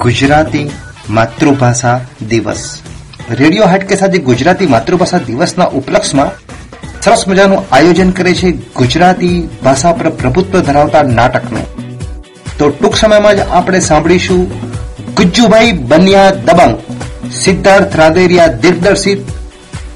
[0.00, 0.70] ગુજરાતી
[1.10, 2.78] માતૃભાષા દિવસ.
[3.30, 6.30] રેડિયો હાટકેસ સાથે ગુજરાતી માતૃભાષા દિવસના ઉપલક્ષમાં
[7.02, 11.66] સરસ મજાનું આયોજન કરે છે ગુજરાતી ભાષા પર પ્રભુત્વ ધરાવતા નાટકનું.
[12.58, 14.42] તો ટૂંક સમયમાં જ આપણે સાંભળીશું
[15.14, 16.78] ગુજ્જુભાઈ બન્યા દબંગ,
[17.32, 19.18] સિદ્ધાર્થ રાદેરિયા દિગ્દર્શિત,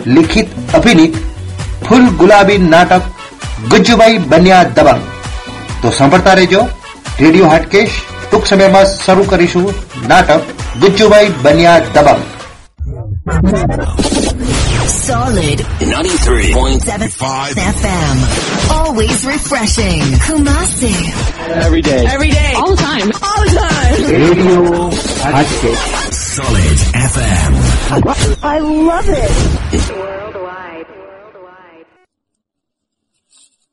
[0.06, 1.14] લિખિત અભિનીત,
[1.88, 3.00] ફૂલ ગુલાબી નાટક
[3.70, 5.00] ગુજ્જુભાઈ બન્યા દબંગ.
[5.82, 6.68] તો સાંભળતા રહેજો.
[7.20, 7.90] રેડિયો હાટકેશ
[8.30, 10.41] ટૂંક સમયમાં શરૂ કરીશું નાટક
[10.81, 12.21] Gujjubhai Banya Dabangg
[15.03, 18.17] Solid 93.5 FM.
[18.75, 20.01] Always refreshing.
[20.25, 20.91] Kumasi.
[21.57, 22.03] Every day.
[22.07, 22.51] Every day.
[22.55, 23.09] All the time.
[23.21, 24.01] All the time.
[24.13, 24.63] Radio
[25.25, 25.83] Hatkesh
[26.27, 26.79] Solid
[27.11, 27.53] FM.
[28.53, 28.57] I
[28.89, 29.35] love it.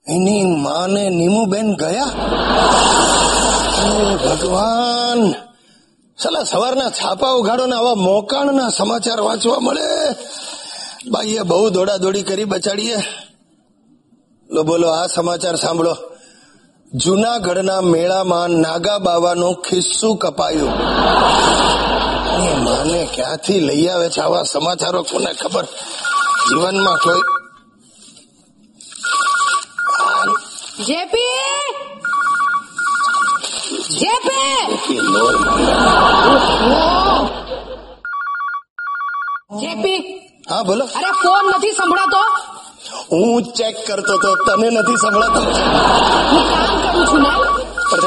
[0.07, 2.07] એની માને નીમુબેન ગયા
[3.83, 5.21] અરે ભગવાન
[6.24, 10.16] સાલા, સવારના છાપા ઉઘાડોના આવા મોકાણના સમાચાર વાંચવા મળે?
[11.12, 12.96] બાઈએ બહુ દોડા દોડી કરી બચાડીએ.
[14.50, 15.96] લો, બોલો, આ સમાચાર સાંભળો.
[16.94, 20.70] જુનાગઢના મેળામાં નાગા બાવાનું ખિસ્સું કપાયું.
[22.64, 25.04] માને ક્યાંથી લઈ આવે છે આવા સમાચારો?
[25.04, 25.64] કોને ખબર?
[26.50, 27.22] જીવનમાં કોઈ.
[30.84, 31.65] જેપી!
[33.96, 34.78] જેપી
[39.60, 40.86] જેપી હા બોલો.
[40.86, 42.18] અરે ફોન નથી સંભળાતો.
[43.12, 45.40] હું ચેક કરતો તો તને નથી સંભળાતો.
[45.40, 47.30] હું કામ કરું છું ને?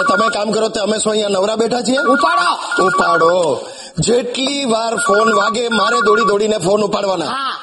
[0.08, 1.98] તમે કામ કરો તો અમે શું અહીંયા નવરા બેઠા છીએ?
[1.98, 2.84] ઉપાડો.
[2.84, 3.60] ઉપાડો.
[3.98, 7.26] જેટલી વાર ફોન વાગે મારે દોડી દોડીને ફોન ઉપાડવાના.
[7.26, 7.58] હા.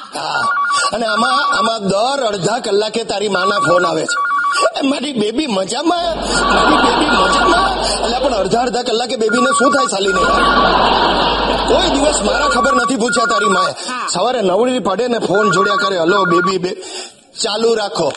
[0.94, 4.35] અને આમાં આમાં દર અડધા કલાકે તારી માના ફોન આવે છે.
[4.90, 6.18] મારી બેબી મજામાં
[6.54, 7.72] મારી બેબી મજામાં
[8.04, 10.22] એટલે પણ અડધા અડધા કલાકે બેબીને શું થાય સાલીને?
[11.70, 13.74] કોઈ દિવસ મારા ખબર નથી પૂછ્યા તારી માએ.
[14.14, 16.72] સવારે નવડી પડે ને ફોન જોડ્યા કરે હલો બેબી બે
[17.42, 18.10] ચાલુ રાખો.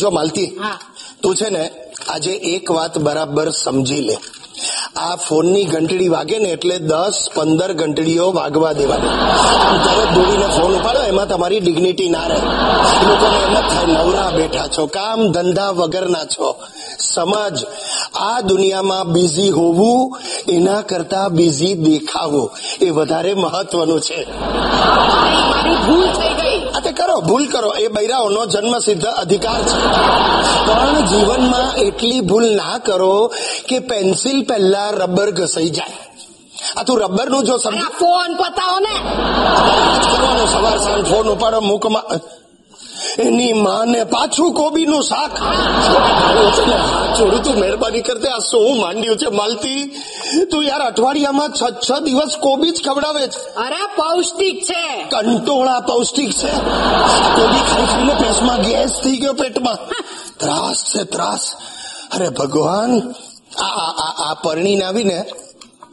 [0.00, 0.48] જો માલતી
[1.22, 1.62] તું છે ને
[2.14, 4.16] આજે એક વાત બરાબર સમજી લે.
[4.96, 9.08] આ ફોનની ઘંટડી વાગે ને એટલે દસ, પંદર ઘંટડીઓ વાગવા દેવાની.
[9.84, 12.36] તરત દોડીને ફોન ઉપાડો, એમાં તમારી ડિગ્નિટી ના રહે.
[13.08, 16.56] લોકોને એમ જ થાય, નવરા બેઠા છો, કામ ધંધા વગરના છો.
[17.00, 17.64] સમાજ,
[18.14, 20.18] આ દુનિયામાં બિઝી હોવું,
[20.48, 22.50] એના કરતા બિઝી દેખાવું,
[22.80, 24.24] એ વધારે મહત્વનું છે.
[25.86, 26.35] ભૂલ થઈ
[27.16, 27.70] કરો ભૂલ કરો.
[27.70, 29.86] એ બૈરાઓનો જન્મસિદ્ધ અધિકાર છે.
[30.66, 33.32] પણ જીવનમાં એટલી ભૂલ ના કરો
[33.68, 35.98] કે પેન્સિલ પહેલા રબર ઘસાઈ જાય.
[36.76, 38.94] આ તું રબરનું જો અરે સમજ ફોન પતાવો ને.
[40.46, 42.02] સવાર સાંજ ફોન ઉપાડો મૂકમાં
[43.18, 45.38] એની માને પાછું કોબીનું શાક.
[47.20, 49.84] છોડું તું મહેરબાની કરતે આ શું માંડ્યું છે માલતી?
[50.50, 53.54] તું યાર અઠવાડિયામાં છ છ દિવસ કોબી જ ખવડાવે છે.
[53.54, 55.04] અરે પૌષ્ટિક છે.
[55.04, 56.50] કંટોળા પૌષ્ટિક છે.
[57.36, 59.76] કોબી ખાઈ ખાઈને પેટમાં ગેસ થઈ ગયો પેટમાં.
[60.38, 61.52] ત્રાસ છે ત્રાસ.
[62.14, 63.12] અરે ભગવાન
[63.60, 65.24] આ આ આ પરણીને આવીને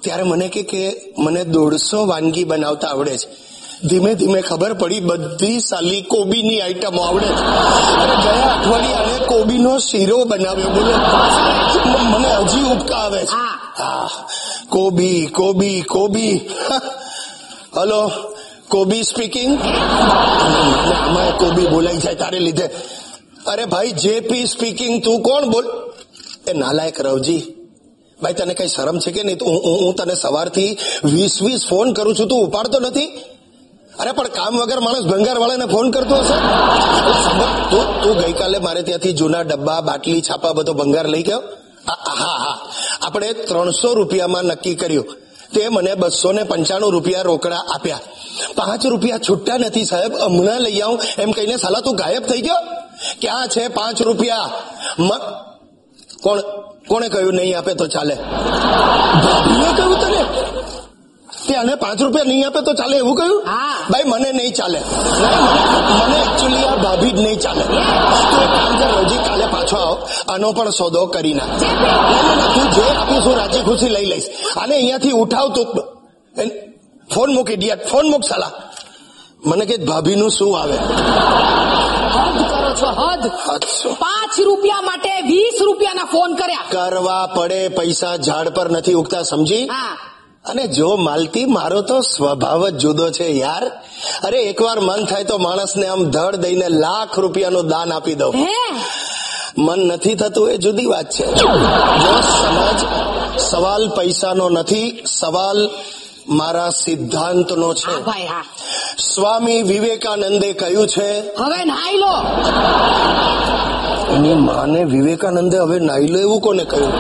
[0.02, 3.53] ત્યારે મને કે કે મને દોઢસો વાનગી બનાવતા આવડે છે.
[3.90, 10.26] ધીમે ધીમે ખબર પડી બધી સાલી કોબીની આઈટમો આવડે અરે ગયા અઠવાડિયે આણે કોબીનો શીરો
[10.26, 10.70] બનાવ્યો.
[10.70, 10.94] બોલો
[12.18, 13.36] મને હજી ઉપકા આવે છે.
[13.78, 14.10] હા.
[14.70, 16.50] કોબી કોબી કોબી.
[17.76, 18.12] હલો
[18.70, 22.70] કોબી સ્પીકિંગ આમાં કોબી બોલાઈ જાય તારે લીધે.
[23.48, 25.66] અરે ભાઈ જેપી સ્પીકિંગ તું કોણ બોલ?
[26.48, 27.42] એ નાલાયક રવજી.
[28.22, 29.38] ભાઈ તને કઈ શરમ છે કે નહીં?
[29.46, 33.33] હું તને સવારથી વીસ વીસ ફોન કરું છું તું ઉપાડતો નથી?
[34.00, 36.34] અરે, પણ કામ વગર માણસ ભંગાર વાળાને ફોન કરતો હશે?
[38.04, 41.44] તું ગઈકાલે મારે ત્યાંથી જૂના ડબ્બા, બાટલી, છાપા બધો ભંગાર લઈ ગયો?
[41.88, 42.58] હા હા.
[43.02, 45.06] આપણે ત્રણસો રૂપિયામાં નક્કી કર્યું.
[45.56, 48.00] તે મને બસો ને પંચાણું રૂપિયા રોકડા આપ્યા.
[48.56, 50.18] પાંચ રૂપિયા છૂટતા નથી, સાહેબ.
[50.18, 51.00] હમણાં લઈ આવું.
[51.20, 52.56] એમ કહીને સાલા, તું ગાયબ થઈ ગયો?
[53.22, 54.50] ક્યાં છે પાંચ રૂપિયા?
[56.22, 56.40] કોણ,
[56.88, 58.16] કોણે કહ્યું નહીં આપે તો ચાલે?
[58.16, 60.63] ભાભીએ કહ્યું તને?
[61.48, 63.44] તે આને પાંચ રૂપિયા નહીં આપે તો ચાલે એવું કહ્યું?
[63.48, 63.76] હા.
[63.90, 64.80] ભાઈ મને નહીં ચાલે.
[64.80, 67.64] મને એકચુઅલી આ ભાભી જ નહીં ચાલે.
[67.64, 70.08] તું એક કામ કર રજી કાલે પાછો આવ.
[70.34, 71.50] આનો પણ સોદો કરી નાખ.
[71.50, 71.68] ના,
[72.54, 74.24] તું જે આપીશ હું રાજી ખુશી લઈ લઈશ.
[74.56, 75.66] અને અહીંયાથી ઉઠાવ તું.
[77.16, 78.52] ફોન મૂક ઇડિયટ ફોન મૂક સાલા.
[79.46, 80.78] મને કે ભાભીનું શું આવે?
[82.84, 83.28] હદ.
[84.00, 86.64] પાંચ રૂપિયા માટે વીસ રૂપિયાના ફોન કર્યા.
[86.72, 89.66] કરવા પડે પૈસા ઝાડ પર નથી ઉગતા સમજી?
[89.66, 89.98] હા.
[90.46, 93.64] અને જો માલતી મારો તો સ્વભાવ જ જુદો છે યાર.
[94.24, 98.34] અરે એકવાર મન થાય તો માણસને આમ ધડ દઈને લાખ રૂપિયાનું દાન આપી દઉં.
[99.58, 101.26] મન નથી થતું એ જુદી વાત છે.
[101.26, 101.48] જો
[102.22, 102.80] સમાજ
[103.42, 105.70] સવાલ પૈસાનો નથી સવાલ
[106.28, 107.94] મારા સિદ્ધાંતનો છે.
[109.16, 112.16] સ્વામી વિવેકાનંદે કહ્યું છે હવે નાઈ લો.
[114.16, 116.94] એની માને વિવેકાનંદે હવે નાઈ લો એવું કોને કહ્યું?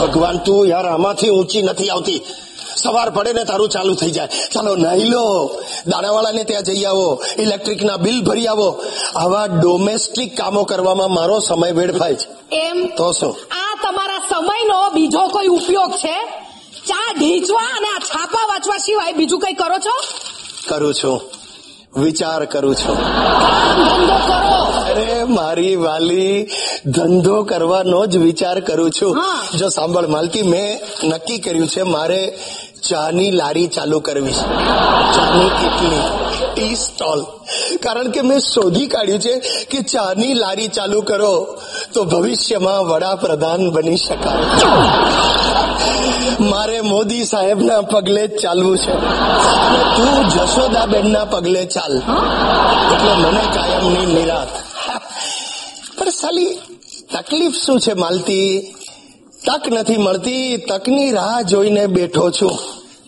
[0.00, 2.22] ભગવાન તું યાર આમાંથી ઊંચી નથી આવતી.
[2.76, 4.28] સવાર પડે ને તારું ચાલુ થઈ જાય.
[4.52, 5.50] ચાલો નાહી લો.
[5.86, 7.22] દાણાવાળાને ત્યાં જઈ આવો.
[7.38, 8.84] ઇલેક્ટ્રિકના બિલ ભરી આવો.
[9.16, 12.56] આવા ડોમેસ્ટિક કામો કરવામાં મારો સમય વેડફાય છે.
[12.56, 12.86] એમ?
[12.96, 13.36] તો શું?
[13.50, 16.24] આ તમારા સમયનો બીજો કોઈ ઉપયોગ છે?
[16.88, 20.04] ચા ઢીંચવા અને આ છાપા વાંચવા સિવાય બીજું કઈ કરો છો?
[20.68, 21.20] કરું છું.
[22.02, 22.96] વિચાર કરું છું.
[22.96, 24.79] ધંધો કરો.
[24.90, 26.48] અરે મારી વાલી
[26.86, 29.18] ધંધો કરવાનો જ વિચાર કરું છું.
[29.58, 32.38] જો સાંભળ માલતી મેં નક્કી કર્યું છે મારે
[32.88, 34.64] ચાની લારી ચાલુ કરવી છે.
[35.14, 36.00] ચાની કેટલી
[36.54, 37.24] ટી સ્ટોલ.
[37.82, 39.40] કારણ કે મેં શોધી કાઢ્યું છે
[39.70, 41.58] કે ચાની લારી ચાલુ કરો
[41.94, 44.40] તો ભવિષ્યમાં વડાપ્રધાન બની શકાય.
[46.40, 48.92] મારે મોદી સાહેબના પગલે જ ચાલવું છે.
[48.92, 51.96] અને તું જશોદાબેનના પગલે ચાલ.
[52.94, 54.69] એટલે મને કાયમની નિરાત.
[56.10, 56.54] સાલી
[57.12, 58.74] તકલીફ શું છે માલતી?
[59.46, 62.58] તક નથી મળતી તકની રાહ જોઈને બેઠો છું.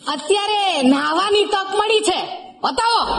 [0.09, 2.27] અત્યારે નાહવાની તક મળી છે.
[2.63, 3.15] બતાવો.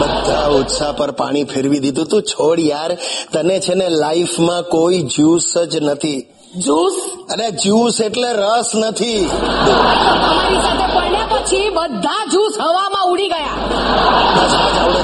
[0.00, 2.22] બધા ઉત્સાહ પર પાણી ફેરવી દીધું તું.
[2.22, 2.94] છોડ યાર
[3.32, 6.20] તને છે ને લાઈફમાં કોઈ જ્યુસ જ નથી.
[6.56, 6.92] જ્યુસ?
[7.30, 9.26] અને જ્યુસ એટલે રસ નથી.
[9.26, 13.48] તમારી સાથે પડ્યા પછી બધા જ્યુસ હવામાં ઉડી ગયા.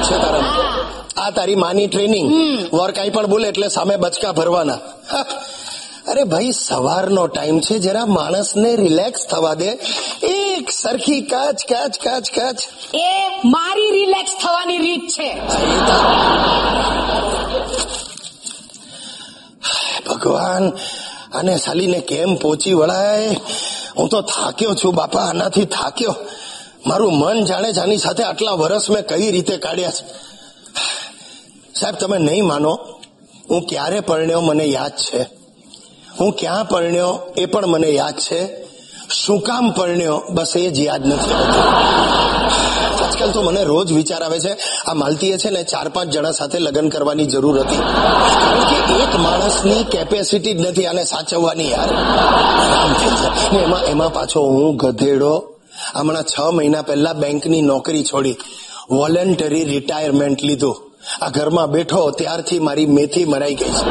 [0.03, 0.86] છે તારા.
[1.17, 2.33] આ તારી માની ટ્રેનિંગ
[2.75, 4.75] વર કાંઈ પણ બોલે એટલે સામે બચકા ભરવાના.
[6.09, 9.69] અરે ભાઈ સવારનો ટાઈમ છે જરા માણસને રિલેક્સ થવા દે.
[10.27, 12.57] એક સરખી કાચ કાચ કાચ કાચ.
[12.95, 15.41] એ મારી રિલેક્સ થવાની રીત છે.
[20.09, 20.69] ભગવાન
[21.33, 23.37] અને સાલીને કેમ પહોંચી વળાય?
[23.99, 26.15] હું તો થાક્યો છું બાપા આનાથી થાક્યો.
[26.87, 30.27] મારું મન જાણે જાની સાથે આટલા વર્ષ મેં કઈ રીતે કાઢ્યા છે?
[31.81, 32.79] સાહેબ, તમે નહીં માનો.
[33.51, 35.23] હું ક્યારે પરણ્યો મને યાદ છે?
[36.21, 38.67] હું ક્યાં પરણ્યો એ પણ મને યાદ છે.
[39.11, 40.23] શું કામ પરણ્યો?
[40.31, 41.33] બસ એ જ યાદ નથી
[43.07, 44.57] આજકાલ તો મને રોજ વિચાર આવે છે,
[44.87, 47.77] આ માલતીએ છે ને ચાર પાંચ જણા સાથે લગ્ન કરવાની જરૂર હતી.
[47.77, 51.89] કારણ કે એક માણસની કેપેસિટી જ નથી આને સાચવવાની યાર.
[53.57, 55.53] એમાં એમાં પાછો હું ગધેડો.
[55.95, 58.37] હમણાં છ મહિના પહેલા બેંકની નોકરી છોડી
[58.91, 60.86] વોલેન્ટરી રિટાયરમેન્ટ લીધું.
[61.23, 63.91] આ ઘરમાં બેઠો ત્યારથી મારી મેથી મરાઈ ગઈ છે.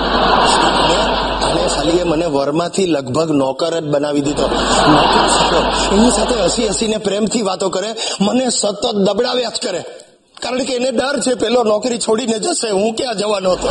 [1.45, 4.49] અને ખાલી મને વરમાંથી લગભગ નોકર જ બનાવી દીધો.
[5.91, 9.83] એની સાથે હસી હસીને પ્રેમથી વાતો કરે, મને સતત દબડાવ્યા જ કરે.
[10.41, 13.67] કારણ કે એને ડર છે પેલો નોકરી છોડીને જશે, હું ક્યાં જવાનો હતો?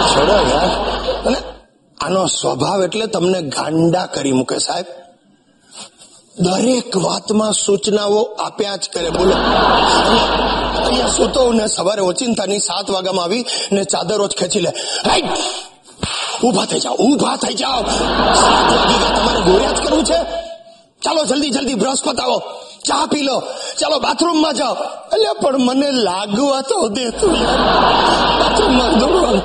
[0.00, 0.68] છોડો યાર.
[1.26, 1.36] અને
[2.00, 4.84] આનો સ્વભાવ એટલે તમને ગાંડા કરી મૂકે સાહેબ.
[6.38, 9.10] દરેક વાતમાં સૂચનાઓ આપ્યા જ કરે.
[9.10, 9.34] બોલો.
[10.92, 14.70] અહીંયા સૂતો ને સવારે ઓચિંતાની સાત વાગ્યામાં આવી ને ચાદરો જ ખેંચી લે.
[15.06, 15.24] રાઈટ
[16.44, 17.82] ઊભા થઈ જાઓ, ઊભા થઈ જાઓ.
[18.34, 20.24] સાત વાગી ગયા તમારે ગોળ્યા જ કરવું છે?
[21.02, 22.42] ચાલો જલ્દી જલ્દી, બ્રશ પતાવો.
[22.86, 23.42] ચા પી લો.
[23.80, 24.74] ચાલો બાથરૂમમાં જાઓ.
[24.74, 27.58] એટલે પણ મને લાગવા તો દે તું યાર.
[28.40, 29.42] બાથરૂમમાં દોડવાનું.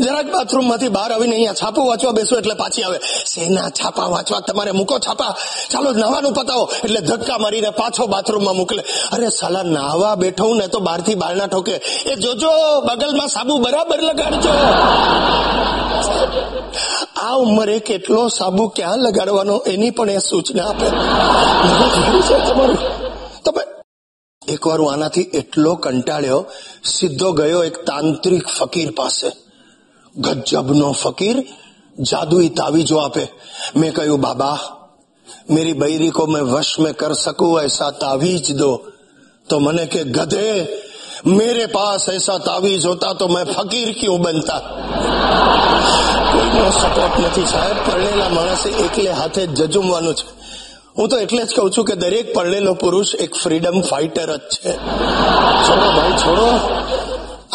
[0.00, 2.98] જરાક બાથરૂમમાંથી બહાર આવીને અહીંયા છાપું વાંચવા બેસો એટલે પાછી આવે.
[3.26, 4.40] શેના છાપા વાંચવા?
[4.40, 5.36] તમારે મૂકો છાપા.
[5.70, 6.70] ચાલો નાવાનું પતાવો.
[6.84, 8.82] એટલે ધક્કા મારીને પાછો બાથરૂમમાં મોકલે.
[9.12, 11.72] અરે સાલા નાવા બેઠો ને તો બહારથી બારના ઠોકે.
[12.06, 14.50] એ જોજો, બગલમાં સાબુ બરાબર લગાડજો.
[17.16, 20.88] આ ઉંમરે કેટલો સાબુ ક્યાં લગાડવાનો એની પણ એ સૂચના આપે.
[20.88, 22.78] તમારું.
[23.44, 23.60] તમે
[24.48, 26.44] એકવાર હું આનાથી એટલો કંટાળ્યો,
[26.84, 29.45] સીધો ગયો એક તાંત્રિક ફકીર પાસે.
[30.15, 31.37] ગજબનો ફકીર
[32.03, 33.23] જાદુઈ તાવીજો આપે
[33.75, 34.59] મેં કહ્યું બાબા
[35.47, 38.71] मेरी बैरी को मैं वश में कर सकूं ऐसा तावीज दो
[39.47, 40.51] तो मैंने के गधे
[41.29, 44.57] मेरे पास ऐसा तावीज होता तो मैं फकीर क्यों बनता
[46.31, 50.25] કોઈનો સપોર્ટ નથી સાહેબ પરણેલા માણસે એકલે હાથે જ જજુમવાનું છે
[50.95, 54.73] હું તો એટલે જ કહું છું કે દરેક પરણેલો પુરુષ એક ફ્રીડમ ફાઇટર જ છે
[55.65, 56.47] છોડો ભાઈ છોડો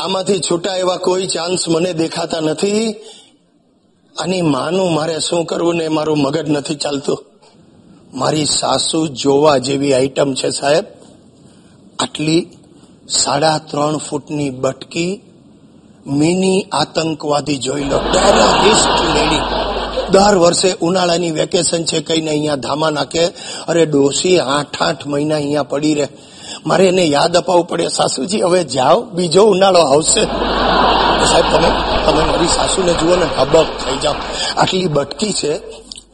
[0.02, 2.96] આમાંથી છૂટા એવા કોઈ ચાન્સ મને દેખાતા નથી.
[4.20, 7.26] આની માનું, મારે શું કરવું ને મારું મગજ નથી ચાલતું.
[8.14, 10.86] મારી સાસુ જોવા જેવી આઈટમ છે સાહેબ.
[12.00, 12.48] આટલી
[13.10, 15.22] સાડા ત્રણ ફૂટની બટકી
[16.08, 18.00] મિની આતંકવાદી જોઈ લો.
[19.14, 19.40] લેડી.
[20.12, 23.26] દર વર્ષે ઉનાળાની વેકેશન છે કઈને અહીંયા ધામા નાખે.
[23.68, 26.08] અરે ડોસી આઠ આઠ મહિના અહીંયા પડી રહે.
[26.66, 27.88] મારે એને યાદ અપાવવું પડે.
[27.88, 30.22] સાસુજી, હવે જાઓ, બીજો ઉનાળો આવશે.
[31.26, 31.72] સાહેબ, તમે
[32.06, 34.14] તમે મારી સાસુને જુઓ ને, હબક થઈ જાઓ.
[34.58, 35.56] આટલી બટકી છે,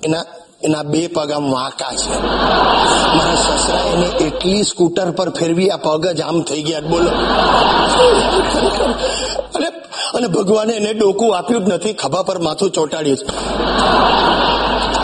[0.04, 0.24] એના
[0.64, 2.22] એના બે પગ આમ વાંકા છે.
[3.18, 6.80] મારા સસરા એને એટલી સ્કૂટર પર ફેરવી, આ પગ જ આમ થઈ ગયા.
[6.80, 7.10] બોલો.
[9.56, 9.68] અને
[10.14, 13.26] અને ભગવાને એને ડોકું આપ્યું જ નથી, ખભા પર માથું ચોંટાડ્યું છે.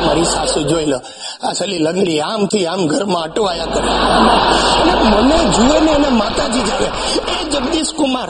[0.05, 0.99] મારી સાસુ જોઈ લો.
[1.45, 3.91] આ સલી લંગડી આમથી આમ ઘરમાં અટવાયા કરે.
[5.13, 6.89] મને જુએ ને એને માતાજી જાવે
[7.33, 8.29] એ જગદીશ કુમાર,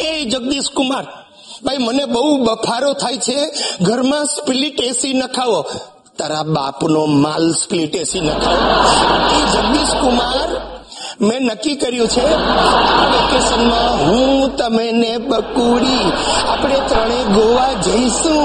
[0.00, 1.04] એ જગદીશ કુમાર,
[1.64, 3.38] ભાઈ મને બહુ બફારો થાય છે,
[3.80, 5.60] ઘરમાં સ્પ્લિટ એસી નખાવો
[6.18, 8.62] તારા બાપનો માલ સ્પ્લિટ એસી નખાવો
[9.36, 10.50] એ જગદીશ કુમાર,
[11.20, 12.24] મેં નક્કી કર્યું છે
[13.12, 16.06] વેકેશનમાં હું તમે ને બકુડી,
[16.52, 18.44] આપણે ત્રણે ગોવા જઈશું.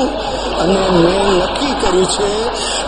[0.61, 2.29] અને મેં નક્કી કર્યું છે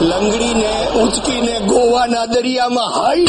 [0.01, 3.27] લંગડીને ઉંચકીને ગોવાના દરિયામાં હાઈ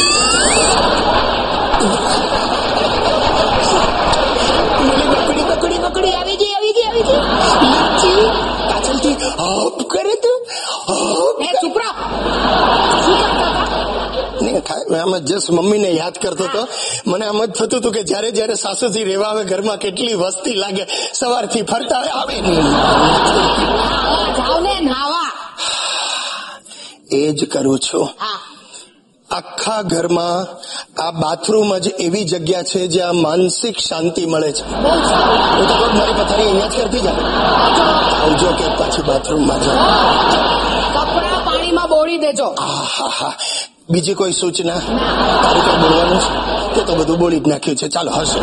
[5.17, 7.21] પકડી પકડી બકડી આવી ગઈ આવી ગઈ આવી ગઈ.
[7.85, 8.27] લચ્છી
[8.69, 10.39] પાછળથી હપ કરે તું
[10.89, 11.77] હપ એ ચૂપ
[13.01, 13.64] શું કરતા
[14.59, 14.99] થાય.
[14.99, 16.67] આમ જસ્ટ મમ્મીને યાદ કરતો હતો.
[17.07, 20.85] મને આમ જ થતું હતું કે જ્યારે જ્યારે સાસુજી રેવા આવે ઘરમાં કેટલી વસ્તી લાગે
[21.13, 22.35] સવારથી ફરતા આવે.
[27.11, 28.09] એ જ કરું છું.
[29.29, 30.47] આખા ઘરમાં
[31.01, 34.75] આ બાથરૂમ જ એવી જગ્યા છે જ્યાં માનસિક શાંતિ મળે છે.
[34.75, 37.13] હું તો મારી પથારી અહીંયા જ કરતી જાય
[38.23, 40.74] આવજો કે પાછી બાથરૂમમાં કપડા
[42.17, 43.33] પાણીમાં દેજો.
[43.89, 44.73] બીજી કોઈ સૂચના?
[45.43, 47.87] તારે કઈ બોલવાનું છે તે તો બધું બોલી જ નાખ્યું છે.
[47.87, 48.39] ચાલો હશે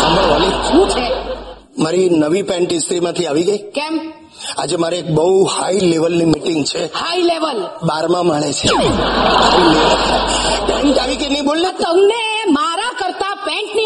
[0.00, 0.48] સાંભળો વાલી.
[0.48, 1.12] શું છે?
[1.78, 3.58] મારી નવી પેન્ટ ઇસ્ત્રીમાંથી આવી ગઈ?
[3.58, 4.12] કેમ?
[4.58, 6.86] આજે મારે એક બહુ હાઈ લેવલની મીટિંગ છે.
[6.94, 8.68] હાઈ લેવલ બારમા માળે છે.
[11.00, 12.31] આવી કે નહીં બોલ ને તમને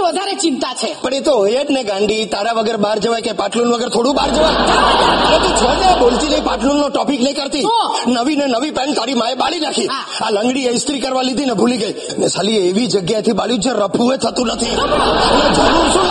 [0.06, 0.90] વધારે ચિંતા છે.
[1.02, 4.14] પણ એ તો હોય જ ને ગાંડી તારા વગર બહાર જવાય કે પાટલુન વગર થોડું
[4.14, 4.54] બહાર જવાય?
[4.54, 7.64] અરે તું છો ને બોલતી નહીં પાટલુન નો ટોપિક નહીં કરતી?
[8.06, 9.86] નવી ને નવી પેન્ટ તારી માએ બાળી નાખી.
[10.20, 11.94] આ લંગડી ઇસ્ત્રી કરવા લીધી ને ભૂલી ગઈ.
[12.18, 14.66] ને સાલી એવી જગ્યાએથી બાળ્યું છે રફુએ થતું નથી.
[14.66, 16.06] જરૂર શું.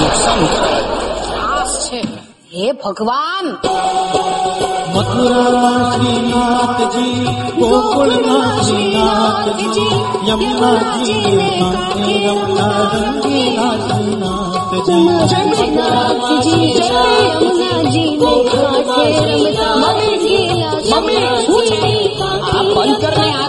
[0.00, 0.72] નુકસાન કરે
[1.84, 2.00] છે.
[2.54, 3.46] હે ભગવાન!
[4.98, 7.24] મથુરામાં શ્રીનાથજી
[7.58, 9.92] ગોકુળમાં શ્રીનાથજી
[10.60, 15.38] કાંઠે રમતા રંગીલા શ્રીનાથજી
[22.74, 23.48] બંધ કરને આ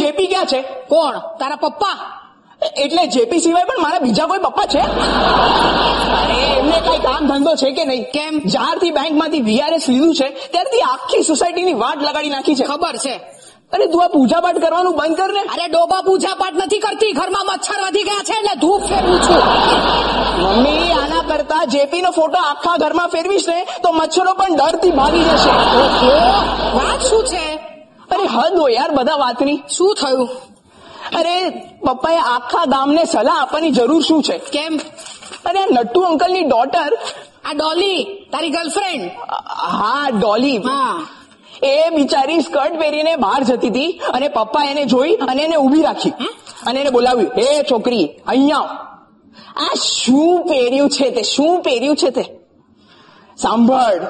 [0.00, 1.14] જેપી ક્યાં છે કોણ?
[1.38, 2.21] તારા પપ્પા?
[2.76, 4.78] એટલે જેપી સિવાય પણ મારા બીજા કોઈ પપ્પા છે?
[6.58, 8.04] એમને કઈ કામ ધંધો છે કે નહીં?
[8.04, 8.38] કેમ?
[8.38, 12.64] જ્યારથી બેંકમાંથી વીઆરએસ લીધું છે ત્યારથી આખી સોસાયટીની વાટ લગાડી નાખી છે.
[12.64, 13.14] ખબર છે.
[13.72, 15.40] અરે તું આ પૂજા પાઠ કરવાનું બંધ કર ને.
[15.40, 17.12] અરે ડોબા પૂજા પાઠ નથી કરતી.
[17.12, 19.42] ઘરમાં મચ્છર વધી ગયા છે એટલે ધૂપ ફેરવું છું.
[20.42, 25.18] મમ્મી આના કરતા જેપી નો ફોટો આખા ઘરમાં ફેરવીશ ને તો મચ્છરો પણ ડરથી ભાગી
[25.18, 25.50] જશે.
[26.76, 27.54] વાત શું છે?
[28.10, 29.62] અરે હદ હોય યાર બધા વાતની.
[29.70, 30.28] શું થયું?
[31.16, 31.50] અરે
[31.86, 34.38] પપ્પાએ આખા ગામને સલાહ આપવાની જરૂર શું છે?
[34.38, 34.80] કેમ?
[35.46, 36.98] અરે આ નટ્ટુ અંકલની ડોટર
[37.44, 39.10] આ ડોલી તારી ગર્લફ્રેન્ડ
[39.58, 40.56] હા ડોલી.
[40.58, 41.06] હા.
[41.62, 46.10] એ બિચારી સ્કર્ટ પહેરીને બહાર જતી હતી અને પપ્પા એને જોઈ અને એને ઊભી રાખી.
[46.66, 48.58] અને એને બોલાવ્યું એ છોકરી અહીંયા
[49.56, 51.22] આ શું પહેર્યું છે તે?
[51.22, 52.24] શું પહેર્યું છે તે?
[53.36, 54.00] સાંભળ.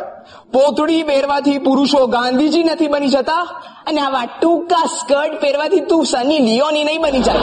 [0.53, 3.43] પોતડી પહેરવાથી પુરુષો ગાંધીજી નથી બની જતા
[3.87, 7.39] અને આવા ટૂંકા સ્કર્ટ પહેરવાથી તું સની લિયોની નહીં બની જાય.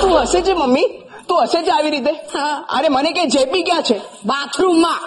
[0.00, 0.88] તું હશે છે મમ્મી.
[1.28, 2.10] તું હશે છે આવી રીતે.
[2.68, 3.98] અરે મને કે જેપી ક્યાં છે?
[4.26, 5.00] બાથરૂમમાં.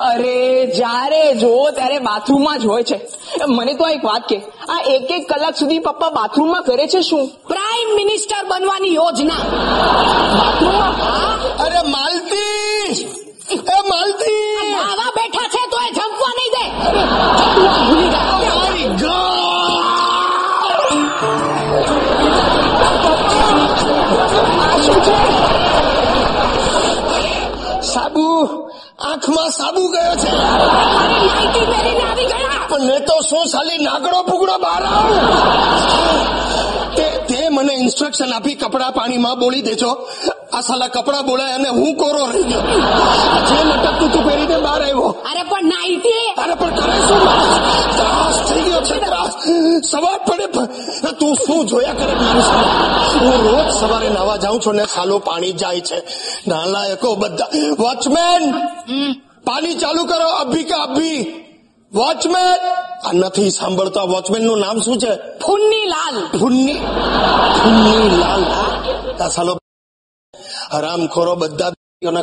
[0.00, 3.00] અરે જ્યારે જો ત્યારે બાથરૂમમાં જ હોય છે.
[3.48, 4.36] મને તો આ એક વાત કે
[4.68, 7.28] આ એક એક કલાક સુધી પપ્પા બાથરૂમમાં કરે છે શું?
[7.48, 9.34] પ્રાઇમ મિનિસ્ટર બનવાની યોજના.
[10.38, 10.92] બાથરૂમમાં?
[11.56, 13.11] અરે માલતી
[13.52, 14.76] એ માલતી!
[14.78, 16.64] આવા બેઠા છે તો એ જમવા નહીં દે.
[17.40, 18.32] આ ભૂલી ગયા.
[18.56, 19.32] મારી God!
[27.82, 28.26] સાબુ
[29.00, 30.30] આંખમાં સાબુ ગયો છે.
[32.68, 35.10] પણ મેં તો શું સાલી નાગડો ભૂગડો બહાર આવ.
[37.62, 39.90] મને ઇન્સ્ટ્રક્શન આપી કપડા પાણીમાં બોલી દેજો.
[40.52, 42.62] આ સાલા કપડા બોલાય અને હું કોરો રહી ગયો.
[43.48, 45.08] જે લટકતું તું પહેરીને બહાર આવ્યો.
[45.30, 47.20] અરે પણ નાઈટી અરે પણ કરે શું
[47.98, 49.32] ત્રાસ થઈ ગયો છે ત્રાસ.
[49.90, 50.46] સવાર પડે
[51.20, 52.44] તું શું જોયા કરે મારું
[53.22, 55.98] હું રોજ સવારે નાવા જાઉં છું ને સાલો પાણી જાય છે.
[56.50, 57.50] નાલાયકો બધા.
[57.82, 58.42] વોચમેન
[59.48, 61.20] પાણી ચાલુ કરો અભી કે અભી.
[61.94, 62.58] વોચમેન?
[63.04, 65.14] આ નથી સાંભળતા વોચમેનનું નામ શું છે?
[65.38, 66.74] ફુન્ની લાલ ફુન્ની
[67.62, 69.58] ફુન્ની લાલ સાલો
[70.72, 71.72] હરામખોરો બધા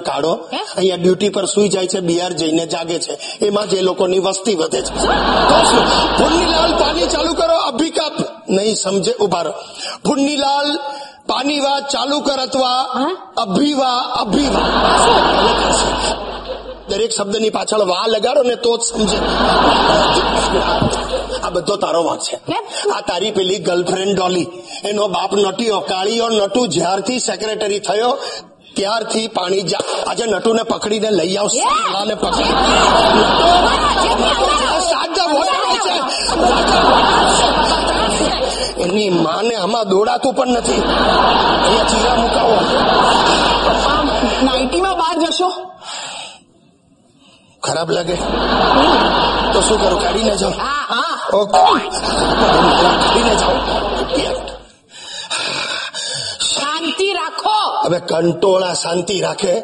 [0.05, 0.31] કાઢો.
[0.77, 3.13] અહીંયા ડ્યુટી પર સુઈ જાય છે બિહાર જઈને જાગે છે.
[3.45, 4.99] એમાં જે લોકોની વસ્તી વધે છે.
[4.99, 6.79] શું?
[6.79, 8.11] પાણી ચાલુ કરો અભી કા
[8.49, 9.53] નહીં સમજે ઊભા રહો.
[10.05, 10.77] પુન્નીલાલ
[11.27, 12.81] પાણી વા ચાલુ કર અથવા
[13.37, 16.38] અભિવા અભી વા અભી વા
[16.89, 19.17] દરેક શબ્દની પાછળ વા લગાડો ને તો જ સમજે.
[21.45, 22.37] આ બધો તારો વાંક છે.
[22.95, 24.47] આ તારી પેલી ગર્લફ્રેન્ડ ડોલી.
[24.89, 28.11] એનો બાપ નટીયો કાળીયો નટુ જ્યારથી સેક્રેટરી થયો
[28.77, 31.63] ત્યારથી પાણી જા આજે નટુને પકડીને લઈ આવશે.
[32.09, 32.51] ને પકડી
[38.83, 40.83] એની માને આમાં દોડાતું પણ નથી.
[41.65, 42.57] અહીંયા ચીરા મુકાવો.
[44.45, 45.49] નાઇટીમાં બહાર જશો?
[47.63, 48.15] ખરાબ લાગે?
[49.53, 50.01] તો શું કરું?
[50.01, 51.37] કાઢીને જાઓ હા હા.
[51.37, 51.61] ઓકે.
[52.81, 53.55] કાઢીને જાઓ
[56.55, 57.81] શાંતિ રાખો.
[57.85, 59.63] હવે કંટોળા શાંતિ રાખે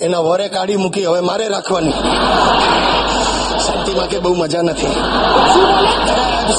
[0.00, 1.92] એના વરે કાઢી મૂકી હવે મારે રાખવાની.
[3.66, 4.86] શાંતિમાં કે બહુ મજા નથી.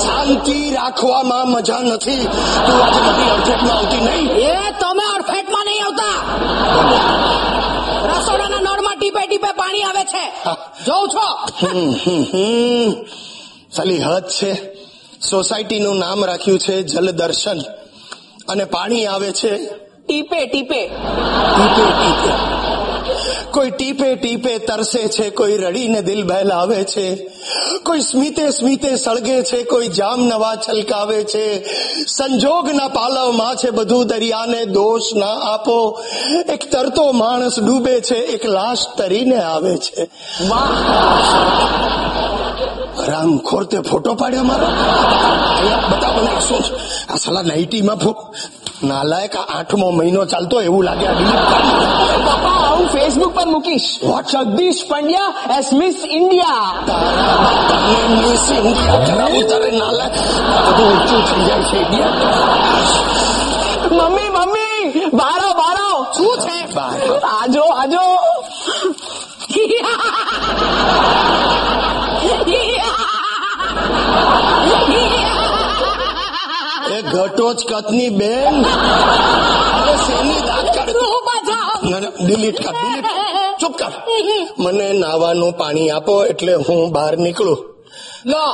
[0.05, 2.27] શાંતિ રાખવામાં મજા નથી.
[2.67, 4.27] તું આજે મારી અડફેટમાં આવતી નહીં.
[4.31, 6.15] એ તમે અડફેટમાં નહીં આવતા.
[9.09, 10.29] ટીપે ટીપે પાણી આવે છે.
[10.85, 11.45] જોઉં છો.
[13.71, 14.75] સાલી હદ છે.
[15.29, 17.59] સોસાયટીનું નામ રાખ્યું છે જલદર્શન.
[18.49, 19.57] અને પાણી આવે છે
[20.07, 20.87] ટીપે ટીપે.
[20.87, 22.33] ટીપે ટીપે.
[23.51, 27.29] કોઈ ટીપે ટીપે તરસે છે, કોઈ રડીને દિલ બહેલાવે છે,
[27.83, 31.63] કોઈ સ્મિતે સ્મિતે સળગે છે, કોઈ જામ નવા છલકાવે છે.
[32.05, 36.03] સંજોગના પાલવમાં છે બધું, દરિયાને દોષ ના આપો.
[36.49, 40.09] એક તરતો માણસ ડૂબે છે, એક લાશ તરીને આવે છે.
[43.07, 44.65] રામ ખોરતે ફોટો પાડ્યો મારો.
[44.65, 46.73] અહીંયા બતા મને શું છે?
[47.13, 48.11] આ સલા નાઇટીમાં ફો
[48.83, 51.13] નાલાયક આ આઠમો મહિનો ચાલતો એવું લાગે આ
[52.73, 53.87] હું ફેસબુક પર મૂકીશ.
[54.33, 56.73] Jagdish Pandya as Miss India
[58.09, 60.15] Miss India કરાવું તારે નાલાયક.
[60.67, 62.13] બધું ઊંચું થઈ જાય છે ઇન્ડિયા
[63.91, 65.89] મમ્મી મમ્મી બારો બારો.
[66.17, 66.57] શું છે.
[67.39, 68.05] આજો આજો.
[76.95, 78.55] એ ઘટોચ કતની બેન.
[79.75, 80.93] હવે શેની દાંત કાઢ
[82.25, 83.07] ડિલીટ કર ડિલીટ
[83.59, 83.93] ચૂપ કર.
[84.57, 87.59] મને નાવાનું પાણી આપો એટલે હું બહાર નીકળું.
[88.25, 88.45] લો.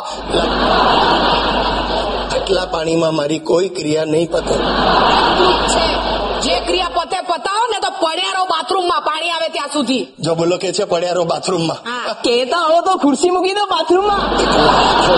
[2.35, 7.77] આટલા પાણીમાં મારી કોઈ ક્રિયા નહીં પતે આટલું જ છે જે ક્રિયા પતે પતાવો ને
[7.84, 10.03] તો પડ્યારો બાથરૂમમાં પાણી આવે ત્યાં સુધી.
[10.25, 11.79] જો બોલો કે છે પડ્યારો બાથરૂમમાં?
[12.25, 14.23] કેતા હો તો ખુરશી મૂકી દો બાથરૂમમાં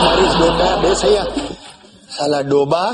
[0.05, 1.29] મારી ડોબા બેસ અહીંયા
[2.15, 2.89] સાલા ડોબા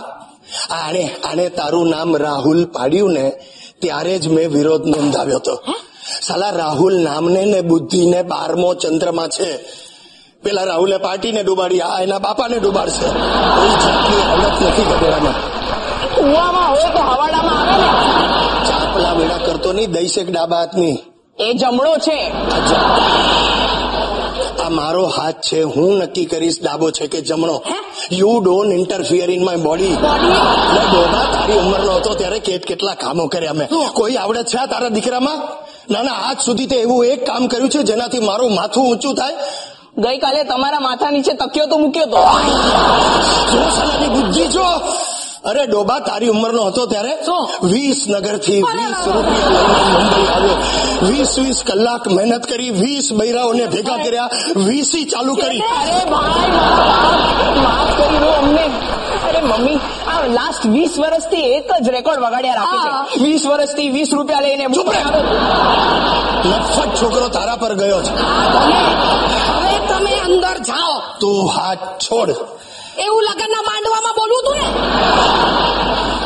[0.80, 3.26] આણે આણે તારું નામ રાહુલ પાડ્યું ને
[3.82, 5.56] ત્યારે જ મેં વિરોધ નોંધાવ્યો હતો.
[6.28, 9.50] સાલા રાહુલ નામને ને બુદ્ધિ ને બારમો ચંદ્રમાં છે.
[10.44, 13.08] પેલા રાહુલે પાર્ટીને ડૂબાડી આ એના બાપાને ડૂબાડશે.
[13.56, 15.38] કોઈ જાતની હાલત નથી ગધેડામાં
[16.16, 17.90] કુવામાં હોય તો હવાડામાં આવે ને.
[18.94, 20.98] ચાપલા વેડા કરતો નહીં દઈશેક ડાબા હાથની
[21.40, 22.18] એ જમણો છે.
[24.64, 27.56] આ મારો હાથ છે હું નક્કી કરીશ ડાબો છે કે જમણો.
[28.12, 33.54] You don't interfere in my body ડોબા તારી ઉંમરનો હતો ત્યારે કેટ કેટલા કામો કર્યા
[33.54, 33.68] મેં.
[33.94, 35.40] કોઈ આવડત છે તારા દીકરામાં?
[35.92, 39.36] ના ના આજ સુધી તે એવું એક કામ કર્યું છે જેનાથી મારું માથું ઊંચું થાય.
[40.04, 42.22] ગઈકાલે તમારા માથા નીચે તકિયો તો મૂક્યો તો.
[44.16, 44.68] બુદ્ધિ જો
[45.46, 47.14] અરે ડોબા તારી ઉંમરનો હતો ત્યારે?
[47.64, 50.58] વીસ નગરથી વીસ રૂપિયા લઈને મુંબઈ આવ્યો.
[51.08, 55.60] વીસ વીસ કલાક મહેનત કરી વીસ બૈરાઓને ભેગા કર્યા વીસી ચાલુ કરી.
[55.60, 58.66] અરે ભાઈ માફ માફ કરી દો અમને.
[59.28, 63.24] અરે મમ્મી આ લાસ્ટ વીસ વર્ષથી એક જ રેકોર્ડ વગાડ્યા રાખે છે.
[63.24, 65.02] વીસ વર્ષથી વીસ રૂપિયા લઈને રહે.
[67.02, 68.14] છોકરો તારા પર ગયો છે.
[69.48, 70.94] હવે તમે અંદર જાઓ.
[71.20, 72.30] તું હાથ છોડ.
[73.06, 74.68] એવું લગ્નના માંડવામાં બોલવું તું ને?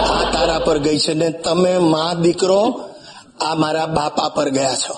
[0.10, 2.82] આ તારા પર ગઈ છે ને તમે માં દીકરો
[3.42, 4.96] આ મારા બાપા પર ગયા છો.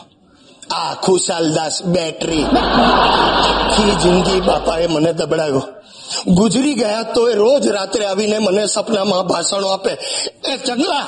[0.76, 2.44] આ ખુશાલદાસ બેટરી.
[2.44, 5.64] આખી જિંદગી બાપાએ મને દબડાવ્યો
[6.28, 9.98] ગુજરી ગયા તો એ રોજ રાત્રે આવીને મને સપનામાં ભાષણો આપે.
[10.46, 11.08] એ જગલા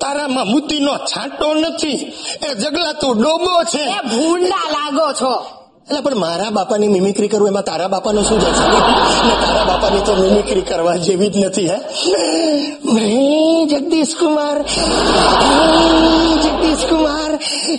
[0.00, 2.12] તારામાં મુદ્દીનો છાંટો નથી.
[2.50, 3.84] એ જગલા તું ડોબો છે.
[4.02, 5.59] ભૂંડા લાગો છો.
[5.90, 8.64] એટલે પણ મારા બાપાની મિમિક્રી કરવું એમાં તારા બાપાનો શું જશે?
[9.42, 11.78] તારા બાપાની તો મિમિક્રી કરવા જેવી જ નથી, હે?
[12.98, 14.58] હે જગદીશ કુમાર
[16.44, 17.32] જગદીશ કુમાર,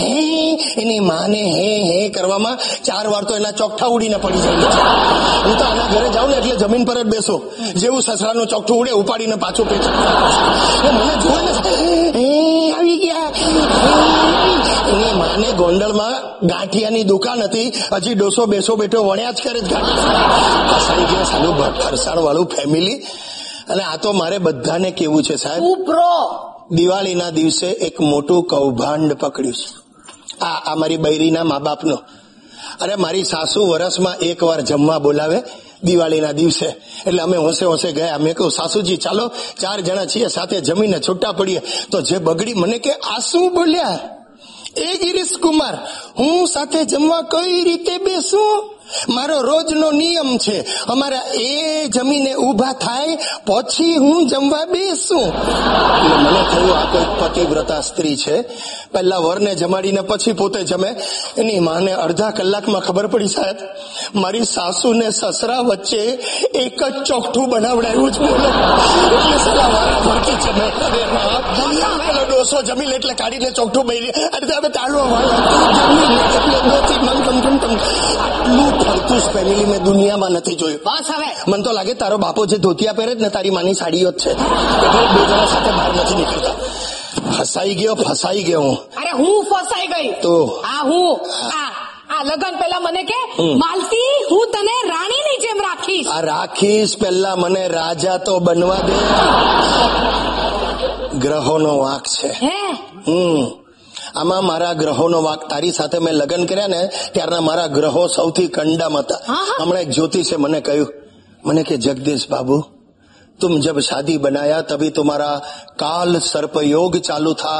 [0.03, 0.17] હે
[0.81, 4.69] એની માને હે હે કરવામાં ચાર વાર તો એના ચોકઠા ઉડીને પડી જાય.
[5.45, 7.35] હું તો આના ઘરે જાઉં ને એટલે જમીન પર જ બેસો.
[7.81, 9.83] જેવું સસરાનું ચોકઠું ઉડે, ઉપાડીને પાછું પેચ
[10.83, 11.51] મને જોવે ને,
[12.19, 13.31] હે આવી ગયા
[14.87, 16.13] એની માને ગોંડલમાં
[16.47, 17.73] ગાંઠિયાની દુકાન હતી.
[17.91, 22.97] હજી ડોસો બેસો બેઠો વણ્યા જ કરે જ ફસાઈ ગયા સાલું ફરસાણ વાળું ફેમિલી
[23.69, 25.63] અને આ તો મારે બધાને કેવું છે સાહેબ?
[26.71, 29.69] દિવાળીના દિવસે એક મોટું કૌભાંડ પકડ્યું છે.
[30.41, 31.97] આ આ મારી બૈરીના મા બાપનો.
[32.81, 35.37] અરે મારી સાસુ વરસમાં એક વાર જમવા બોલાવે.
[35.83, 36.65] દિવાળીના દિવસે.
[37.07, 38.17] એટલે અમે હોંશે હોંશે ગયા.
[38.17, 41.61] મેં કહ્યું, સાસુજી, ચાલો, ચાર જણા છીએ, સાથે જમીને છૂટા પડીએ.
[41.91, 43.99] તો જે બગડી મને કે આ શું બોલ્યા.
[44.77, 45.75] એ ગિરીશ કુમાર
[46.19, 48.80] હું સાથે જમવા કઈ રીતે બેસું?
[49.09, 50.65] મારો રોજનો નિયમ છે.
[50.87, 53.15] અમારા એ જમીને ઊભા થાય,
[53.47, 55.25] પછી હું જમવા બેસું.
[56.23, 58.41] મને થયું આ કોઈ પતિવ્રતા સ્ત્રી છે.
[58.91, 60.95] પહેલા વરને જમાડીને પછી પોતે જમે.
[61.37, 63.55] એની માને અડધા કલાકમાં ખબર પડી સાહેબ,
[64.15, 66.01] મારી સાસુ ને સસરા વચ્ચે
[66.55, 68.49] એક જ ચોકઠું બનાવડાયું જ બોલો.
[72.29, 72.95] ડોસો જમી લે.
[72.95, 75.29] એટલે કાઢીને ચોકઠું બની અડધા તાળવા વાળો
[78.17, 80.79] આટલું ફરતું પહેરેલી મેં દુનિયામાં નથી જોયું.
[80.85, 81.51] બસ હવે.
[81.51, 84.33] મને તો લાગે તારો બાપો જે ધોતિયા પહેરે જ ને તારી માની સાડીઓ જ છે.
[84.33, 86.51] બે જણા સાથે બહાર નથી નીકળતા.
[87.31, 88.75] ફસાઈ ગયો ફસાઈ ગયો હું.
[88.75, 90.21] અરે હું ફસાઈ ગઈ?
[90.21, 90.45] તો?
[90.45, 91.19] આ હું?
[91.47, 91.71] આ
[92.15, 93.43] આ લગન પેલા મને કે.
[93.53, 96.07] માલતી હું તને રાણીની જેમ રાખીશ.
[96.07, 98.93] આ રાખીશ પહેલા મને રાજા તો બનવા દે.
[101.17, 102.27] ગ્રહોનો વાંક છે.
[102.27, 102.71] હે?
[103.07, 103.60] હમ.
[104.14, 106.80] આમાં મારા ગ્રહોનો વાંક તારી સાથે મેં લગ્ન કર્યા ને
[107.14, 109.58] ત્યારના મારા ગ્રહો સૌથી કંડામ હતા હા, હા.
[109.60, 110.90] હમણાં એક જ્યોતિષે મને કહ્યું
[111.44, 112.56] મને કે જગદીશ બાબू
[113.40, 115.30] तुम जब शादी बनाया तभी तुम्हारा
[115.76, 117.56] काल सर्प योग चालू था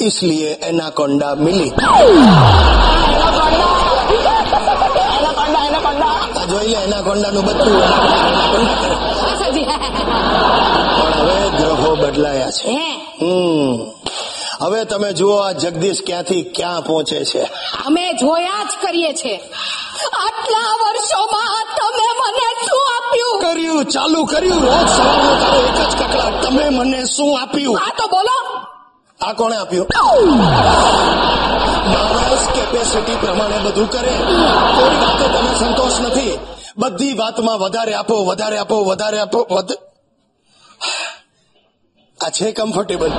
[0.00, 1.68] इसलिए एनाकोंडा मिली
[5.14, 8.96] એનાકોન્ડા એનાકોન્ડા આ જોઈ લે એનાકોંડા નું બધું એનાકોંડા કરે.
[9.18, 9.82] બસ હજી પણ
[11.18, 12.88] હવે ગ્રહો બદલાયા છે હે
[13.20, 13.72] હમ
[14.61, 17.41] હવે તમે જુઓ આ જગદીશ ક્યાંથી ક્યાં પહોંચે છે.
[17.85, 19.35] અમે જોયા જ કરીએ છે.
[20.13, 23.39] આટલા વર્ષોમાં તમે મને શું આપ્યું?
[23.39, 24.63] કર્યું ચાલુ કર્યું.
[24.63, 26.43] રોજ સવારનો તારો એક જ કકડાટ.
[26.43, 27.79] તમે મને શું આપ્યું?
[27.79, 28.59] આ તો બોલો.
[29.21, 29.87] આ કોણે આપ્યું?
[31.91, 34.13] માણસ કેપેસિટી પ્રમાણે બધું કરે.
[34.79, 36.39] કોઈ વાતે તમે સંતોષ નથી.
[36.77, 39.77] બધી વાતમાં વધારે આપો વધારે આપો વધારે આપો વધ-
[42.21, 43.09] આ છે કમ્ફર્ટેબલ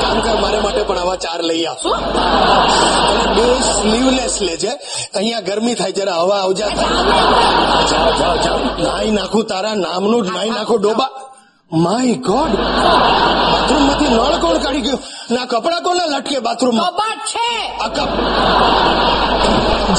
[0.00, 4.70] કામ કર મારે માટે પણ આવા ચાર લઈ આવશો અને બે સ્લીવલેસ લેજે.
[5.14, 6.68] અહીંયા ગરમી થાય જરા હવા આવજા.
[6.68, 8.58] જાઓ જાઓ જાઓ.
[8.58, 11.08] નાઈ નાખું તારા નામનું જ નાઈ નાખું ડોબા.
[11.72, 12.50] માય ગોડ
[13.52, 14.98] બાથરૂમમાંથી નળ કોણ કાઢી ગયું?
[15.30, 16.80] ના કપડા કોને લટકે બાથરૂમ
[17.26, 17.78] છે.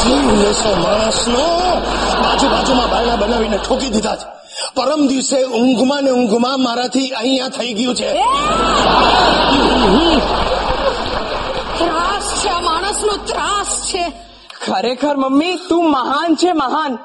[0.03, 1.75] જીવ લેશો માણસનો.
[2.23, 4.38] બાજુ બાજુમાં બારણા બનાવીને ઠોકી દીધા છે.
[4.75, 8.11] પરમ દિવસે ઊંઘમાં ને ઊંઘમાં મારાથી અહીંયા થઈ ગયું છે.
[11.77, 14.28] ત્રાસ છે માણસ માણસનો ત્રાસ છે.
[14.67, 16.97] ખરેખર મમ્મી તું મહાન છે મહાન.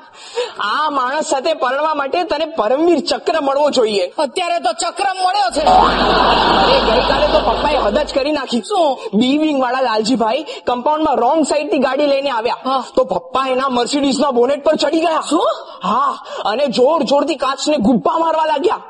[0.61, 4.07] આ માણસ સાથે પરણવા માટે તને પરમવીર ચક્ર મળવો જોઈએ.
[4.19, 5.61] અત્યારે તો ચક્રમ મળ્યો છે.
[5.61, 8.61] અરે ગઈકાલે તો પપ્પાએ હદ જ કરી નાખી.
[8.61, 8.99] શું?
[9.15, 12.85] બી વિંગ વાળા લાલજીભાઈ કમ્પાઉન્ડમાં રોંગ સાઈડથી ગાડી લઈને આવ્યા.
[12.97, 15.23] તો પપ્પા એના મર્સિડીઝ ના બોનેટ પર ચડી ગયા.
[15.31, 15.47] શું?
[15.85, 18.81] હા અને જોર જોરથી કાચને ગુબ્બા મારવા લાગ્યા.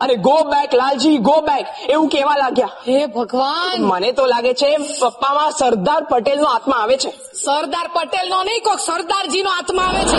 [0.00, 2.68] અને go back Lalji go back એવું કેવા લાગ્યા.
[2.88, 3.82] હે ભગવાન.
[3.82, 7.10] મને તો લાગે છે પપ્પામાં સરદાર પટેલ નો આત્મા આવે છે.
[7.44, 10.18] સરદાર પટેલ નો નહીં કોક સરદારજી નો આત્મા આવે છે.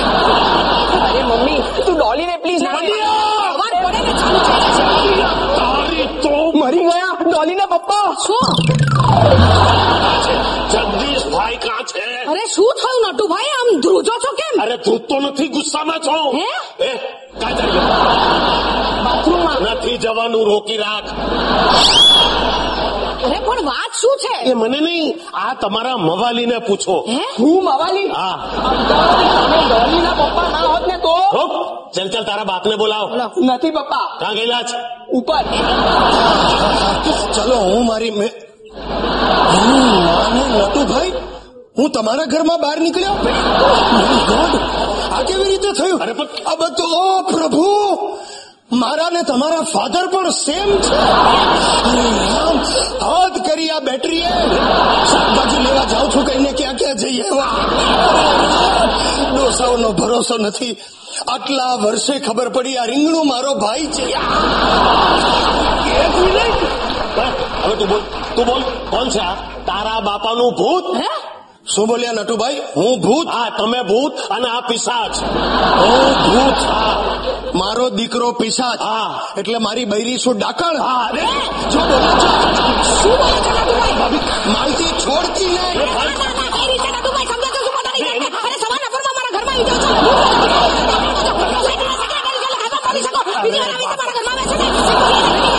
[1.07, 1.97] અરે મમ્મી તું
[2.43, 8.07] પ્લીઝ પડે ને ચાલુ થઈ જશે તો મરી ગયા ડોલીના પપ્પા.
[8.27, 9.60] શું?
[11.89, 12.03] છે?
[12.31, 13.51] અરે શું થયું નટુભાઈ?
[13.59, 14.53] આમ ધ્રુજો છો કેમ?
[14.63, 16.15] અરે તું તો નથી ગુસ્સામાં છો.
[16.37, 16.49] હે?
[16.89, 16.91] એ
[19.05, 19.57] બાથરૂમમાં?
[19.73, 21.09] નથી જવાનું રોકી રાખ.
[23.25, 24.35] અરે પણ વાત શું છે?
[24.49, 26.95] એ મને નહીં આ તમારા મવાલીને પૂછો.
[27.07, 27.23] હે?
[27.39, 28.09] હું મવાલી?
[28.19, 28.35] હા.
[29.67, 31.15] ડોલીના પપ્પા ના હોત ને તો?
[31.95, 33.07] ચલ ચલ તારા બાપને બોલાવ.
[33.37, 34.07] નથી પપ્પા.
[34.19, 34.77] ક્યાં ગયેલા છે?
[35.17, 35.43] ઉપર.
[37.35, 38.31] ચલો હું મારી મેં
[40.05, 41.13] માને નટુભાઈ
[41.81, 43.11] હું તમારા ઘરમાં બહાર નીકળ્યો?
[45.11, 45.99] આ કેવી રીતે થયું?
[45.99, 47.97] અરે પણ- આ બધું ઓ પ્રભુ!
[48.71, 50.95] મારા ને તમારા ફાધર પણ સેમ છે.
[50.95, 52.01] અરે
[52.33, 52.59] રામ
[53.07, 54.27] હદ કરી આ બેટરીએ.
[55.11, 57.23] શાકભાજી લેવા જાઉં છું કહીને ક્યાં ક્યાં જઈએ?
[59.35, 60.77] ડોસાઓનો ભરોસો નથી.
[61.27, 64.13] આટલા વર્ષે ખબર પડી આ રીંગણું મારો ભાઈ છે.
[67.63, 67.99] હવે તું બોલ
[68.35, 69.33] તું બોલ કોણ છે આ
[69.65, 70.95] તારા બાપાનું ભૂત?
[70.95, 71.40] હે?
[71.65, 75.13] શું બોલ્યા નટુભાઈ હું ભૂત હા તમે ભૂત અને આ પિશાચ
[75.79, 76.95] હું ભૂત હા
[77.53, 79.09] મારો દીકરો પિશાચ હા.
[79.37, 81.25] એટલે મારી બૈરી શું ડાકણ હા અરે
[81.73, 81.81] જો
[82.91, 83.95] શું બોલે છે નટુભાઈ
[84.53, 85.89] માલતી છોડતી નહીં
[87.29, 88.27] સમજો છો શું પોતાની જાતને?
[88.41, 89.89] અરે સવારના પોરમાં મારા ઘરમાં આવી જાઓ છો.
[89.97, 91.31] હું બોલું છું.
[91.53, 93.19] સોસાયટીના સેક્રેટરી છે, એટલે ઘરમાં બોલી શકો.
[93.43, 94.67] બીજી વાર આવી રીતે મારા ઘરમાં આવે છે ને,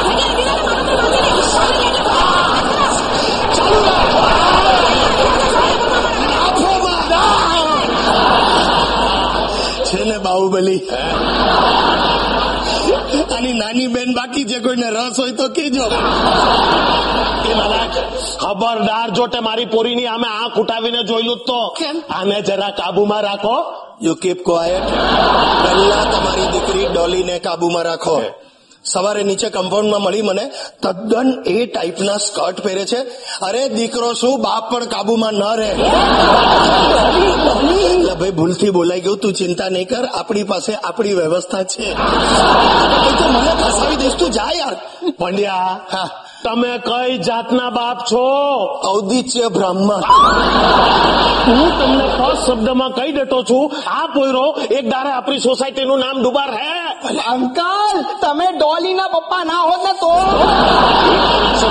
[0.08, 2.32] દીકરીને મારું કોઈ માનતી નહીં.
[9.88, 10.80] છે ને બાહુબલી
[13.34, 15.86] આની નાની બેન બાકી છે કોઈને રસ હોય તો કેજો
[18.40, 21.60] ખબરદાર જો તે મારી પોરીની આમે આંખ ઉઠાવીને જોયેલું તો?
[22.10, 23.56] આને જરા કાબુમાં રાખો.
[24.00, 24.88] યુ કીપ ક્વાયટ
[25.62, 28.16] પહેલા તમારી દીકરી ડોલીને કાબુમાં રાખો.
[28.84, 30.50] સવારે નીચે કમ્પાઉન્ડમાં મળી મને
[30.82, 32.96] તદ્દન એ ટાઈપના સ્કર્ટ પહેરે છે.
[33.42, 35.74] અરે દીકરો શું બાપ પણ કાબુમાં ન રહે.
[38.14, 41.94] ભાઈ ભૂલથી બોલાઈ ગયું, તું ચિંતા નહીં કર, આપણી પાસે આપણી વ્યવસ્થા છે.
[43.28, 44.76] મને ફસાવી દઈશ, તું જા યાર.
[45.10, 46.08] પંડ્યા, હા.
[46.44, 48.24] તમે કઈ જાતના બાપ છો?
[48.90, 50.02] ઔદિત્ય બ્રાહ્મણ.
[51.46, 56.50] હું તમને ફર્સ્ટ શબ્દમાં કહી દેતો છું આ પોયરો એક દારે આપણી સોસાયટીનું નામ ડુબાર
[56.54, 56.74] હે
[57.32, 60.12] અંકલ તમે ડોલીના પપ્પા ના હોત ને તો?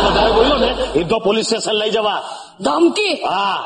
[0.05, 2.19] વધારે બોલ્યો ને એ તો પોલીસ સ્ટેશન લઈ જવા.
[2.61, 3.15] ધમકી?
[3.23, 3.57] હા.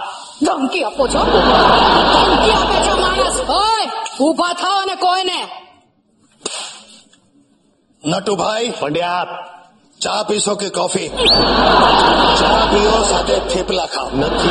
[0.42, 1.20] ધમકી આપો છો?
[1.20, 3.38] ધમકી આપે છે માણસ.
[3.50, 3.88] ઓય
[4.20, 5.40] ઊભા થાવ અને કોઈને.
[8.04, 9.55] નટુભાઈ પંડ્યા
[10.02, 11.10] ચા પીશો કે કોફી?
[12.40, 14.10] ચા પીઓ સાથે થેપલા ખાઓ.
[14.18, 14.50] નથી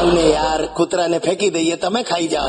[0.00, 2.48] અને યાર કૂતરાને ફેંકી દઈએ તમે ખાઈ જાઓ.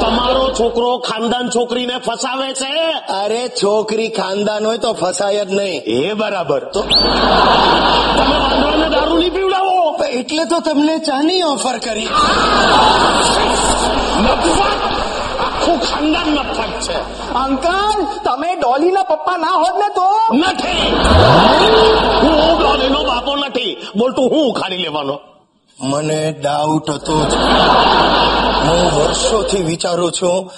[0.00, 2.72] તમારો છોકરો ખાનદાન છોકરીને ફસાવે છે?
[2.92, 5.82] અરે છોકરી ખાનદાન હોય તો ફસાય જ નહીં.
[5.82, 6.64] એ બરાબર.
[6.64, 10.04] તો તમે વાંદરાને દારૂ નહીં પીવડાવો?
[10.04, 12.08] એટલે તો તમને ચાની ઓફર કરી.
[14.22, 14.60] નફટ
[15.40, 17.23] આખું ખાનદાન નફટ છે.
[17.34, 20.06] અંકલ તમે ડોલીના પપ્પા ના હોત ને તો?
[20.32, 20.84] નથી.
[22.22, 23.72] હું ડોલીનો બાપો નથી.
[23.96, 25.20] બોલતું હું ઉખાડી લેવાનો.
[25.78, 27.12] મને ડાઉટ હતો
[28.66, 30.50] હું વર્ષોથી વિચારું છું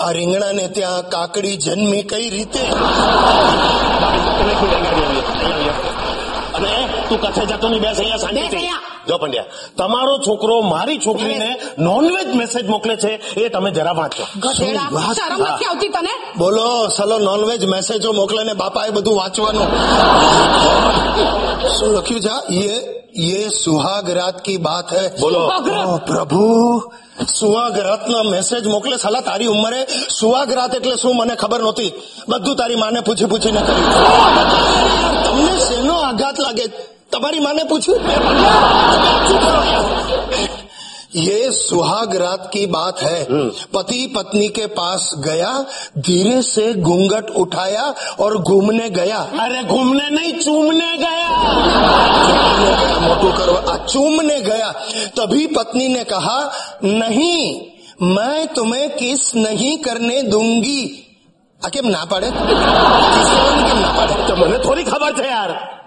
[0.00, 2.60] આ રીંગણાને ત્યાં કાકડી જન્મી કઈ રીતે?
[6.54, 8.89] અને તું કથે જતો નહીં બેસ અહીંયા અહીંયા.
[9.07, 14.87] જો પંડ્યા તમારો છોકરો મારી છોકરીને નોનવેજ મેસેજ મોકલે છે એ તમે જરા વાંચો ગધેડા
[14.91, 15.15] વાત?
[15.15, 19.69] શરમ નથી આવતી તને બોલો સલો નોનવેજ મેસેજો મોકલે ને બાપાએ બધું વાંચવાનું
[21.69, 22.73] શું લખ્યું છે ये
[23.25, 25.39] ये सुहाग रात की बात है બોલો
[25.85, 26.45] ઓ પ્રભુ
[27.31, 29.79] સુહાગ રાતના મેસેજ મોકલે સાલા તારી ઉંમરે
[30.11, 31.91] સુહાગ રાત એટલે શું મને ખબર નહોતી
[32.29, 34.35] બધું તારી માને પૂછી પૂછીને કર્યું
[35.25, 36.65] તમને શેનો આઘાત લાગે
[37.12, 37.94] तुम्हारी माँ ने पूछू।
[41.16, 45.64] ये सुहाग रात की बात है। हम्म। पति पत्नी के पास गया
[45.98, 51.28] धीरे से घूंघट उठाया और घूमने गया। अरे घूमने नहीं चूमने गया।
[53.00, 54.72] मोटू करवा चूमने गया।
[55.18, 56.52] तभी पत्नी ने कहा
[56.84, 57.60] नहीं
[58.02, 61.06] मैं तुम्हें किस नहीं करने दूँगी।
[61.64, 65.79] अकेम ना पड़े। ना पड़े। तो मैंने थोड़ी खबर थे यार।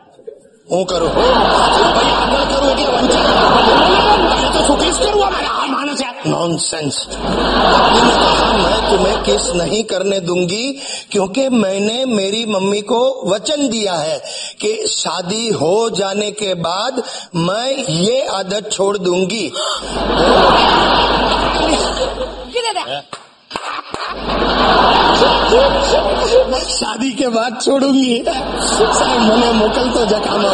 [0.68, 6.16] હું કરું ભાઈ આગળ કરું એટલે વંચાય તો શું કિસ કરું અરે આ માણસ યાર
[6.26, 10.64] नॉनसेंस पत्नी ने कहा मैं तुम्हें किस नहीं करने दूंगी
[11.12, 14.16] क्योंकि मैंने मेरी मम्मी को वचन दिया है
[14.60, 17.02] कि शादी हो जाने के बाद
[17.40, 17.68] मैं
[18.00, 19.44] ये आदत छोड़ दूंगी
[22.52, 22.72] કીધે
[26.69, 28.17] શાદી કે વાત છોડુંગી
[28.67, 30.51] સાહેબ મને મોકલતો જખાનો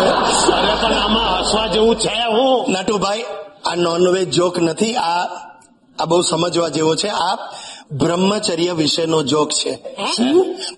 [0.54, 3.26] અરે પણ આમાં હસવા જેવું છે હું નટુભાઈ
[3.66, 5.24] આ નોનવેજ જોક નથી આ
[5.98, 7.40] આ બહુ સમજવા જેવો છે આપ
[7.92, 9.80] બ્રહ્મચર્ય વિશેનો જોક છે.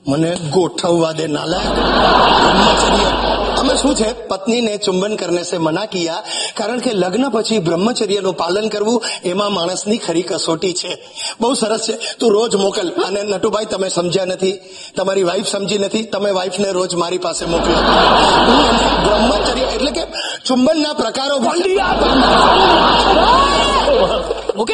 [0.07, 3.27] મને ગોઠવવા દે નાલાયક બ્રહ્મચર્ય.
[3.57, 4.27] અમે શું છે?
[4.27, 6.23] પત્નીને ચુંબન કરને સે મના કિયા.
[6.57, 10.97] કારણ કે લગ્ન પછી બ્રહ્મચર્યનું પાલન કરવું એમાં માણસની ખરી કસોટી છે.
[11.41, 11.91] બહુ સરસ છે.
[11.91, 12.89] તું રોજ મોકલ.
[12.89, 14.59] અને નટુભાઈ તમે સમજ્યા નથી.
[14.95, 16.03] તમારી વાઈફ સમજી નથી.
[16.03, 17.75] તમે વાઈફને રોજ મારી પાસે મોકલો.
[19.03, 20.01] બ્રહ્મચર્ય એટલે કે
[20.45, 21.77] ચુંબનના પ્રકારો મૂકી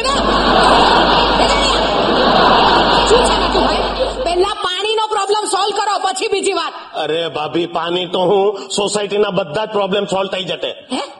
[0.00, 1.77] નટુભાઈ
[4.24, 6.74] પહેલા પાણીનો પ્રોબ્લેમ સોલ્વ કરો પછી બીજી વાત.
[7.02, 10.70] અરે ભાભી પાણી તો હું સોસાયટીના બધા જ પ્રોબ્લેમ સોલ્વ થઈ જતે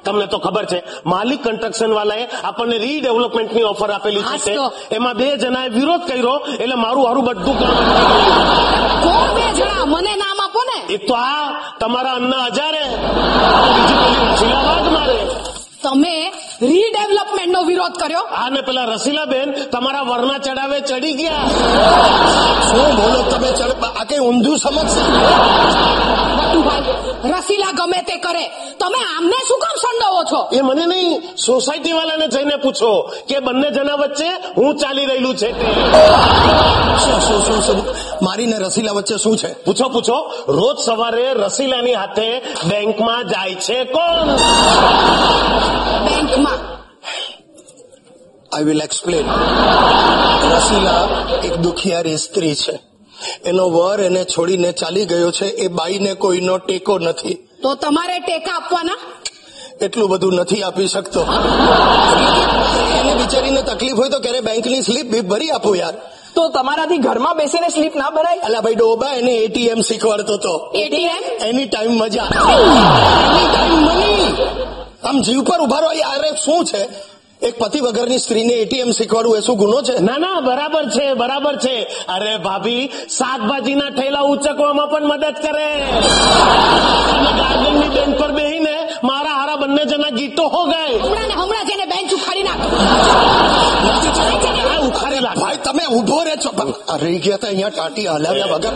[0.04, 0.78] તમને તો ખબર છે
[1.12, 4.54] માલિક કન્સ્ટ્રક્શન વાળાએ આપણને રીડેવલપમેન્ટની ઓફર આપેલી છે.
[4.96, 7.74] એમાં બે જણાએ વિરોધ કર્યો એટલે મારું હારું બધું કામ
[9.04, 9.84] કોણ બે જણા?
[9.94, 10.78] મને નામ આપો ને.
[10.94, 11.46] એ તો આ
[11.80, 12.84] તમારા અન્ના હજારે.
[13.74, 15.18] બીજી પેલી રસીલા મારે
[15.84, 16.16] તમે
[16.62, 18.22] રીડેવલપમેન્ટ નો વિરોધ કર્યો.
[18.22, 21.48] અને ને પેલા રસીલાબેન તમારા વરના ચડાવે ચડી ગયા.
[22.70, 23.48] શું બોલો તમે
[24.00, 25.00] આ કઈ ઊંધું સમજશે
[27.24, 28.48] રસીલા ગમે તે કરે.
[28.78, 30.56] તમે આમને શું કામ સંડોવો છો?
[30.56, 35.52] એ મને નહીં સોસાયટી વાળાને જઈને પૂછો કે બંને જણા વચ્ચે હું ચાલી રહેલું છે.
[35.52, 35.66] તે
[37.04, 37.94] શું શું શું શું?
[38.22, 39.52] મારી ને રસીલા વચ્ચે શું છે?
[39.64, 40.34] પૂછો પૂછો.
[40.48, 44.26] રોજ સવારે રસીલાની હાથે બેંકમાં જાય છે કોણ?
[46.04, 46.47] બેંકમાં
[48.52, 49.24] આઈ વિલ એક્સપ્લેન
[50.54, 51.08] રસીલા
[51.44, 52.80] એક દુખિયારી સ્ત્રી છે.
[53.44, 55.46] એનો વર એને છોડીને ચાલી ગયો છે.
[55.46, 57.34] એ બાઈને કોઈનો ટેકો નથી.
[57.62, 58.98] તો તમારે ટેકા આપવાના?
[59.80, 61.22] એટલું બધું નથી આપી શકતો.
[63.00, 65.94] એને બિચારીને તકલીફ હોય તો ક્યારે બેંકની સ્લીપ બી ભરી આપો યાર.
[66.34, 68.38] તો તમારાથી ઘરમાં બેસીને સ્લીપ ના ભરાય?
[68.38, 70.72] અલા ભાઈ ડોબા એને એટીએમ શીખવાડતો તો.
[70.74, 71.46] એટીએમ?
[71.46, 72.22] એની ટાઈમ મજા.
[72.22, 74.36] Any time money.
[75.04, 75.92] આમ જીવ પર ઊભા રહો.
[75.92, 77.17] યાર શું છે?
[77.42, 79.98] એક પતિ વગરની સ્ત્રીને એટીએમ શીખવાડવું એ શું ગુનો છે?
[80.00, 81.82] ના ના બરાબર છે બરાબર છે.
[82.08, 85.68] અરે ભાભી શાકભાજીના ઠેલા ઉચકવામાં પણ મદદ કરે.
[87.14, 88.74] અને ગાર્ડનની બેન્ચ પર બેહીને
[89.04, 90.98] મારા હારા બંને જણા ગીતો હો ગાય.
[90.98, 92.62] હમણાં ને હમણાં જેને બેન્ચ ઉખાડી નાખ.
[94.70, 96.50] આ ઉખાડે ભાઈ તમે ઊભો રહે છો.
[97.02, 98.74] રહી ગયા હતા અહીંયા ટાટી હલાવ્યા વગર.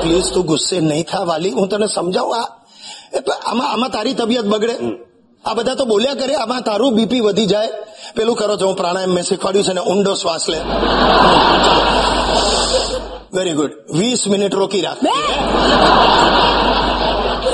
[0.00, 1.50] પ્લીઝ તું ગુસ્સે નહીં થા વાલી.
[1.50, 2.48] હું તને સમજાવું આ.
[3.12, 5.07] એ આમાં આમાં તારી તબિયત બગડે.
[5.48, 7.68] આ બધા તો બોલ્યા કરે આમાં તારું બીપી વધી જાય.
[8.16, 10.58] પેલું કરો છો હું પ્રાણાયામ મેં શીખવાડ્યું છે ને ઊંડો શ્વાસ લે.
[13.32, 14.96] વેરી ગુડ વીસ મિનિટ રોકી રાખ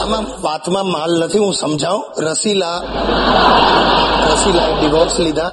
[0.00, 2.24] આમાં વાતમાં માલ નથી હું સમજાવું.
[2.24, 2.82] રસીલા
[4.32, 5.52] રસીલા ડિવોર્સ લીધા.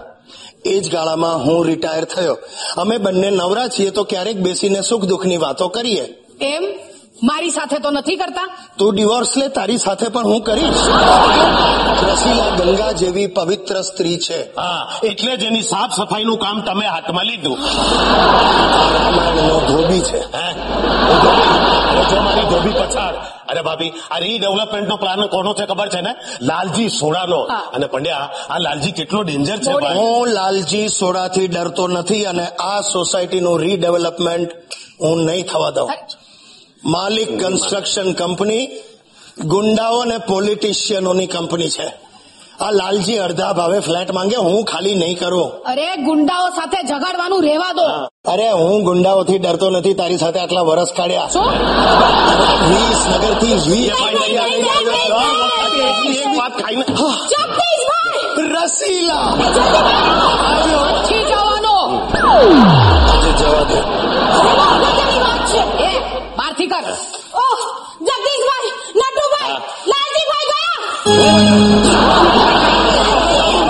[0.66, 2.38] એ જ ગાળામાં હું રિટાયર થયો.
[2.78, 6.06] અમે બંને નવરા છીએ તો ક્યારેક બેસીને સુખ દુઃખની વાતો કરીએ.
[6.42, 6.64] એમ?
[7.30, 8.48] મારી સાથે તો નથી કરતા?
[8.78, 10.84] તું ડિવોર્સ લે તારી સાથે પણ હું કરીશ.
[12.10, 14.40] રસીલા ગંગા જેવી પવિત્ર સ્ત્રી છે.
[14.60, 17.58] હા એટલે જ એની સાફ સફાઈનું કામ તમે હાથમાં લીધું.
[19.70, 20.20] ધોબી છે.
[22.26, 23.16] મારી ધોબી પછાડ.
[23.52, 26.14] અરે ભાભી આ રીડેવલપમેન્ટ નો પ્લાન કોનો છે ખબર છે ને?
[26.50, 27.42] લાલજી સોડાનો.
[27.76, 33.58] અને પંડ્યા આ લાલજી કેટલો ડેન્જર છે હું લાલજી સોડાથી ડરતો નથી અને આ સોસાયટીનું
[33.66, 34.50] રીડેવલપમેન્ટ
[35.04, 35.90] હું નહીં થવા દઉં.
[36.86, 38.68] માલિક કન્સ્ટ્રક્શન કંપની
[39.46, 41.94] ગુંડાઓ અને પોલિટિશિયનોની કંપની છે.
[42.62, 45.46] આ લાલજી અડધા ભાવે ફ્લેટ માંગે હું ખાલી નહીં કરું.
[45.46, 47.86] અરે ગુંડાઓ સાથે જગાડવાનું રહેવા દો.
[48.32, 51.30] અરે હું ગુંડાઓથી ડરતો નથી તારી સાથે આટલા વરસ કાઢ્યા.
[52.70, 53.02] વીસ
[56.38, 56.86] વાત ખાઈને
[58.54, 59.36] રસીલા.
[63.40, 63.78] જવા દે
[64.72, 65.92] અગત્યની વાત છે એ
[66.82, 67.60] બહારથી કર ઓહ
[68.08, 69.58] જગદીશભાઈ નટુભાઈ
[69.92, 70.80] લાલજીભાઈ ગયા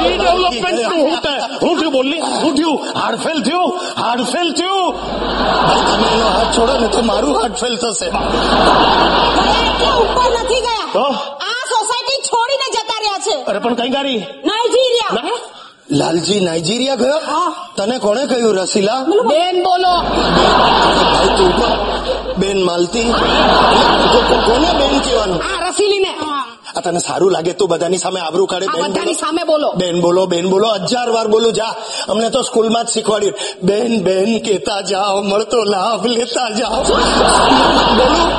[0.02, 1.02] રીડેવલપમેન્ટનું
[1.62, 3.40] હું થયું બોલી હું થયું હાર્ડફેલ
[4.54, 4.94] થયું
[5.88, 8.08] તમે એનો હાથ છોડો ને તો મારું હાથ ફેલ થશે
[9.96, 11.06] ઉપર નથી ગયા તો
[11.46, 15.38] આ સોસાયટી છોડીને જતા રહ્યા છે અરે પણ કઈ ગાડી નાઇજીરિયા ના.
[15.92, 17.18] લાલજી નાઇજીરિયા ગયો?
[17.18, 17.56] હા.
[17.76, 19.04] તને કોણે કહ્યું રસીલા?
[19.04, 20.02] બેન બોલો.
[22.38, 23.14] બેન માલતી.
[24.46, 25.38] કોને બેન કહેવાનું?
[25.38, 26.12] આ રસીલીને.
[26.76, 28.68] આ તને સારું લાગે તું બધાની સામે આબરૂ કાઢે.
[28.68, 29.72] બેન બધાની સામે બોલો.
[29.72, 30.68] બેન બોલો બેન બોલો.
[30.68, 31.76] હજાર વાર બોલું જા.
[32.10, 33.34] અમને તો સ્કૂલમાં જ શીખવાડ્યું.
[33.64, 36.84] બેન બેન કેતા જાઓ મળતો લાભ લેતા જાઓ.
[38.00, 38.32] બોલું.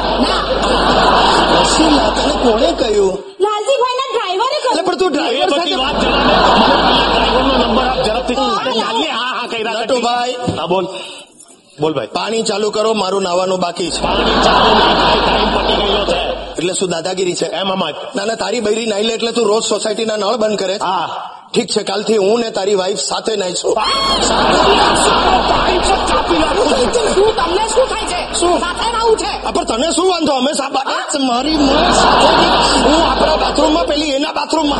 [2.17, 3.13] તને કોણે કહ્યું?
[3.41, 6.23] લાલજીભાઈ ના ડ્રાઈવરે એટલે પણ તું ડ્રાઈવર સાથે વાત જરા
[7.13, 10.33] ડ્રાઈવરનો નંબર આપ ઝડપથી હા હા રાખ નટુભાઈ.
[10.59, 10.87] હા બોલ.
[11.81, 12.07] બોલ ભાઈ.
[12.07, 14.03] પાણી ચાલુ કરો મારું નાવાનું બાકી છે.
[14.03, 14.71] પાણી ચાલુ
[15.25, 16.42] ટાઈમ પતી ગયો છે.
[16.59, 17.47] એટલે શું દાદાગીરી છે?
[17.47, 17.95] એમ આમાં જ.
[18.17, 20.77] ના ના તારી બૈરી નાઈ લે એટલે તું રોજ સોસાયટીના નળ બંધ કરે.
[20.77, 21.09] હા.
[21.55, 23.75] ઠીક છે કાલથી હું ને તારી વાઈફ સાથે નાઈશું
[27.37, 28.41] તમને શું થાય છે?
[28.41, 28.61] શું?
[28.61, 29.53] સાથે રહું છે.
[29.53, 30.33] પણ તને શું વાંધો?
[30.33, 30.53] અમે
[31.27, 34.79] મારી હું આપણા બાથરૂમમાં પેલી એના બાથરૂમમાં.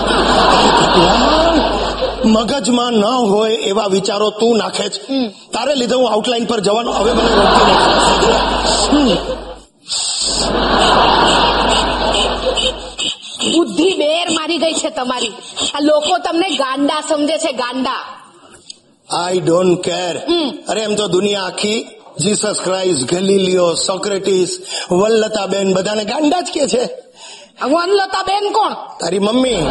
[2.29, 5.29] મગજમાં ન હોય એવા વિચારો તું નાખે છે.
[5.29, 9.17] તારે લીધે હું આઉટલાઈન પર જવાનો હવે મને રોકી નહીં.
[13.53, 15.33] બુદ્ધિ બેર મારી ગઈ છે તમારી.
[15.75, 18.05] આ લોકો તમને ગાંડા સમજે છે ગાંડા.
[19.11, 20.17] I don't care.
[20.69, 21.87] અરે એમ તો દુનિયા આખી
[22.21, 24.59] જીસસ ક્રાઇસ્ટ ગલીલિયો સોક્રેટિસ
[24.91, 26.89] વલ્લતાબેન બધાને ગાંડા જ કે છે.
[27.61, 28.73] વનલતા બેન કોણ?
[28.73, 29.63] તારી મમ્મી.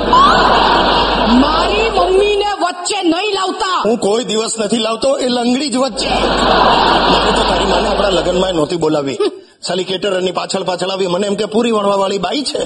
[1.40, 3.82] મારી મમ્મીને વચ્ચે નહીં લાવતા.
[3.86, 6.10] હું કોઈ દિવસ નથી લાવતો એ લંગડી જ વચ્ચે.
[6.10, 9.18] તો તારી માને આપણા લગ્નમાં નહોતી બોલાવી.
[9.62, 12.66] સાલી કેટરની પાછળ પાછળ આવી મને એમ કે પૂરી વણવા વાળી બાઈ છે.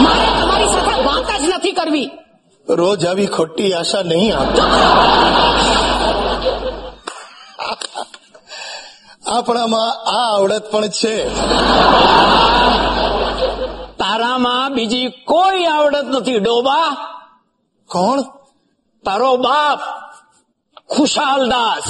[0.00, 2.10] મારે તમારી સાથે વાંકા કરવી.
[2.68, 4.62] રોજ આવી ખોટી આશા નહીં આપતો
[9.26, 11.14] આપણામાં આ આવડત પણ છે.
[13.98, 16.88] તારામાં બીજી કોઈ આવડત નથી ડોબા.
[17.90, 18.22] કોણ?
[19.04, 19.80] તારો બાપ
[20.96, 21.84] ખુશાલદાસ.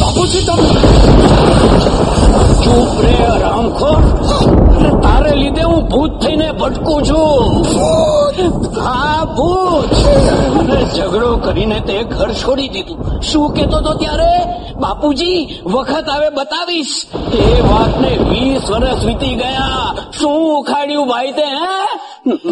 [0.00, 0.70] બાપુજી તમે
[2.64, 3.98] ચૂપ રે રામખોર
[5.02, 7.44] તારે લીધે હું ભૂત થઈને ભટકું છું.
[8.84, 9.61] હા ભૂત.
[10.96, 12.98] ઝઘડો કરીને તે ઘર છોડી દીધું.
[13.22, 14.32] શું કેતો તો ત્યારે,
[14.80, 16.94] બાપુજી, વખત આવે, બતાવીશ.
[17.34, 19.86] એ વાતને વીસ વર્ષ વીતી ગયા.
[20.18, 21.46] શું ઉખાડ્યું ભાઈ તે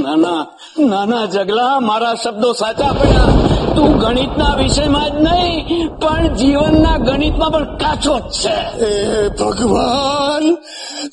[0.04, 0.42] નાના
[0.90, 3.30] નાના જગલા મારા શબ્દો સાચા પડ્યા.
[3.74, 8.56] તું ગણિતના વિષયમાં જ નહીં, પણ જીવનના ગણિતમાં પણ કાચો જ છે.
[8.86, 8.90] એ
[9.38, 10.44] ભગવાન,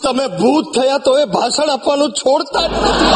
[0.03, 3.13] તમે ભૂત થયા તો એ ભાષણ આપવાનું છોડતા જ નથી.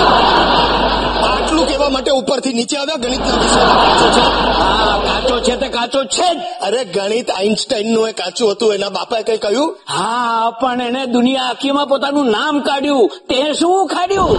[1.31, 4.51] આટલું કહેવા માટે ઉપરથી નીચે આવ્યા ગણિતના કાચો છે.
[4.59, 6.37] હા કાચો છે તે કાચો છે જ.
[6.61, 9.77] અરે ગણિત આઈન્સ્ટાઈનનું એ કાચું હતું એના બાપાએ કઈ કહ્યું?
[9.89, 13.09] હા પણ એને દુનિયા આખીમાં પોતાનું નામ કાઢ્યું.
[13.29, 14.29] તે શું ખાડ્યું?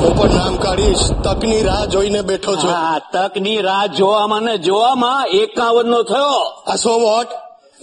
[0.00, 1.10] હું પણ નામ કાઢીશ.
[1.24, 2.70] તકની રાહ જોઈને બેઠો છું.
[2.70, 6.62] હા તકની રાહ જોવામાં ને જોવામાં એકાવન નો થયો.
[6.66, 7.28] આ સો વોટ?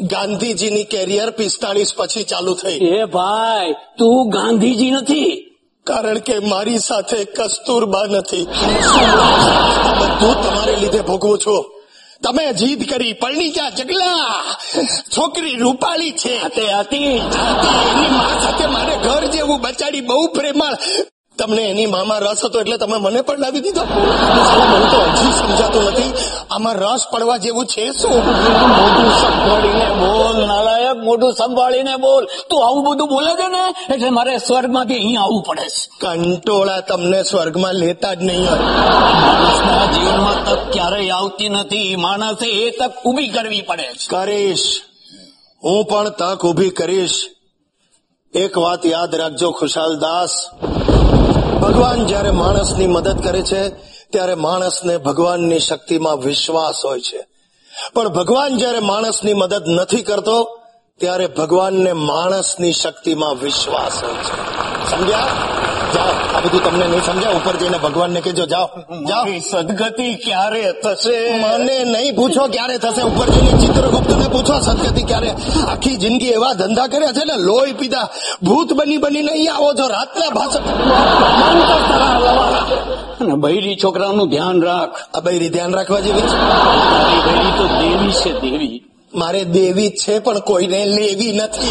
[0.01, 2.77] ગાંધીજીની કેરિયર પિસ્તાળીસ પછી ચાલુ થઈ.
[2.77, 5.48] એ ભાઈ તું ગાંધીજી નથી.
[5.89, 8.43] કારણ કે મારી સાથે કસ્તુરબા નથી.
[9.99, 11.65] બધું તમારે લીધે ભોગવું છું.
[12.23, 14.43] તમે જીદ કરી પરણી ગયા જગલા.
[15.17, 16.47] છોકરી રૂપાળી છે.
[16.47, 17.03] તે હતી.
[17.05, 20.77] એની માં સાથે મારે ઘર જેવું બચાડી બહુ પ્રેમાળ.
[21.39, 23.83] તમને એની મામાં રસ હતો એટલે તમે મને પણ લાવી દીધો.
[23.83, 26.13] મને તો હજી સમજાતું નથી.
[26.51, 28.11] આમાં રસ પડવા જેવું છે શું?
[28.11, 32.25] મોઢું સંભાળીને બોલ નાલાયક મોઢું સંભાળીને બોલ.
[32.25, 33.93] તું આવું બધું બોલે છે ને?
[33.93, 35.89] એટલે મારે સ્વર્ગમાંથી અહીં આવવું પડે છે.
[36.01, 38.59] કંટોળા તમને સ્વર્ગમાં લેતા જ નહીં હોય.
[38.59, 41.95] માણસના જીવનમાં તક ક્યારેય આવતી નથી.
[41.95, 44.07] માણસે એ તક ઊભી કરવી પડે છે.
[44.09, 44.81] કરીશ.
[45.63, 47.21] હું પણ તક ઊભી કરીશ.
[48.33, 50.29] એક વાત યાદ રાખજો ખુશાલ દાસ
[51.61, 53.69] ભગવાન જ્યારે માણસની મદદ કરે છે,
[54.09, 57.27] ત્યારે માણસને ભગવાનની શક્તિમાં વિશ્વાસ હોય છે.
[57.93, 60.59] પણ ભગવાન જ્યારે માણસની મદદ નથી કરતો,
[60.97, 64.59] ત્યારે ભગવાનને માણસની શક્તિમાં વિશ્વાસ હોય છે.
[64.91, 65.27] સમજ્યા?
[65.93, 66.37] જાઓ.
[66.37, 67.31] આ બધું તમને નહીં સમજ્યા.
[67.31, 68.67] ઉપર જઈને ભગવાનને કહેજો જાઓ.
[69.09, 69.25] જાઓ.
[69.51, 71.39] સદગતિ ક્યારે થશે?
[71.39, 73.01] મને નહીં પૂછો ક્યારે થશે.
[73.01, 75.29] ઉપર જઈને ચિત્રગુપ્તને પૂછો સદગતિ ક્યારે?
[75.67, 78.07] આખી જિંદગી એવા ધંધા કર્યા છે ને લોહી પીધા.
[78.43, 80.65] ભૂત બની બનીને અહીંયા આવો છો રાતના ભાષણ.
[83.35, 85.17] બૈરી છોકરાનું ધ્યાન રાખ.
[85.17, 86.37] આ બૈરી ધ્યાન રાખવા જેવી છે?
[87.25, 88.88] બૈરી તો દેવી છે દેવી.
[89.15, 91.69] મારે દેવી છે પણ કોઈને લેવી નથી.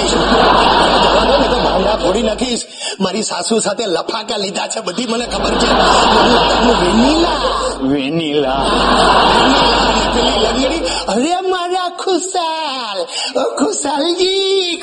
[1.50, 2.62] તો ભાંડા ફોડી નાખીશ.
[3.00, 5.66] મારી સાસુ સાથે લફાકા લીધા છે બધી મને ખબર છે.
[6.82, 7.28] વેનીલા.
[7.82, 8.66] વેનીલા.
[10.16, 10.78] લંગડી.
[11.08, 13.04] અરે મારા ખુશાલ
[13.58, 14.82] ખુશાલજી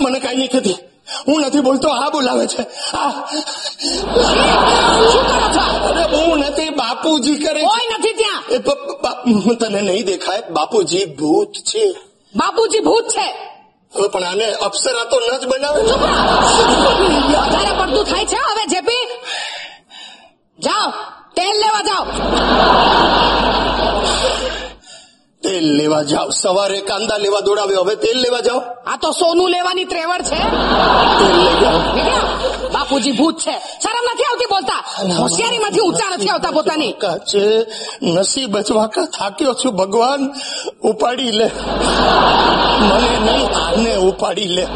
[0.00, 0.76] મને કઈ નહીં થતી.
[1.28, 2.62] હું નથી બોલતો આ બોલાવે છે.
[6.16, 6.38] હું.
[6.38, 7.62] નથી બાપુજી કરે.
[7.62, 9.56] કોઈ નથી ત્યાં.
[9.56, 10.42] તને નહીં દેખાય.
[10.50, 11.94] બાપુજી ભૂત છે.
[12.36, 13.48] બાપુજી ભૂત છે.
[14.08, 15.82] પણ આને અપ્સરા તો ન જ બનાવે.
[15.82, 19.08] વધારે પડતું થાય છે હવે જેપી.
[20.58, 20.90] જાઓ.
[21.36, 22.04] તેલ લેવા જાઓ.
[25.42, 26.30] તેલ લેવા જાઓ.
[26.30, 27.80] સવારે કાંદા લેવા દોડાવ્યો.
[27.80, 28.58] હવે તેલ લેવા જાઓ.
[28.86, 30.38] આ તો સોનું લેવાની ત્રેવડ છે.
[32.68, 33.52] બાપુજી ભૂત છે.
[33.52, 34.84] શરમ નથી આવતી બોલતા?
[35.22, 36.92] હોશિયારીમાંથી ઊંચા નથી આવતા પોતાની.
[36.92, 37.66] કાચે
[38.02, 39.04] નસીબ બચવા કા?
[39.04, 40.32] થાક્યો છું ભગવાન.
[40.88, 41.50] ઉપાડી લે.
[42.80, 44.66] મને નહીં આને ઉપાડી લે.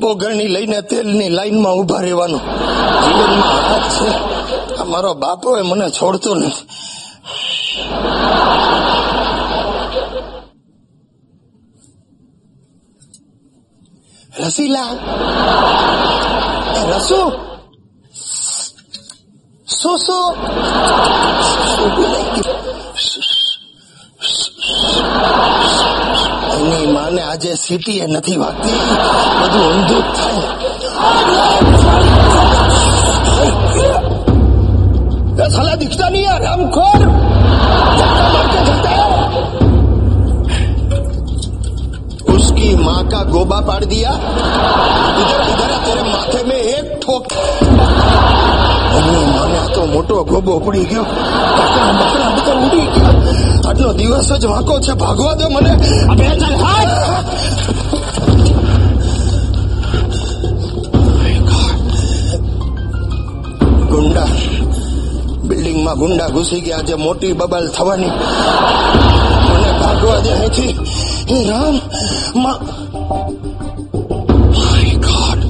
[0.00, 2.40] બોગળની લઈને તેલની લાઈનમાં ઊભા રહેવાનું.
[3.04, 4.82] જીવનમાં હાથ છે.
[4.84, 6.68] મારો બાપો એ મને છોડતો નથી.
[14.36, 14.84] Halo Sila.
[16.76, 17.22] Halo Su.
[26.56, 28.78] એની માને આજે સિટી એ નથી વાગતી
[29.40, 30.04] બધું ઊંધું
[35.36, 36.38] થાય સાલા દીક્ષા નહીં, આ
[42.85, 44.11] माँ का गोबा पाड़ दिया
[45.21, 47.23] इधर इधर तेरे माथे में एक ठोक
[48.91, 51.05] એની માને આ તો મોટો ગોબો પડી ગયો
[51.57, 53.15] કાકા બકરા બધા ઉડી ગયા
[53.67, 55.73] આજનો દિવસ જ વાંકો છે ભાગવા દો મને
[56.11, 56.91] અબે ચાલ હાટ
[63.91, 64.29] ગુંડા
[65.43, 68.13] બિલ્ડિંગમાં ગુંડા ઘૂસી ગયા આજે મોટી બબાલ થવાની
[69.49, 70.73] મને ભાગવા દે અહીંથી
[71.28, 71.76] હે Ram
[74.54, 75.42] my god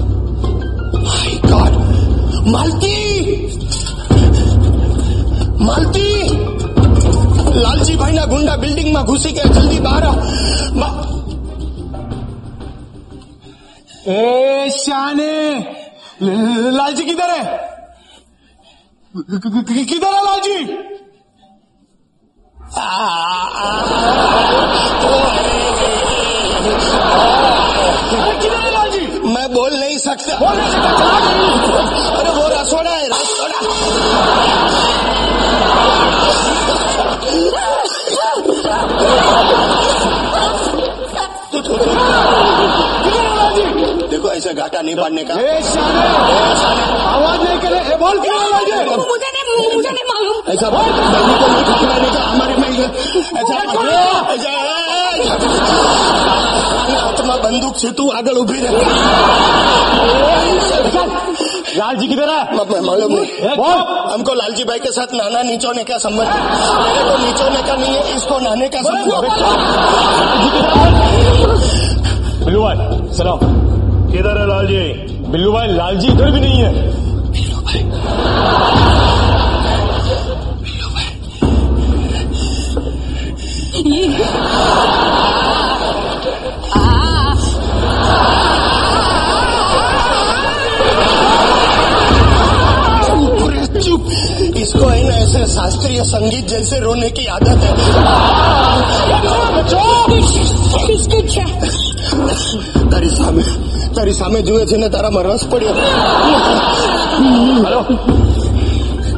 [1.07, 1.75] my god
[2.55, 3.17] Malti
[5.61, 6.23] Malti
[7.63, 10.05] Laljibhai ના ગુંડા બિલ્ડિંગમાં ઘૂસી ગયા, જલ્દી બહાર
[14.09, 14.19] એ
[14.83, 15.31] શાને
[16.79, 17.43] લાલજી કિધર હે
[19.85, 20.65] કિધર હે લાલજી?
[22.77, 23.57] આ
[26.57, 29.05] लालजी किधर है लालजी
[29.35, 30.35] मैं बोल नहीं सकता
[32.17, 34.67] अरे वो रसोड़ा है रसोड़ा
[44.11, 45.35] देखो ऐसे घाटा नहीं पाड़ने का
[47.15, 52.55] आवाज़ नहीं करे ए बोल है मुझे नहीं मुझे नहीं मालूम ऐसा नहीं का हमारे
[52.57, 53.55] में ऐसा
[54.35, 54.55] ऐसा
[57.26, 58.72] હાથમાં બંદૂક છે તું આગળ ઉભી રહે
[61.74, 63.78] लालजी किधर है मैं मालूम नहीं बोल
[64.08, 66.30] हमको लालजी भाई के साथ नाना नीचोने का संबंध
[66.86, 69.08] मेरे को नीचोने का नहीं है इसको नहाने का संबंध
[72.44, 72.76] बिल्लू भाई
[73.14, 73.40] सलाम
[74.12, 74.84] किधर है लालजी
[75.32, 76.72] बिल्लू भाई लालजी इधर भी नहीं है
[83.74, 85.15] अरे
[94.66, 97.72] इसको है ना ऐसे शास्त्रीय संगीत जैसे रोने की आदत है
[100.88, 101.44] બિસ્કિટ છે
[102.92, 103.44] તારી સામે
[103.96, 105.74] તારી સામે જુએ છે ને તારામાં રસ પડ્યો
[107.66, 107.82] हेलो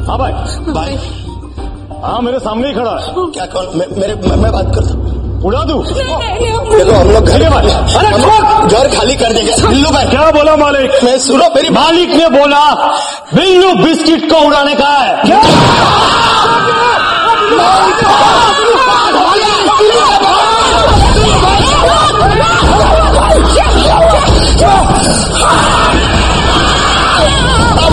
[0.06, 0.32] हाँ भाई
[0.70, 0.92] भाई
[2.04, 4.97] हाँ मेरे सामने ही खड़ा है क्या कौन मैं, मेरे मैं, मैं बात करता हूँ
[5.47, 7.43] उड़ा दू चलो हम लोग घर
[8.67, 12.63] घर खाली कर देंगे बिल्लू भाई क्या बोला मालिक मैं सुनो मेरी मालिक ने बोला
[13.35, 16.27] बिल्लू बिस्किट को उड़ाने का है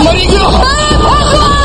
[0.05, 1.56] मरी गयो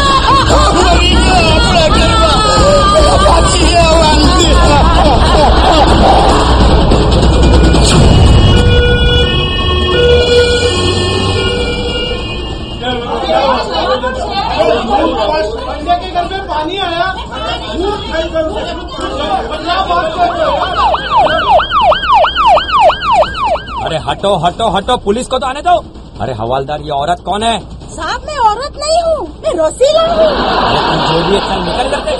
[24.01, 25.73] हटो हटो हटो पुलिस को तो आने दो
[26.21, 27.59] अरे हवालदार ये औरत कौन है
[27.91, 31.87] साहब मैं औरत नहीं हूँ मैं रसीला हूँ अरे तुम जो भी है चल निकल
[31.91, 32.13] करते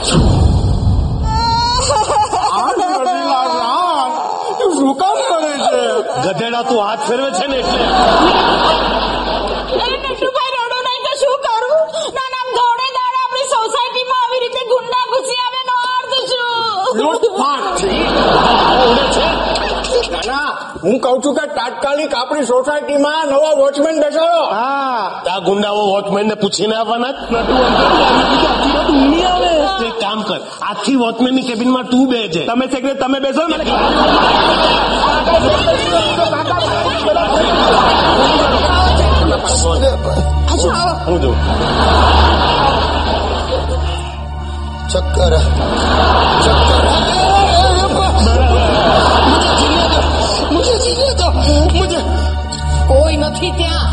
[4.77, 5.79] શું કામ કરે છે
[6.23, 7.81] ગધેડા તું હાથ ફેરવે છે ને એટલે
[9.85, 11.75] અરે નટુભાઈ રડો નહીં તો શું કરું
[12.13, 16.45] ના નામ દોડે દાડે આપણી સોસાયટીમાં આવી રીતે ગુંડા ઘૂસી આવે નો અર્થ શું
[16.97, 17.89] લૂંટફાટ છે
[18.81, 19.40] ઓળે છે નાના
[20.84, 24.54] હું કઉ છું કે તાત્કાલિક આપણી સોસાયટીમાં નવા વોચમેન બેસાડો.
[24.54, 25.22] હા.
[25.34, 27.08] આ ગુંડાઓ વોચમેન ને પૂછીને આવવાના?
[27.08, 30.40] આવી આવે એક કામ કર.
[30.62, 33.56] આખી વોચમેનની કેબિનમાં તું બેજે તમે સેક્રેટ તમે બેસો ને.
[41.06, 41.36] હું જોઉં
[44.88, 45.34] ચક્કર.
[46.44, 47.21] ચક્કર.
[53.42, 53.90] નથી ત્યાં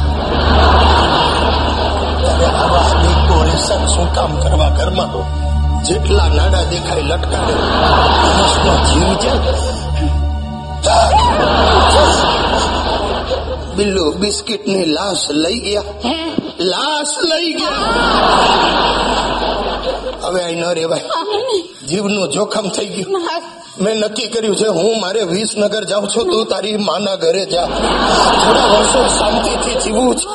[2.29, 5.13] અરે આવા દેખો એસા શું કામ કરવા ઘરમાં
[5.87, 9.53] જેટલા નાડા દેખાય લટકાવે માણસનો જીવ જાય
[13.77, 16.15] બિલ્લુ બિસ્કિટની લાશ લઈ ગયા
[16.71, 19.38] લાશ લઈ ગયા
[20.29, 21.03] હવે અહીં ન રેવાય.
[21.87, 23.21] જીવનું જોખમ થઈ ગયું.
[23.81, 27.65] મેં નક્કી કર્યું છે હું મારે વિસનગર જાઉં છું તું તારી માના ઘરે જા.
[28.45, 30.27] થોડા વર્ષો શાંતિથી જીવવું છે.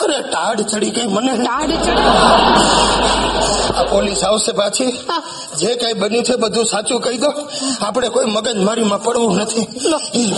[0.00, 1.32] અરે ટાઢ ચડી ગઈ મને.
[1.36, 2.08] ટાઢ ચડી
[3.76, 4.98] આ પોલીસ આવશે પાછી.
[5.58, 7.32] જે કઈ બન્યું છે બધું સાચું કહી દો.
[7.82, 9.60] આપણે કોઈ મગજ મારીમાં પડવું નથી.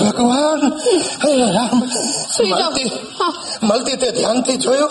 [0.04, 0.72] ભગવાન.
[1.24, 1.82] હે રામ.
[3.62, 4.90] મળતી તે ધ્યાનથી જોયું.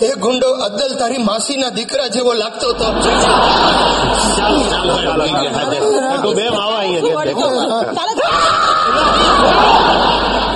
[0.00, 2.88] એ ગુંડો અદ્દલ તારી માસીના દીકરા જેવો લાગતો હતો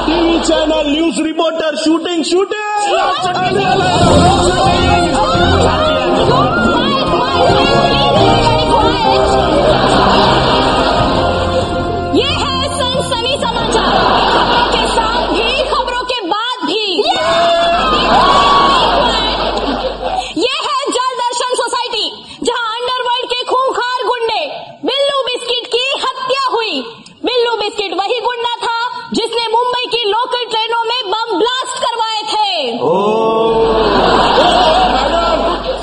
[0.03, 2.62] TV channel news reporter shooting shooting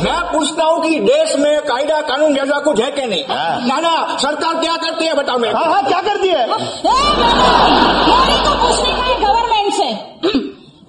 [0.03, 3.23] मैं पूछता हूँ कि देश में कायदा कानून जैसा कुछ है कि नहीं?
[3.29, 6.45] हाँ। नाना सरकार क्या करती है बताओ मैं हाँ हाँ क्या करती है?
[6.47, 6.57] तो
[8.61, 9.89] पूछने का गवर्नमेंट से।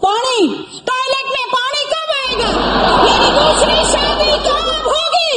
[0.04, 0.38] पानी
[0.90, 2.50] टॉयलेट में पानी कब आएगा?
[3.04, 5.30] मेरी दूसरी शादी कब होगी?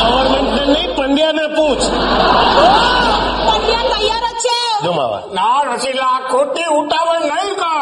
[0.00, 1.80] गवर्नमेंट ने नहीं पंडिया में पूछ।
[3.46, 4.58] पंडिया तैयार अच्छे।
[5.34, 7.74] ना रसीला खोटी उठावन नहीं का।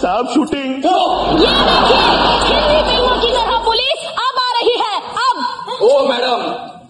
[0.00, 0.74] साहब शूटिंग
[3.20, 5.36] की तरह पुलिस अब आ रही है अब।
[5.82, 6.42] ओ मैडम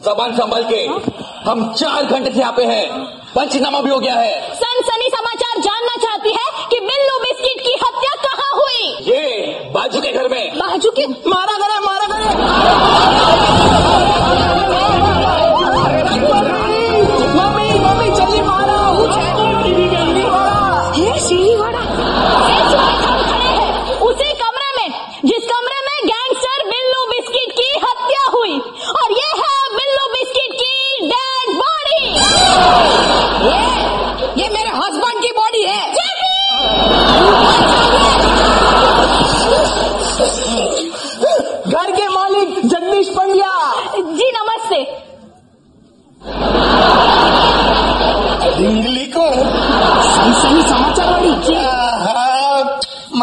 [0.05, 1.11] जबान संभल के।
[1.51, 3.05] हम चार घंटे से यहाँ पे हैं।
[3.35, 8.15] पंचनामा भी हो गया है। सनसनी समाचार जानना चाहती है कि बिल्लू बिस्किट की हत्या
[8.29, 8.97] कहाँ हुई?
[9.13, 13.39] ये बाजू के घर में। बाजू के मारा गया मारा गया।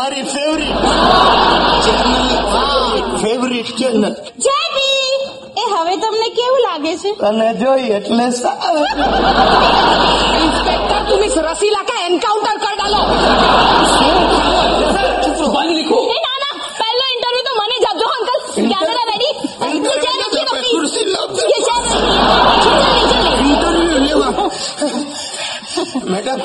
[0.06, 0.76] મારી favourite
[1.84, 2.14] channel
[3.22, 4.04] favourite channel
[4.46, 5.12] JB
[5.62, 8.86] એ હવે તમને કેવું લાગે છે તને જોઈ એટલે સારું.
[10.44, 13.00] इंस्पेक्टर तुम इस रसीला का एनकाउंटर कर डालो
[15.38, 18.38] जुबानी लिखो એ ના ના પહેલો ઇન્ટરવ્યુ તો મને જ આપજો અંકલ
[18.72, 19.30] કેમેરા રેડી
[19.72, 22.02] ये चेयर रखिए अपनी कुर्सी लाओ। ये चेयर रखिए
[23.52, 24.28] इंटरव्यू लेवा
[26.12, 26.38] मैडम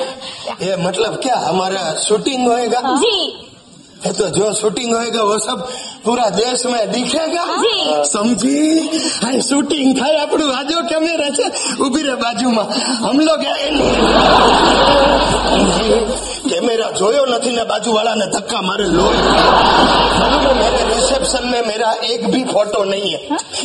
[0.67, 3.25] ये मतलब क्या हमारा शूटिंग होएगा जी है
[4.17, 5.59] तो जो शूटिंग होएगा वो सब
[6.05, 7.73] पूरा देश में दिखेगा जी।
[8.11, 8.59] समझी
[9.23, 11.45] हाय शूटिंग થાય આપણું આજો કેમેરા છે
[11.85, 12.63] ઉભી રે બાજુમાં
[13.05, 13.41] हम लोग
[16.51, 19.07] कैमरा જોયો નથી ને બાજુવાળાને ધક્કા મારે લો
[20.19, 23.19] मालूम है, मेरे रिसेप्शन में मेरा एक भी फोटो नहीं है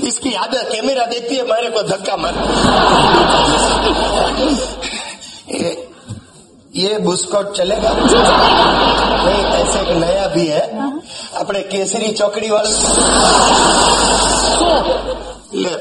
[0.09, 2.35] इसकी आदत कैमरा देखती है मेरे को धक्का मार
[6.78, 7.92] ये, बुस्कोट चलेगा।
[9.26, 10.94] नहीं ऐसे एक नया भी है।
[11.36, 12.70] अपने केसरी चौकड़ी वाले।
[15.62, 15.72] ले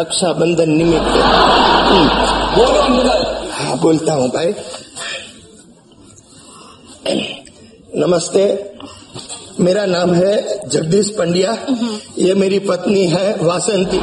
[0.00, 3.12] रक्षाबंधन निमित्त। अंकल
[3.52, 4.54] हाँ बोलता हूँ भाई।
[7.96, 8.72] नमस्ते।
[9.60, 11.58] मेरा नाम है जगदीश पंड्या।
[12.18, 13.96] ये मेरी पत्नी है वासंती।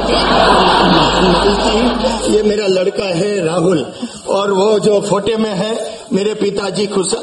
[2.34, 3.92] ये मेरा लड़का है राहुल।
[4.28, 7.14] और वो जो फोटे में है मेरे पिताजी खुश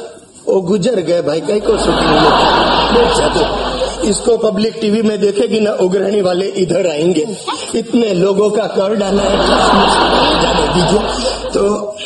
[0.48, 1.92] वो गुजर गए भाई कहीं को तू।
[4.10, 7.38] इसको पब्लिक टीवी में देखेगी ना उग्रणी वाले इधर आएँगे।
[7.76, 9.38] इतने लोगों का कर डाला है।
[10.74, 11.00] दीजिए।
[11.50, 11.98] तो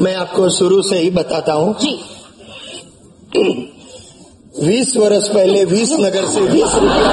[0.00, 2.04] मैं आपको शुरू से ही बताता हूँ। जी।
[4.58, 7.10] વીસ વર્ષ પહેલે વીસ નગર સે વીસ રૂપિયા.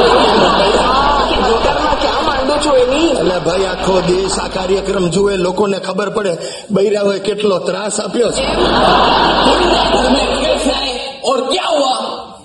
[3.40, 6.38] ભાઈ આખો દેશ આ કાર્યક્રમ જુએ લોકોને ખબર પડે
[6.72, 8.42] બૈરાઓએ કેટલો ત્રાસ આપ્યો છે.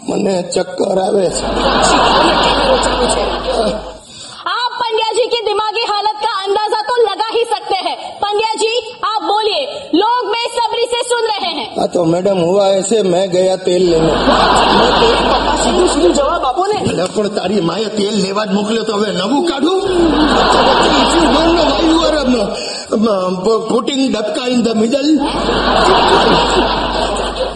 [0.08, 1.44] મને ચક્કર આવે છે.
[10.93, 14.11] से सुन रहे हैं हाँ तो मैडम हुआ ऐसे मैं गया तेल लेने
[14.97, 18.93] પપ્પા સીધું સીધું જવાબ આપો ને એટલે પણ તારી માએ તેલ લેવા જ મોકલ્યો તો
[18.99, 19.79] હવે નવું કાઢું
[20.99, 23.33] If you don't know why you are um, um,
[23.71, 25.09] putting Dabka in the middle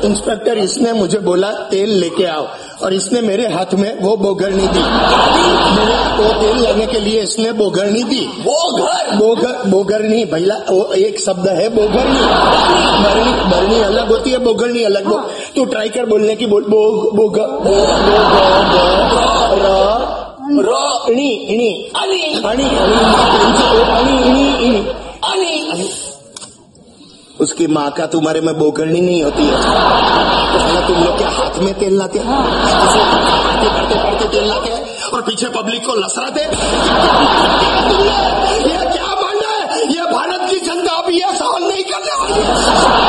[0.05, 2.47] Inspector इसने मुझे बोला तेल लेके आओ
[2.83, 4.83] और इसने मेरे हाथ में वो बोगरनी दी
[5.73, 11.21] मेरे वो तेल लेने के लिए इसने बोगरनी दी बोगर बोगर बोगरनी भैया वो एक
[11.21, 12.25] शब्द है बोगरनी
[13.03, 15.19] बरनी बरनी अलग होती है बोगरनी अलग हो
[15.57, 17.39] तू ट्राई कर बोलने की बोल बोग बोग
[21.07, 21.71] अणी अणी इणी
[24.61, 24.81] इणी
[25.25, 25.89] अणी
[27.41, 29.57] उसकी माँ का तुम्हारे में बोगरनी नहीं होती है।
[30.73, 32.27] तो तुम लोग के हाथ में तेल लाते हैं।
[33.67, 36.43] पढ़ते पढ़ते तेल लाते हैं और पीछे पब्लिक को लसरा दे
[38.63, 39.65] ये क्या मानना है?
[39.95, 43.06] ये भारत की जनता अभी ये सहन नहीं करने वाली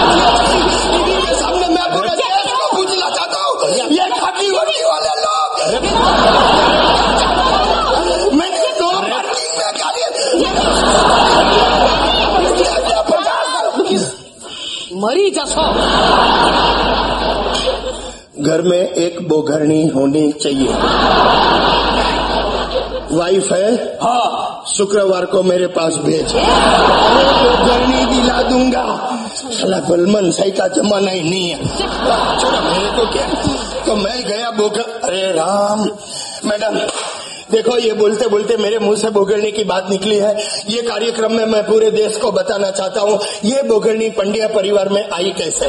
[15.08, 15.62] मरी जसो
[18.44, 20.68] घर में एक बोघरणी होनी चाहिए।
[23.18, 23.98] वाइफ है?
[24.04, 31.30] हाँ। शुक्रवार को मेरे पास भेज। बोघरनी दिला दूँगा। साला बलमन सही का जमाना ही
[31.30, 33.28] नहीं है। चलो मेरे को क्या?
[33.86, 35.80] तो मैं गया बोघर अरे राम।
[36.50, 36.78] मैडम
[37.52, 40.32] देखो, ये बोलते बोलते मेरे मुँह से बोगरनी की बात निकली है।
[40.70, 45.04] ये कार्यक्रम में मैं पूरे देश को बताना चाहता हूँ, ये बोगरनी पंडिया परिवार में
[45.10, 45.66] आई कैसे?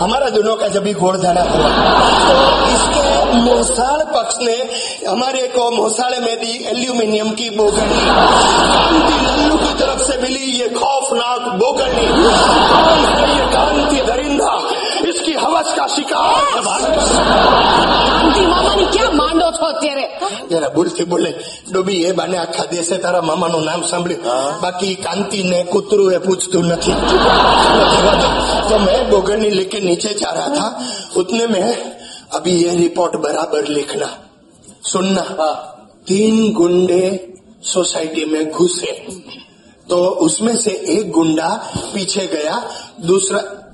[0.00, 1.68] हमारा दोनों का जब भी घोड़ जाना हुआ
[2.24, 2.36] तो
[2.70, 3.04] इसके
[3.40, 4.56] मोसाल पक्ष ने
[5.06, 10.68] हमारे को मोसाले में दी एल्यूमिनियम की बोगरनी कांति लल्लू की तरफ़ से मिली ये
[10.70, 12.06] खौफनाक बोगरनी
[18.48, 19.48] મામાની ક્યાં માંડો
[23.20, 24.60] મામાનું નામ સાંભળ્યું.
[24.60, 26.92] બાકી કાંતિ ને કૂતરું એ પૂછતું નથી.
[28.68, 30.68] તો મેં બોગરની લેકે નીચે જા રહા થા.
[31.16, 31.94] ઉતને મેં
[32.36, 34.06] अभी ये रिपोर्ट बराबर लिखना
[34.92, 35.54] सुनना हाँ।
[36.06, 37.04] तीन गुंडे
[37.62, 38.92] सोसाइटी में घुसे
[39.88, 39.96] तो
[40.26, 41.50] उसमें से एक गुंडा
[41.94, 42.56] पीछे गया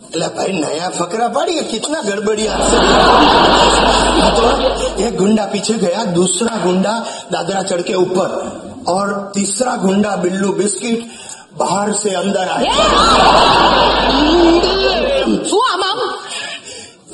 [0.09, 2.57] अरे भाई नया फकरा पड़ी है कितना गड़बड़िया
[4.37, 4.43] तो
[5.05, 6.93] एक गुंडा पीछे गया दूसरा गुंडा
[7.31, 8.29] दादरा चढ़ के ऊपर
[8.93, 10.99] और तीसरा गुंडा बिल्लू बिस्किट
[11.59, 12.73] बाहर से अंदर आया
[15.49, 15.99] શું આમ આમ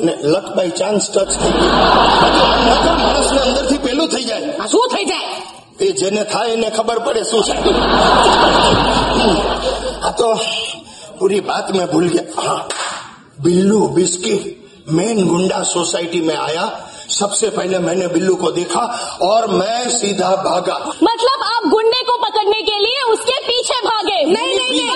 [0.05, 5.05] ને લક બાય ચાન્સ ટચ થઈ ગયું માણસને અંદરથી પેલું થઈ જાય આ શું થઈ
[5.11, 5.35] જાય
[5.79, 7.53] એ જેને થાય એને ખબર પડે શું છે
[10.03, 10.29] આ તો
[11.19, 12.59] पूरी बात मैं भूल गया हाँ
[13.44, 16.64] बिल्लू बिस्किट मेन गुंडा सोसाइटी में आया।
[17.10, 18.80] सबसे पहले मैंने बिल्लू को देखा
[19.22, 24.56] और मैं सीधा भागा। मतलब आप गुंडे को पकड़ने के लिए उसके पीछे भागे। नहीं
[24.56, 24.90] नहीं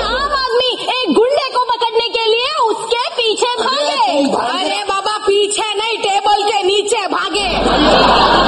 [0.00, 5.98] आम आदमी एक गुंडे को पकड़ने के लिए उसके पीछे भागे। अरे बाबा पीछे नहीं
[5.98, 8.45] टेबल के नीचे भागे।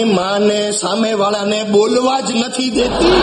[0.00, 3.22] એની માને સામે વાળાને બોલવા જ નથી દેતી.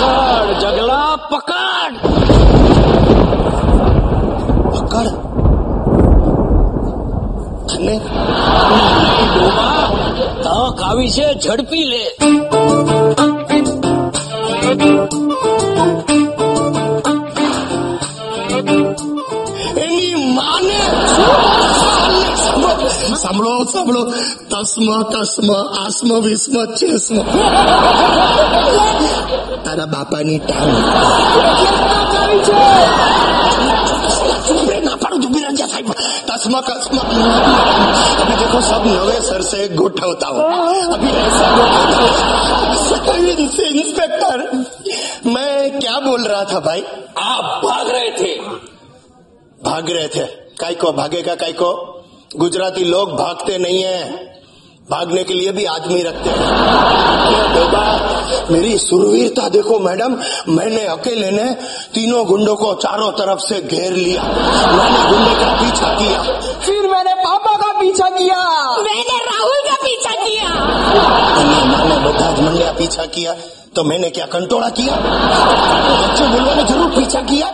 [0.00, 1.94] પકડ, જગલા, પકડ!
[4.72, 5.14] પકડ.
[7.72, 8.00] અને
[10.42, 12.04] તક આવી છે, ઝડપી લે.
[23.45, 24.01] સાંભળો સાંભળો
[24.51, 27.15] તસ્મ તસ્મ આસ્મ વિસ્મ ચેસ્મ
[29.65, 30.75] તારા બાપાની ટાંગ
[34.61, 35.83] मैं ना पढ़ू तो मेरा जैसा ही
[36.27, 37.01] तस्मा कसमा
[38.21, 40.41] अभी देखो सब नवेसर से गोठवता हूँ
[40.95, 43.29] अभी ऐसा गोठवता हूँ
[43.73, 44.37] इंस्पेक्टर
[45.27, 46.81] मैं क्या बोल रहा था भाई
[47.27, 48.31] आप भाग रहे थे
[49.59, 50.25] भाग रहे थे
[50.61, 51.71] काय को भागेगा काय को
[52.38, 54.00] गुजराती लोग भागते नहीं है।
[54.88, 56.48] भागने के लिए भी आदमी रखते हैं।
[58.50, 60.16] मेरी सुरवीरता देखो मैडम
[60.48, 61.44] मैंने अकेले ने
[61.94, 66.22] तीनों गुंडों को चारों तरफ़ से घेर लिया। मैंने गुंडे का पीछा किया।
[66.60, 68.38] फिर मैंने पापा का पीछा किया।
[68.82, 70.48] मैंने राहुल का पीछा किया।
[71.68, 73.34] मैंने बधा मंडिया पीछा किया
[73.76, 74.94] तो मैंने क्या कंटोड़ा किया?
[74.94, 77.48] बच्चे बोलवा ने ज़रूर पीछा किया।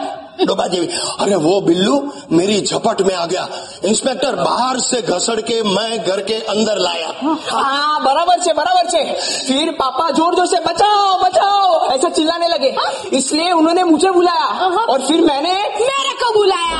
[0.44, 0.88] डोबा देवी।
[1.20, 3.48] अरे वो बिल्लू मेरी झपट में आ गया।
[3.84, 7.12] इंस्पेक्टर बाहर से घसड़ के मैं घर के अंदर लाया।
[7.50, 9.04] हाँ बराबर से बराबर से।
[9.46, 11.88] फिर पापा ज़ोर ज़ोर से बचाओ बचाओ!
[11.90, 12.74] ऐसा चिल्लाने लगे।
[13.12, 14.46] इसलिए उन्होंने मुझे बुलाया।
[14.84, 16.78] और फिर मैंने मेरे को बुलाया।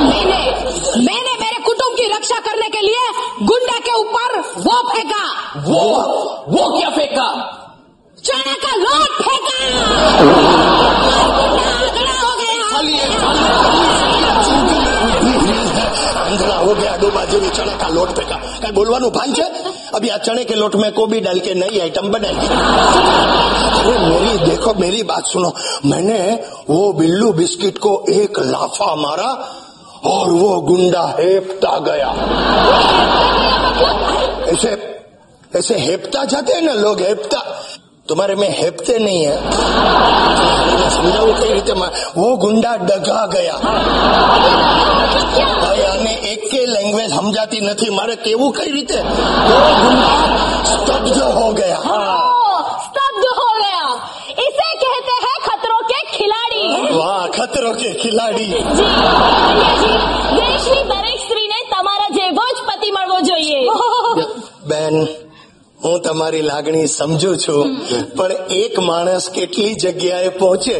[0.00, 0.40] मैंने
[1.04, 5.24] मैंने मेरे कुटुंब की रक्षा करने के लिए गुंडे के ऊपर वो फेंका।
[5.56, 5.82] वो
[6.48, 7.28] वो क्या फेंका?
[8.24, 9.58] चने का लोट फेंका।
[12.77, 13.05] खड़ा हो गया
[16.23, 19.45] आंधळा हो गया डोबा जेवी चने का लोट फेंका કઈ બોલવાનું ભાન છે
[19.97, 22.35] अभी આ चने के लोट में कोबी डाल के नई आइटम बनाई
[23.79, 25.49] अरे मेरी देखो मेरी बात सुनो
[25.91, 26.19] मैंने
[26.69, 29.29] वो बिल्लू बिस्किट को एक लाफा मारा
[30.13, 32.09] और वो गुंडा हेपता गया
[34.53, 34.71] ऐसे
[35.51, 37.39] ऐसे हेपता जाते हैं ना लोग हेपता
[38.08, 39.36] तुम्हारे में हेपते नहीं है।
[40.90, 41.74] समझाऊ कई रीते
[42.16, 43.56] वो गुंडा डगा ગયા
[45.62, 48.98] ભાઈ આને એક લેંગ્વેજ સમજાતી નથી મારે કેવું કઈ રીતે
[49.48, 50.12] वो गुंडा
[50.70, 51.78] स्तब्ध हो गया।
[52.86, 53.84] स्तब्ध हो गया।
[54.38, 56.64] इसे कहते हैं खतरों के खिलाड़ी।
[56.96, 58.48] वाह खतरों के खिलाड़ी।
[60.36, 63.60] દેશની દરેક સ્ત્રીને તમારા જેવો જ પતિ મળવો જોઈએ
[64.64, 65.06] બેન
[65.79, 67.63] હું તમારી લાગણી સમજુ છું
[68.15, 70.75] પણ એક માણસ કેટલી જગ્યાએ પહોંચે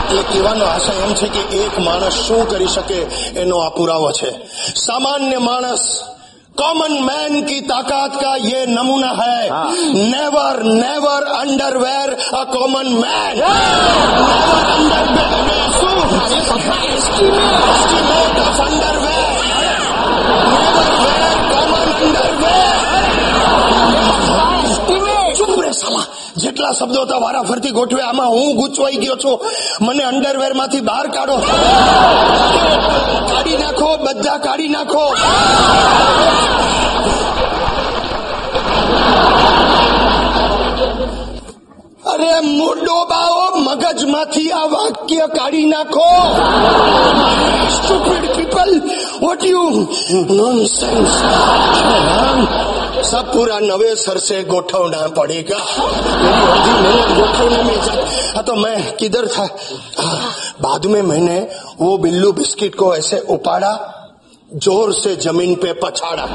[0.00, 2.98] એટલે કહેવાનો આશય એમ છે કે એક માણસ શું કરી શકે
[3.36, 4.30] એનો આ પુરાવો છે
[4.78, 5.84] સામાન્ય માણસ
[6.56, 9.38] कॉमन मैन की ताकत का ये नमूना है
[10.06, 13.36] never never underwear a common man
[17.10, 17.36] ચૂપ
[19.04, 19.20] રે
[26.37, 29.39] જેટલા શબ્દો હતા વારા ફરતી ગોઠવે, આમાં હું ગૂંચવાઈ ગયો છું.
[29.81, 31.37] મને અંડરવેરમાંથી બહાર કાઢો.
[33.31, 35.03] કાઢી નાખો, બધા કાઢી નાખો.
[42.13, 46.09] અરે મોડો બાઓ, મગજમાંથી આ વાક્ય કાઢી નાખો.
[47.69, 48.71] Stupid people
[49.21, 49.87] What you
[50.29, 51.13] nonsense?
[53.05, 55.57] सब पूरा नवे सर से गोठवना पड़ेगा
[57.63, 59.45] में तो मैं किधर था
[60.61, 61.39] बाद में मैंने
[61.81, 63.73] वो बिल्लू बिस्किट को ऐसे उपाड़ा
[64.65, 66.25] ज़ोर से ज़मीन पे पछाड़ा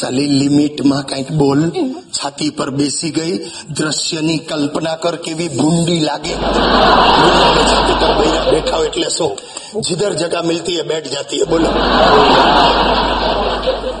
[0.00, 1.60] સાલી લિમિટમાં કંઈક બોલ
[2.12, 3.34] છાતી પર બેસી ગઈ
[3.72, 6.32] દ્રશ્યની કલ્પના કર કેવી ભૂંડી લાગે
[7.18, 9.32] ગુંડાને છાતી પર બૈરા બેઠા હોય એટલે શું
[9.78, 11.68] जिधर जगह मिलती है बैठ जाती है बोलो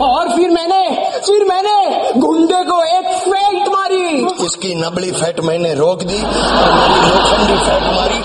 [0.02, 0.82] और फिर मैंने
[1.26, 1.74] फिर मैंने
[2.18, 4.04] गुंडे को एक फेंट मारी
[4.46, 6.20] इसकी नबली फैट मैंने रोक दी
[6.62, 8.18] और मेरी लोखंडी फैट मारी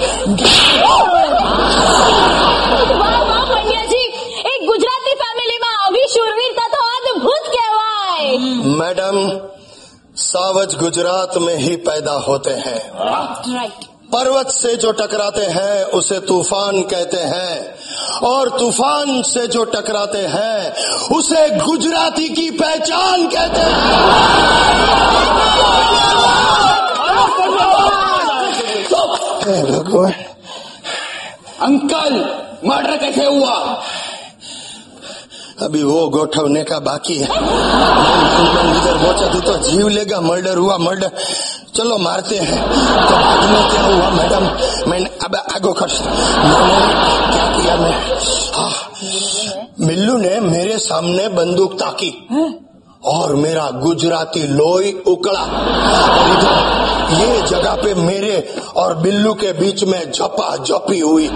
[8.77, 9.17] मैडम
[10.17, 12.91] सावज गुजरात में ही पैदा होते हैं।
[14.13, 17.75] पर्वत से जो टकराते हैं उसे तूफ़ान कहते हैं।
[18.29, 20.75] और तूफ़ान से जो टकराते हैं
[21.17, 23.77] उसे गुजराती की पहचान कहते हैं
[28.91, 29.07] तो,
[29.73, 30.13] भगवान।
[31.63, 32.15] अंकल
[32.65, 33.83] मर्डर कैसे हुआ?
[35.64, 37.28] अभी वो गोठवने का बाकी है
[38.72, 41.12] इधर पहुंचा तू तो जीव लेगा मर्डर हुआ मर्डर
[41.76, 44.44] चलो मारते हैं तो बाद में क्या हुआ मैडम
[44.92, 46.02] मैंने अब आगो खर्च
[46.46, 46.80] मैंने
[47.32, 47.94] क्या किया मैं
[48.56, 48.72] हाँ
[49.88, 52.12] बिल्लू ने मेरे सामने बंदूक ताकी
[53.07, 56.87] और मेरा गुजराती लोई उकड़ा और इधर
[57.21, 61.29] ये जगह पे मेरे और बिल्लू के बीच में झपा झपी हुई।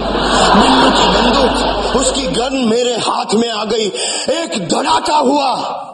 [0.56, 3.86] बिल्लू की बंदूक, उसकी गन मेरे हाथ में आ गई।
[4.30, 5.86] एक धड़ाका हुआ।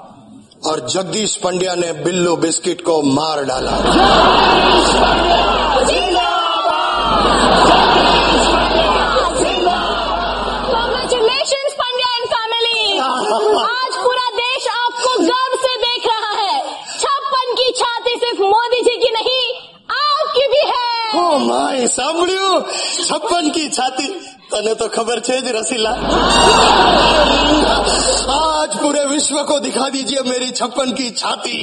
[0.67, 3.71] और जगदीश पंड्या ने बिल्लू बिस्किट को मार डाला।
[21.17, 22.49] ओ माए सांभळ्यो
[23.09, 24.07] छप्पन की छाती
[24.53, 25.91] तने तो खबर छे जी रसीला
[28.35, 31.57] आज पूरे विश्व को दिखा दीजिए मेरी छप्पन की छाती!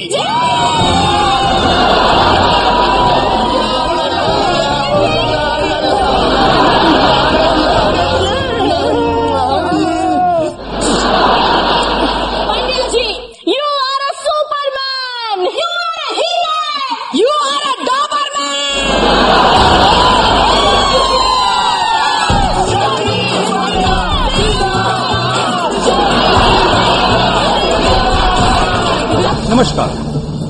[29.54, 29.88] નમસ્કાર.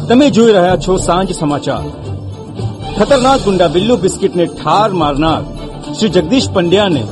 [0.09, 1.83] તમે જોઈ રહ્યા છો સાંજ સમાચાર.
[2.99, 5.43] ખતરનાક ગુંડા બિલ્લુ બિસ્કિટને ઠાર મારનાર
[5.95, 7.05] શ્રી જગદીશ પંડ્યાને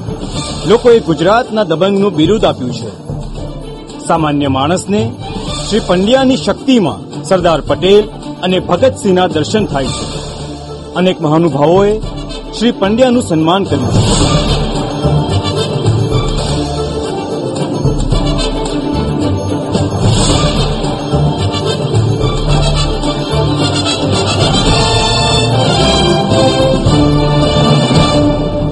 [0.67, 2.91] લોકોએ ગુજરાતના દબંગનું બિરુદ આપ્યું છે.
[4.07, 5.13] સામાન્ય માણસને
[5.69, 8.09] શ્રી પંડ્યાની શક્તિમાં સરદાર પટેલ
[8.43, 10.07] અને ભગતસિંહના દર્શન થાય છે.
[10.95, 11.99] અનેક મહાનુભાવોએ
[12.59, 14.23] શ્રી પંડ્યાનું સન્માન કર્યું છે.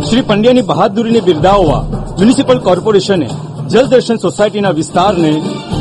[0.10, 3.28] શ્રી પંડ્યાની બહાદુરીને બિરદાવવા મ્યુનિસિપલ કોર્પોરેશને
[3.70, 5.32] જલદર્શન સોસાયટીના વિસ્તારને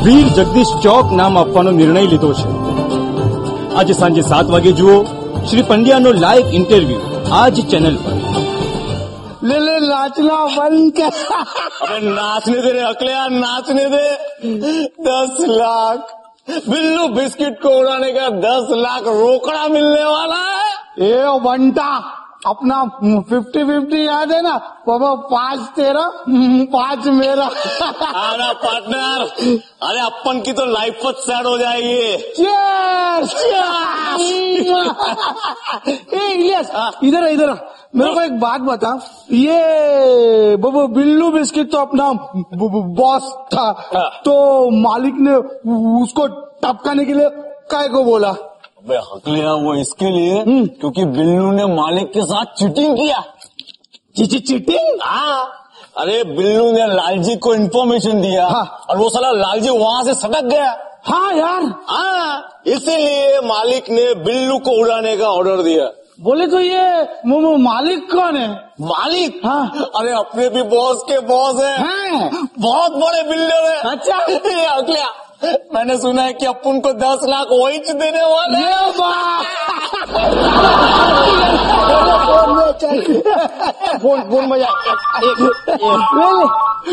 [0.05, 2.47] વીર જગદીશ ચોક નામ આપવાનો નિર્ણય લીધો છે
[3.75, 4.97] આજે સાંજે સાત વાગે જુઓ
[5.47, 7.01] શ્રી પંડ્યાનો લાઈવ ઇન્ટરવ્યુ
[7.33, 8.15] આ જ ચેનલ પર
[9.41, 11.11] ले ले नाचना बंद कर
[11.85, 14.73] अबे नाचने दे रे अकलिया नाचने दे
[15.07, 15.99] दस लाख
[16.69, 21.89] बिल्लू बिस्किट को उड़ाने का दस लाख रोकड़ा मिलने वाला है ए बंटा
[22.46, 22.84] अपना
[23.20, 24.56] फिफ्टी फिफ्टी याद है ना?
[24.88, 26.10] बाबा पाँच तेरा
[26.72, 29.24] पाँच मेरा। अरे पार्टनर
[29.82, 31.98] अरे अपन की तो लाइफ सेट हो जाएगी!
[36.16, 36.70] ए इलियास
[37.04, 37.56] इधर इधर
[37.96, 39.00] मेरे को एक बात बता।
[39.32, 42.12] ये ब- ब- बिल्लू बिस्किट तो अपना
[42.94, 43.22] बॉस
[43.54, 43.72] था।
[44.24, 45.34] तो मालिक ने
[46.02, 46.26] उसको
[46.62, 47.28] टपकाने के लिए
[47.70, 48.34] काय को बोला?
[48.80, 53.24] अबे हकलिया वो इसके लिए क्योंकि बिल्लू ने मालिक के साथ चीटिंग किया।
[54.18, 55.50] चीटिंग हाँ।
[55.98, 58.46] अरे बिल्लू ने लालजी को इन्फॉर्मेशन दिया
[58.90, 64.58] और वो साला लालजी वहाँ से सटक गया। हाँ यार। हाँ इसीलिए मालिक ने बिल्लू
[64.58, 65.86] को उड़ाने का ऑर्डर दिया।
[66.20, 68.50] बोले तो ये मु- मु- मालिक कौन है?
[68.80, 69.40] मालिक?
[69.46, 72.48] हाँ। अरे अपने भी बॉस के बॉस है। हैं?
[72.58, 77.46] बहुत बड़े बिल्डर है। अच्छा। ये अगला मैंने सुना है कि अपन को दस लाख
[77.50, 79.46] वही देने वाले हैं। ये बात!
[84.00, 84.58] फ़ोन फ़ोन ले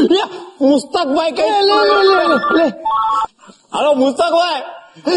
[0.04, 0.22] ले
[0.62, 2.68] मुस्तक भाई के ले ले ले ले ले।
[3.76, 4.60] हेलो मुस्तक भाई।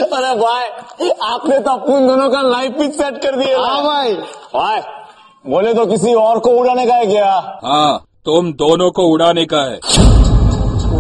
[0.01, 4.14] अरे भाई आपने तो अपन दोनों का लाइफ भी सेट कर दिया। हाँ भाई।
[4.55, 4.81] भाई
[5.45, 7.61] बोले तो किसी और को उड़ाने का है क्या?
[7.64, 9.76] हाँ तुम दोनों को उड़ाने का है।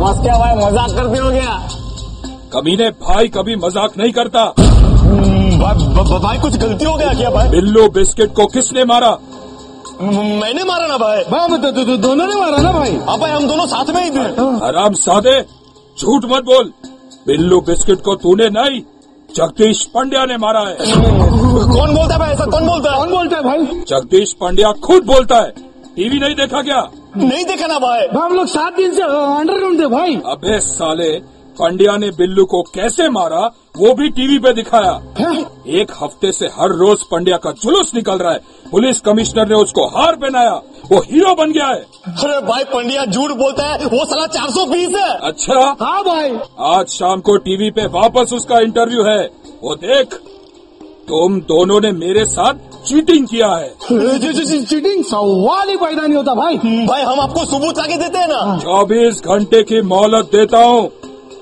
[0.00, 1.58] बस क्या भाई मज़ाक करते हो क्या?
[2.52, 4.44] कमीने भाई कभी मज़ाक नहीं करता।
[6.18, 7.48] भाई, कुछ गलती हो गया क्या भाई?
[7.48, 9.10] बिल्लू बिस्किट को किसने मारा?
[10.02, 12.96] मैंने मारा ना भाई। भाई तो, तो, तो दोनों ने मारा ना भाई?
[13.08, 14.24] अब भाई हम दोनों साथ में ही थे।
[14.66, 15.40] आराम सादे
[15.96, 16.72] झूठ मत बोल।
[17.26, 18.80] बिल्लू बिस्किट को तूने नहीं
[19.30, 22.96] जगदीश पंड्या ने मारा है। कौन बोलता है भाई ऐसा कौन बोलता है?
[22.98, 23.82] कौन बोलता है भाई?
[23.88, 25.50] जगदीश पंड्या खुद बोलता है।
[25.96, 26.80] टीवी नहीं देखा क्या?
[27.16, 31.10] नहीं देखा ना भाई भाई। हम लोग सात दिन से अंडरग्राउंड थे भाई। अबे साले
[31.60, 33.40] पंड्या ने बिल्लू को कैसे मारा
[33.76, 34.92] वो भी टीवी पे दिखाया।
[35.78, 38.40] एक हफ़्ते से हर रोज पंड्या का जुलूस निकल रहा है।
[38.70, 40.54] पुलिस कमिश्नर ने उसको हार पहनाया।
[40.90, 44.64] वो हीरो बन गया है। अरे भाई पंडिया झूठ बोलता है वो साला चार सौ
[44.66, 45.60] बीस है। अच्छा?
[45.82, 46.30] हाँ भाई।
[46.70, 49.22] आज शाम को टीवी पे वापस उसका इंटरव्यू है।
[49.62, 50.14] वो देख
[51.08, 52.54] तुम दोनों ने मेरे साथ
[52.86, 55.04] चीटिंग किया है। चीटिंग?
[55.04, 56.56] सवाल ही पैदा नहीं होता भाई।
[56.86, 60.88] भाई हम आपको सबूत आगे देते हैं ना। चौबीस घंटे की मोहलत देता हूँ।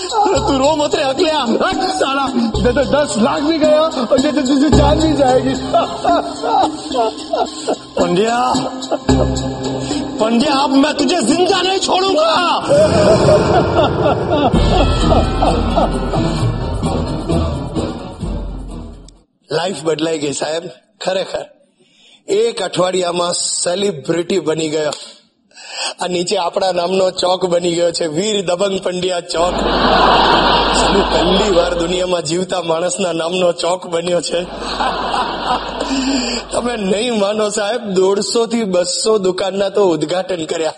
[0.00, 2.26] अरे तू रो मत रे अगले हट, साला
[2.62, 5.54] द- द- दस लाख भी गया और ज- ज- ज- जान भी जाएगी
[8.00, 8.38] पंड्या
[10.20, 13.36] पंड्या अब मैं तुझे जिंदा नहीं छोड़ूंगा
[19.50, 20.64] લાઈફ બદલાઈ ગઈ સાહેબ
[21.00, 21.44] ખરેખર
[22.28, 23.32] એક અઠવાડિયામાં
[23.62, 24.92] સેલિબ્રિટી બની ગયો
[25.99, 28.07] આ નીચે આપણા નામનો ચોક બની ગયો છે.
[28.07, 29.53] વીર દબંગ પંડ્યા ચોક.
[31.13, 34.43] પહેલી વાર દુનિયામાં જીવતા માણસના નામનો ચોક બન્યો છે.
[36.51, 40.73] તમે નહીં માનો સાહેબ દોઢસો થી બસો દુકાનના તો ઉદઘાટન કર્યા.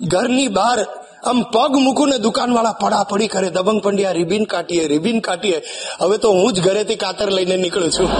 [0.00, 0.86] ઘરની બહાર
[1.24, 3.50] આમ પગ મૂકું ને દુકાનવાળા પડાપડી કરે.
[3.50, 5.62] દબંગ પંડ્યા રિબિન કાટીએ રિબિન કાટીએ.
[6.00, 8.10] હવે તો હું જ ઘરેથી કાતર લઈને નીકળું છું.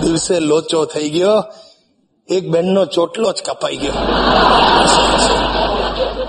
[0.00, 1.44] દિવસે લોચો થઈ ગયો.
[2.30, 3.92] એક બેનનો ચોટલો જ કપાઈ ગયો.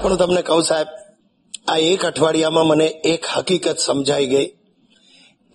[0.01, 0.87] પણ તમને કહું સાહેબ,
[1.67, 4.53] આ એક અઠવાડિયામાં મને એક હકીકત સમજાઈ ગઈ.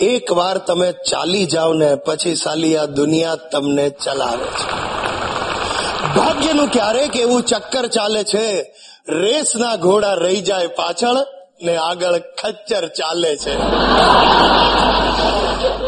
[0.01, 4.70] એક વાર તમે ચાલી જાઓ ને પછી સાલી આ દુનિયા તમને ચલાવે છે.
[6.14, 8.74] ભાગ્યનું ક્યારેક એવું ચક્કર ચાલે છે,
[9.09, 11.16] રેસના ઘોડા રહી જાય પાછળ
[11.62, 13.57] ને આગળ ખચ્ચર ચાલે છે.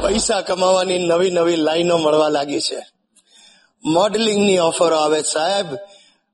[0.01, 2.96] પૈસા કમાવાની નવી નવી લાઈનો મળવા લાગી છે.
[3.87, 5.67] મોડેલિંગની ઓફરો આવે સાહેબ.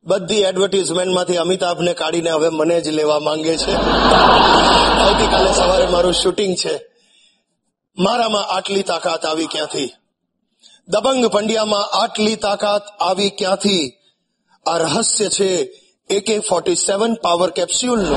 [0.05, 3.73] બધી એડવર્ટીઝમેન્ટમાંથી અમિતાભને કાઢીને હવે મને જ લેવા માંગે છે.
[4.99, 6.81] આવતીકાલે સવારે મારું શૂટિંગ છે.
[7.99, 9.93] મારામાં આટલી તાકાત આવી ક્યાંથી?
[10.89, 13.93] દબંગ પંડ્યામાં આટલી તાકાત આવી ક્યાંથી?
[14.67, 15.82] આ રહસ્ય છે
[16.13, 18.17] એકે ફોર્ટી સેવન પાવર કેપ્સ્યુલનો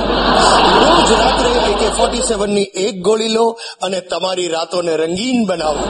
[0.86, 5.86] રોજ રાત્રે એકે ફોર્ટી સેવનની એક ગોળી લો અને તમારી રાતોને રંગીન બનાવો.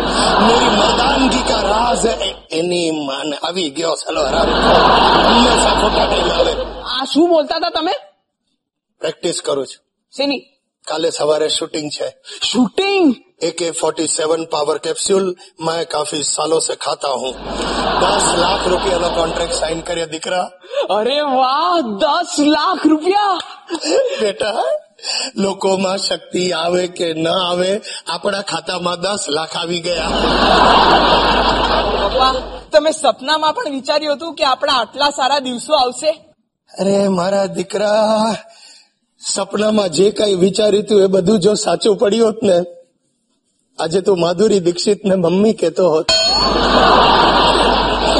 [0.48, 2.06] મેરી મર્દાનગી કા રાઝ
[2.52, 4.22] એની માન આવી ગયો ચલો
[6.86, 7.92] આ શું બોલતા હતા તમે?
[9.00, 9.86] પ્રેક્ટિસ કરું છું.
[10.18, 10.40] શેની?
[10.88, 12.16] કાલે સવારે શૂટિંગ છે.
[12.52, 15.25] Shooting AK forty seven power capsule
[15.61, 17.33] मैं काफी सालों से खाता हूँ
[18.01, 20.45] दस लाख रुपया कॉन्ट्रैक्ट साइन करे દીકરા
[20.91, 23.33] અરે વાહ દસ લાખ રૂપિયા
[24.21, 24.53] બેટા
[25.39, 27.71] લોકોમાં શક્તિ આવે કે ન આવે
[28.09, 30.11] આપણા ખાતામાં દસ લાખ આવી ગયા
[32.03, 32.33] પપ્પા
[32.73, 36.11] તમે સપનામાં પણ વિચાર્યું હતું કે આપણા આટલા સારા દિવસો આવશે
[36.71, 38.35] અરે મારા દીકરા
[39.21, 42.59] સપનામાં જે કઈ વિચાર્યું હતું એ બધું જો સાચું પડ્યું હોત ને
[43.80, 46.12] આજે તો માધુરી દીક્ષિત ને મમ્મી કેતો હોત.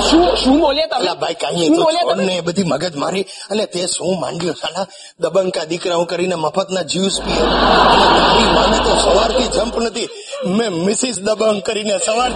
[0.10, 1.14] શું શું બોલ્યા તમે?
[1.20, 2.26] ભાઈ કઈ શું બોલ્યા તમે?
[2.26, 4.88] ને એ બધી મગજ મારી અને તે શું માંડ્યું સાલા?
[5.20, 7.36] દબંકા દીકરાઓ કરીને મફતના જ્યુસ પીએ.
[7.36, 10.10] તારી માને તો સવારથી જમ્પ નથી.
[10.48, 12.32] મેં મિસિસ દબંગ કરીને સવાર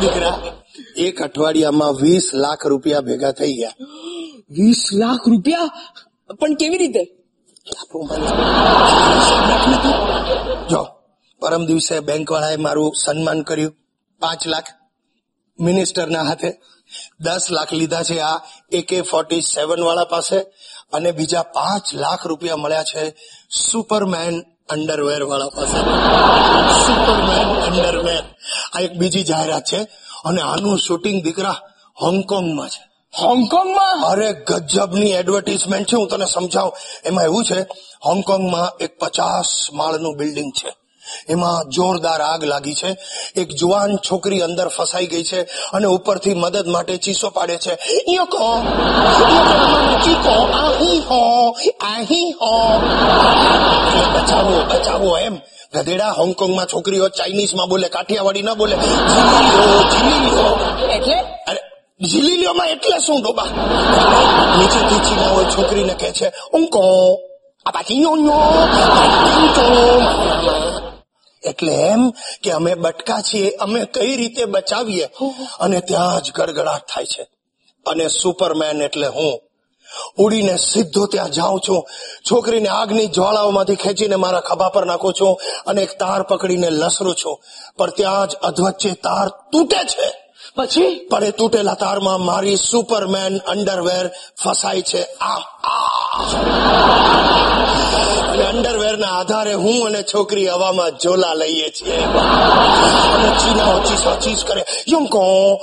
[0.00, 0.42] દીકરા
[0.96, 3.70] એક અઠવાડિયામાં વીસ લાખ રૂપિયા ભેગા થઈ ગયા.
[4.50, 5.70] વીસ લાખ રૂપિયા?
[6.40, 7.00] પણ કેવી રીતે?
[11.40, 13.74] પરમ દિવસે બેંકવાળાએ મારું સન્માન કર્યું.
[14.20, 14.64] પાંચ લાખ
[15.60, 16.52] મિનિસ્ટરના હાથે
[17.20, 18.40] દસ લાખ લીધા છે આ
[18.72, 20.40] એકે ફોર્ટી સેવન વાળા પાસે
[20.92, 23.14] અને બીજા પાંચ લાખ રૂપિયા મળ્યા છે
[23.70, 25.78] સુપરમેન અંડરવેર વાળા પાસે.
[26.86, 28.24] Superman underwear.
[28.72, 29.82] આ એક બીજી જાહેરાત છે
[30.24, 31.54] અને આનું શૂટિંગ દીકરા
[32.00, 32.88] હોંગકોંગમાં છે.
[33.18, 34.02] હોંગકોંગમાં?
[34.02, 36.72] અરે ગજબની એડવર્ટીઝમેન્ટ છે હું તને સમજાવું.
[37.04, 37.60] એમાં એવું છે
[38.04, 40.87] હોંગકોંગમાં એક પચાસ માળનું બિલ્ડિંગ છે.
[41.28, 42.96] એમાં જોરદાર આગ લાગી છે.
[43.36, 47.78] એક જુવાન છોકરી અંદર ફસાઈ ગઈ છે અને ઉપરથી મદદ માટે ચીસો પાડે છે.
[48.08, 48.62] યો કો
[50.04, 51.50] ચીકો આહી હો
[51.80, 52.78] આહી હો.
[54.14, 55.36] બચાવો બચાવો એમ.
[55.74, 58.76] ગધેડા હોંગકોંગમાં છોકરીઓ ચાઇનીઝમાં બોલે કાઠિયાવાડી ન બોલે.
[60.94, 61.14] એટલે?
[61.20, 61.60] અરે
[62.06, 63.44] ઝીલીલીઓમાં એટલે શું ડોબા?
[64.58, 66.82] નીચેથી ચીનાઓ છોકરીને કહે છે ઊંકો
[67.66, 67.70] આ
[68.06, 68.36] ઊંચો
[71.42, 72.10] એટલે એમ
[72.42, 75.08] કે અમે બટકા છીએ, અમે કઈ રીતે બચાવીએ?
[75.60, 77.22] અને ત્યાં જ ગડગડાટ થાય છે.
[77.86, 79.40] અને સુપરમેન એટલે હું.
[80.16, 81.86] ઉડીને સીધો ત્યાં જાઉં છું.
[82.30, 87.40] છોકરીને આગની જ્વાળાઓમાંથી ખેંચીને મારા ખભા પર નાખું છું અને એક તાર પકડીને લસરું છું.
[87.76, 90.27] પણ ત્યાં જ અધવચ્ચે તાર તૂટે છે.
[90.56, 94.10] પછી પણ એ તૂટેલા તારમાં મારી સુપરમેન અંડરવેર
[94.44, 95.02] ફસાય છે.
[95.02, 95.36] આ.
[98.28, 101.96] અને અંડરવેર ના આધારે હું અને છોકરી હવામાં ઝોલા લઈએ છીએ.
[101.96, 104.64] અને ચીનાઓ ચીસો ચીસ કરે.
[104.92, 105.60] યંકો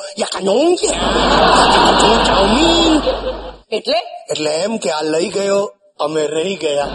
[2.26, 3.02] ચાઉમીન
[3.72, 3.98] એટલે?
[4.30, 6.88] એટલે એમ કે આ લઈ ગયો અમે રહી ગયા.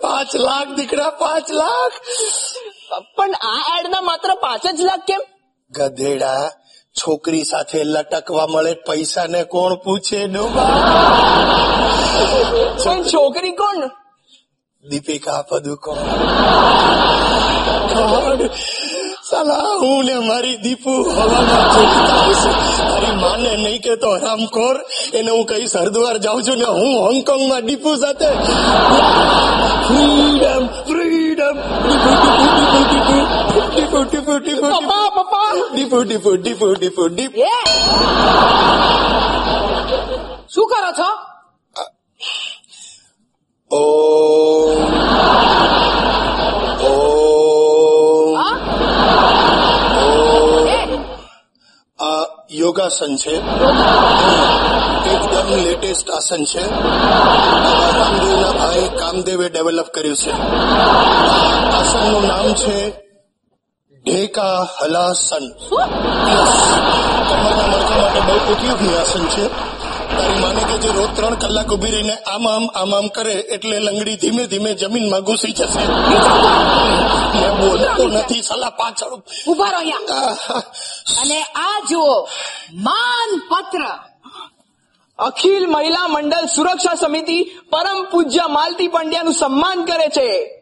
[0.00, 1.92] પાંચ લાખ દીકરા પાંચ લાખ.
[3.16, 5.20] પણ આ એડના માત્ર પાંચ જ લાખ કેમ?
[5.70, 6.50] ગધેડા
[6.96, 10.20] છોકરી સાથે લટકવા મળે પૈસા ને કોણ પૂછે
[12.84, 13.80] પણ છોકરી કોણ?
[14.84, 15.98] દીપિકા પદુકોણ.
[17.94, 18.48] કોણ
[19.30, 20.94] સાલા હું ને મારી દીપુ
[22.84, 24.76] મારી માને નહીં કેતો હરામખોર
[25.12, 28.28] એને હું કહીશ હરદ્વાર જાઉં છું ને હું હોંગકોંગમાં દીપુ સાથે.
[29.86, 30.64] ફ્રીડમ
[34.74, 35.98] પપ્પા પપ્પા દીપુ
[40.48, 41.08] શું કરો છો?
[43.70, 43.82] ઓ
[46.84, 47.23] ઓમ
[52.64, 53.40] યોગાસન છે.
[55.10, 56.80] એકદમ લેટેસ્ટ આસન છે.
[57.98, 60.32] રામદેવના ભાઈ કામદેવે ડેવલપ કર્યું છે.
[61.72, 62.92] આસનનું નામ છે
[64.04, 65.48] ઢેકા હલાસન.
[65.48, 69.74] તમારા માટે બહુ ઉપયોગી આસન છે.
[70.14, 74.16] માને કે જે રોજ ત્રણ કલાક ઊભી રહીને આમ આમ આમ આમ કરે એટલે લંગડી
[74.16, 75.86] ધીમે ધીમે જમીનમાં ઘૂસી જશે.
[77.34, 79.14] મેં બોલતો નથી સલાહ પાછળ
[79.48, 79.70] ઊભા.
[79.70, 80.34] રહો અહીંયા.
[81.20, 82.28] અને આ જુઓ
[82.74, 83.84] માન પત્ર
[85.18, 90.60] અખિલ મહિલા મંડળ સુરક્ષા સમિતિ પરમ પૂજ્ય માલતી પંડ્યાનું સન્માન કરે છે.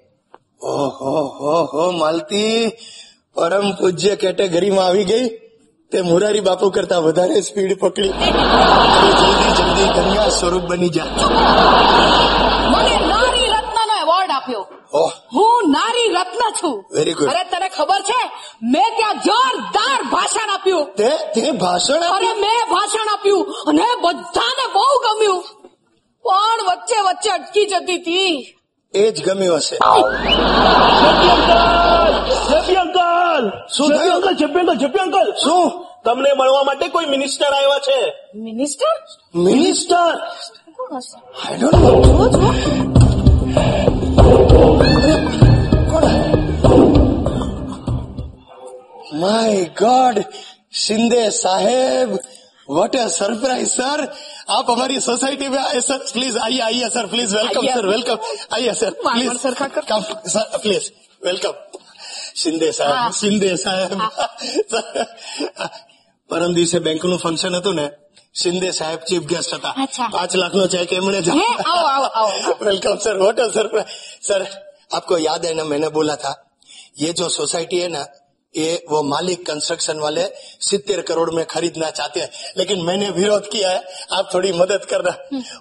[0.62, 2.70] ઓહો હો હો માલતી.
[3.34, 5.41] પરમ પૂજ્ય કેટેગરીમાં આવી ગઈ.
[5.92, 8.08] તે મુરારી બાપુ કરતા વધારે સ્પીડ પકડી.
[9.20, 11.04] જલ્દી જલ્દી કન્યા સ્વરૂપ બની જા.
[12.72, 14.66] મને નારી રત્નનો એવોર્ડ આપ્યો.
[14.92, 15.10] ઓહ.
[15.34, 16.84] હું નારી રત્ન છું.
[16.94, 18.20] વેરી ગુડ અરે તને ખબર છે?
[18.62, 20.94] મેં ત્યાં જોરદાર ભાષણ આપ્યું.
[20.94, 25.44] તે તે ભાષણ અરે મેં ભાષણ આપ્યું અને બધાને બહુ ગમ્યું.
[26.24, 28.58] પણ વચ્ચે વચ્ચે અટકી જતી હતી.
[28.94, 29.76] એ જ ગમ્યું હશે.
[32.76, 33.44] અંકલ
[33.76, 34.34] શું અંકલ
[35.00, 35.86] અંકલ શું?
[36.04, 37.98] તમને મળવા માટે કોઈ મિનિસ્ટર આવ્યા છે?
[38.38, 38.94] મિનિસ્ટર
[39.34, 40.12] મિનિસ્ટર
[41.44, 41.58] આઈ
[49.14, 50.18] માય ગોડ
[50.72, 52.08] શિંદે સાહેબ
[52.71, 53.99] व्हाट अ सरप्राइज सर
[54.49, 58.17] आप हमारी सोसाइटी में आए सर प्लीज आइए आइए सर प्लीज वेलकम आइए। सर वेलकम
[58.55, 60.91] आइए सर मार प्लीज मार सर खाकर। Come sir please
[61.25, 61.55] welcome
[62.39, 63.05] Shinde સાહેબ હા.
[63.19, 63.91] શિંદે સાહેબ
[66.29, 67.85] પરમ દિવસે બેંક નું ફંક્શન હતું ને
[68.41, 70.09] શિંદે સાહેબ ચીફ ગેસ્ટ હતા અચ્છા.
[70.15, 71.47] પાંચ લાખ નો ચેક એમણે જ હે?
[71.65, 73.87] आओ, आओ, आओ, आओ। Welcome sir what a surprise
[74.27, 74.41] sir
[74.97, 76.33] आपको याद है ना मैंने बोला था
[76.99, 78.03] ये जो सोसाइटी है ना
[78.53, 80.23] ये वो मालिक कंस्ट्रक्शन वाले
[80.61, 83.83] सितर करोड़ में खरीदना चाहते हैं लेकिन मैंने विरोध किया है
[84.13, 85.11] आप थोड़ी मदद करना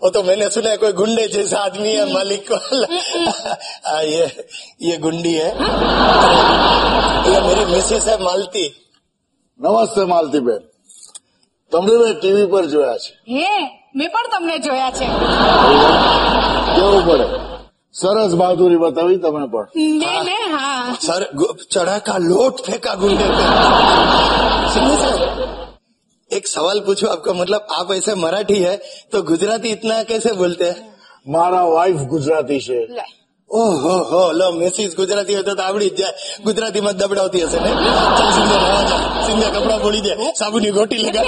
[0.02, 2.56] वो तो मैंने सुना है कोई गुंडे जैसा आदमी है मालिक को
[3.86, 4.24] आ, ये
[4.82, 5.50] ये गुंडी है
[7.26, 8.66] ये मेरी मिसेस है मालती
[9.60, 10.62] નમસ્તે માલતીબેન
[11.72, 13.52] તમને મેં ટીવી પર જોયા છે હે
[13.94, 15.06] મેં પણ તમને જોયા છે
[16.74, 17.49] કેવું પડે
[17.94, 19.64] સરસ બહાદુરી બતાવી તમે પણ
[19.96, 23.44] ને ને हाँ सर गु- चढ़ा का लोट फेंका गुंडे पे
[24.72, 25.14] सुनिए सर
[26.30, 28.74] एक सवाल पूछो आपको मतलब आप ऐसे मराठी है
[29.12, 30.78] तो गुजराती इतना कैसे बोलते हैं
[31.28, 33.04] મારા વાઇફ ગુજરાતી છે લે
[33.50, 36.12] ઓહો હો લો મેસીસ ગુજરાતી હોય તો તો આવડી જ જાય
[36.46, 41.00] ગુજરાતીમાં જ દબડાવતી હશે ને ચાલ સિંધે નાવા જા સિંધે કપડા બોલી દે સાબુની ગોટી
[41.00, 41.24] લગા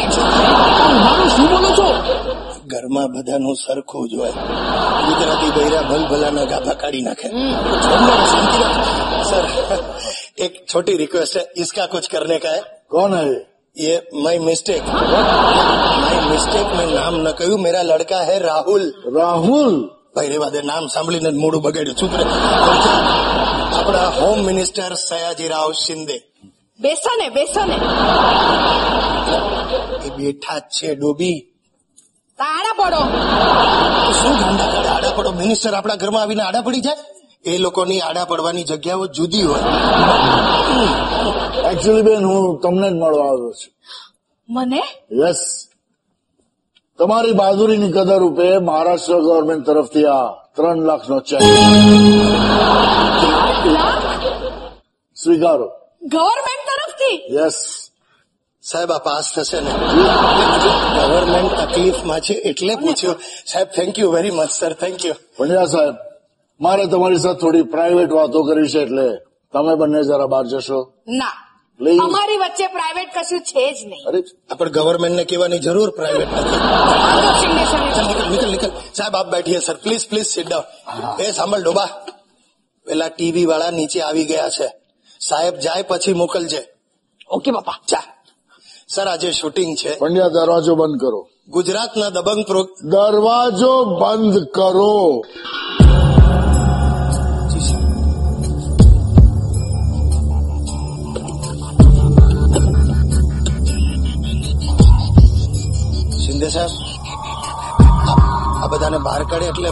[1.00, 1.86] મારું શું બોલો છો
[2.66, 4.34] ઘરમાં બધાનું સરખું જ હોય
[5.08, 7.28] ગુજરાતી બૈરા ભલ ભલાના ગાભા કાઢી નાખે
[9.24, 9.44] सर
[10.38, 13.36] एक छोटी रिक्वेस्ट है इसका कुछ करने का है કોણ હે
[13.76, 18.84] ये माई मिस्टेक माई मिस्टेक में नाम न કહ્યું मेरा लड़का है राहुल
[19.16, 19.74] રાહુલ
[20.14, 22.24] ભાઈ રેવા દે નામ સાંભળીને જ મોડું બગાડ્યું ચૂપ રે
[23.78, 26.16] આપણા હોમ મિનિસ્ટર સયાજીરાવ શિંદે
[26.80, 27.76] બેસો ને બેસો ને
[30.06, 31.38] એ બેઠા જ છે ડોબી
[32.37, 32.99] તાળા પડો.
[34.11, 34.87] શું ગાંડા કરે?
[34.87, 35.31] આડા પડો.
[35.31, 36.95] મિનિસ્ટર આપણા ઘરમાં આવીને આડા પડી જાય?
[37.45, 39.59] એ લોકોની આડા પડવાની જગ્યાઓ જુદી હોય.
[41.71, 43.73] એકચ્યુઅલી બેન હું તમને જ મળવા આવ્યો છું.
[44.49, 44.83] મને?
[45.11, 45.67] યસ
[46.99, 51.41] તમારી બહાદુરીની કદર રૂપે મહારાષ્ટ્ર ગવર્મેન્ટ તરફથી આ ત્રણ લાખનો ચેક
[55.15, 55.71] સ્વીકારો.
[56.03, 57.35] ગવર્મેન્ટ તરફથી?
[57.35, 57.82] યસ
[58.71, 59.71] સાહેબ આ પાસ થશે ને?
[60.95, 63.15] ગવર્મેન્ટ તકલીફમાં છે એટલે પૂછ્યું.
[63.45, 65.95] સાહેબ thank you very much sir thank you Pandya સાહેબ
[66.61, 69.17] મારે તમારી સાથે થોડી પ્રાઇવેટ વાતો કરવી છે એટલે
[69.53, 70.93] તમે બંને જરા બહાર જશો?
[71.07, 71.31] ના.
[71.81, 71.99] Please.
[72.01, 74.03] અમારી વચ્ચે પ્રાઇવેટ કશું છે જ નહીં.
[74.07, 74.23] અરે.
[74.55, 76.51] પણ ગવર્મેન્ટને કહેવાની જરૂર પ્રાઇવેટ નથી.
[76.51, 78.07] સાહેબ.
[78.07, 81.87] નિકલ નિકલ નિકલ સાહેબ આપ બેઠીએ sir please please sit down એ સાંભળ ડોબા.
[82.85, 84.67] પેલા ટીવી વાળા નીચે આવી ગયા છે.
[85.19, 86.67] સાહેબ જાય પછી મોકલજે.
[87.29, 87.73] ઓકે બાપા.
[87.89, 87.97] જા.
[88.95, 89.91] સર આજે શૂટિંગ છે.
[89.97, 91.27] પંડ્યા દરવાજો બંધ કરો.
[91.49, 92.41] ગુજરાતના દબંગ
[92.89, 95.21] દરવાજો બંધ કરો.
[106.23, 106.71] શિંદે સાહેબ
[108.63, 109.69] આ બધાને બહાર કાઢે એટલે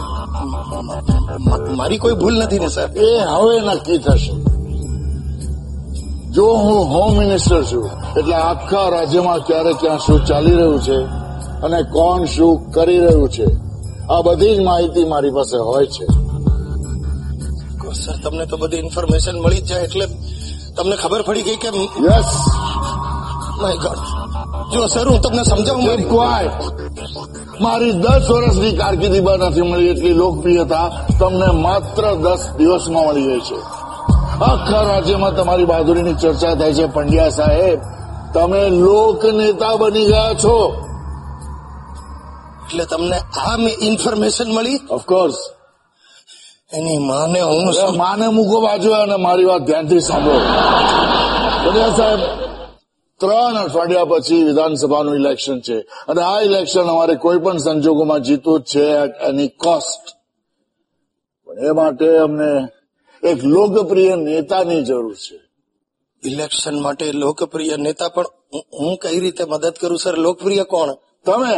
[1.76, 2.88] મારી કોઈ ભૂલ નથી ને સર?
[2.96, 4.41] એ હવે નક્કી થશે.
[6.34, 10.96] જો હું હોમ મિનિસ્ટર છું એટલે આખા રાજ્યમાં ક્યારે ક્યાં શું ચાલી રહ્યું છે
[11.62, 13.46] અને કોણ શું કરી રહ્યું છે
[14.10, 16.06] આ બધી જ માહિતી મારી પાસે હોય છે.
[17.94, 20.06] સર તમને તો બધી ઇન્ફોર્મેશન મળી જ જાય એટલે
[20.76, 21.68] તમને ખબર પડી ગઈ કે
[22.04, 22.30] યસ
[23.62, 24.00] માય ગોડ
[24.72, 25.84] જો સર હું તમને સમજાવું
[27.60, 30.86] મારી દસ વર્ષની કારકિર્દીમાં નથી મળી એટલી લોકપ્રિયતા
[31.20, 33.81] તમને માત્ર દસ દિવસમાં મળી ગઈ છે.
[34.42, 37.78] આખા રાજ્યમાં તમારી બહાદુરીની ચર્ચા થાય છે પંડ્યા સાહેબ.
[38.34, 40.86] તમે લોક નેતા બની ગયા છો.
[42.66, 44.80] એટલે તમને આ ઇન્ફોર્મેશન મળી?
[44.90, 45.34] ઓફકોર્સ
[46.72, 50.40] એની માને હું માને મૂકો બાજુ અને મારી વાત ધ્યાનથી સાંભળો.
[51.64, 52.20] પંડ્યા સાહેબ
[53.20, 55.78] ત્રણ અઠવાડિયા પછી વિધાનસભાનું ઇલેક્શન છે.
[56.08, 58.84] અને આ ઇલેક્શન અમારે કોઈ પણ સંજોગોમાં જીતવું જ છે
[59.28, 60.04] એની કોસ્ટ
[61.46, 62.68] પણ એ માટે અમને
[63.24, 65.40] એક લોકપ્રિય નેતાની જરૂર છે.
[66.24, 68.24] ઇલેક્શન માટે લોકપ્રિય નેતા પણ
[68.72, 70.16] હું- કઈ રીતે મદદ કરું સર?
[70.16, 70.92] લોકપ્રિય કોણ?
[71.24, 71.56] તમે.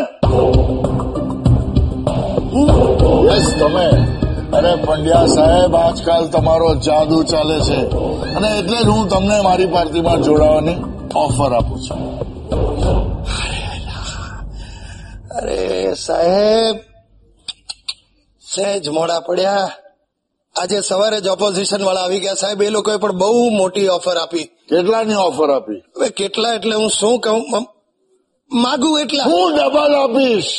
[3.27, 3.87] યસ તમે.
[4.57, 7.87] અરે પંડ્યા સાહેબ આજકાલ તમારો જાદુ ચાલે છે.
[8.35, 10.77] અને એટલે જ હું તમને મારી પાર્ટીમાં જોડાવાની
[11.15, 12.21] ઓફર આપું છું.
[15.29, 16.77] અરે સાહેબ
[18.55, 19.71] સહેજ મોડા પડ્યા.
[20.56, 24.46] આજે સવારે જ ઓપોઝિશન વાળા આવી ગયા સાહેબ એ લોકોએ પણ બહુ મોટી ઓફર આપી
[24.70, 27.70] કેટલાની ઓફર આપી હવે કેટલા એટલે હું શું કહું મ-
[28.52, 30.52] માગું એટલા હું ડબલ આપીશ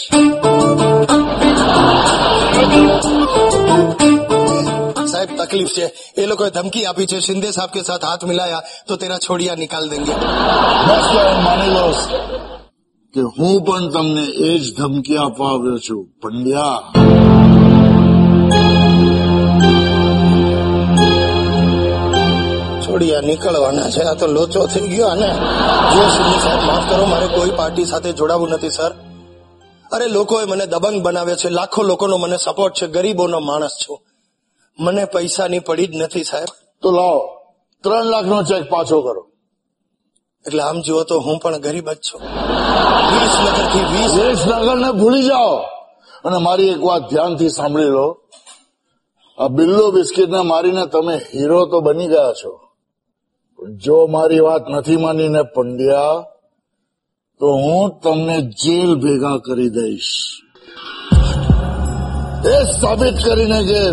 [5.12, 8.96] साहब तकलीफ છે એ લોકોએ ધમકી આપી છે शिंदे साहब के साथ हाथ मिलाया तो
[8.96, 10.14] तेरा छोड़िया निकाल देंगे
[10.86, 11.84] બસ તો એમ માની લો
[13.14, 16.78] કે હું પણ તમને એ જ ધમકી આપવા આવ્યો છું પંડ્યા
[22.95, 24.01] છોડિયા નીકળવાના છે.
[24.01, 25.27] આ તો લોચો થઈ ગયો અને
[25.95, 28.91] જો શિંદે સાહેબ માફ કરો મારે કોઈ પાર્ટી સાથે જોડાવું નથી સર.
[29.91, 31.49] અરે લોકોએ મને દબંગ બનાવ્યો છે.
[31.49, 32.87] લાખો લોકોનો મને સપોર્ટ છે.
[32.87, 33.99] ગરીબોનો માણસ છું.
[34.79, 36.47] મને પૈસાની પડી જ નથી સાહેબ.
[36.81, 37.41] તો લાવો.
[37.83, 39.27] ત્રણ લાખનો ચેક પાછો કરો.
[40.47, 42.21] એટલે આમ જુઓ તો હું પણ ગરીબ જ છું.
[43.11, 44.25] વીસ નગરથી વીસ.
[44.25, 45.55] વિસનગરને ભૂલી જાઓ.
[46.25, 48.17] અને મારી એક વાત ધ્યાનથી સાંભળી લો.
[49.39, 52.64] આ બિલ્લો બિસ્કિટને મારીને તમે હીરો તો બની ગયા છો.
[53.73, 56.23] જો મારી વાત નથી માનીને પંડ્યા
[57.39, 60.11] તો હું તમને જેલ ભેગા કરી દઈશ.
[62.45, 63.91] એ સાબિત કરીને કે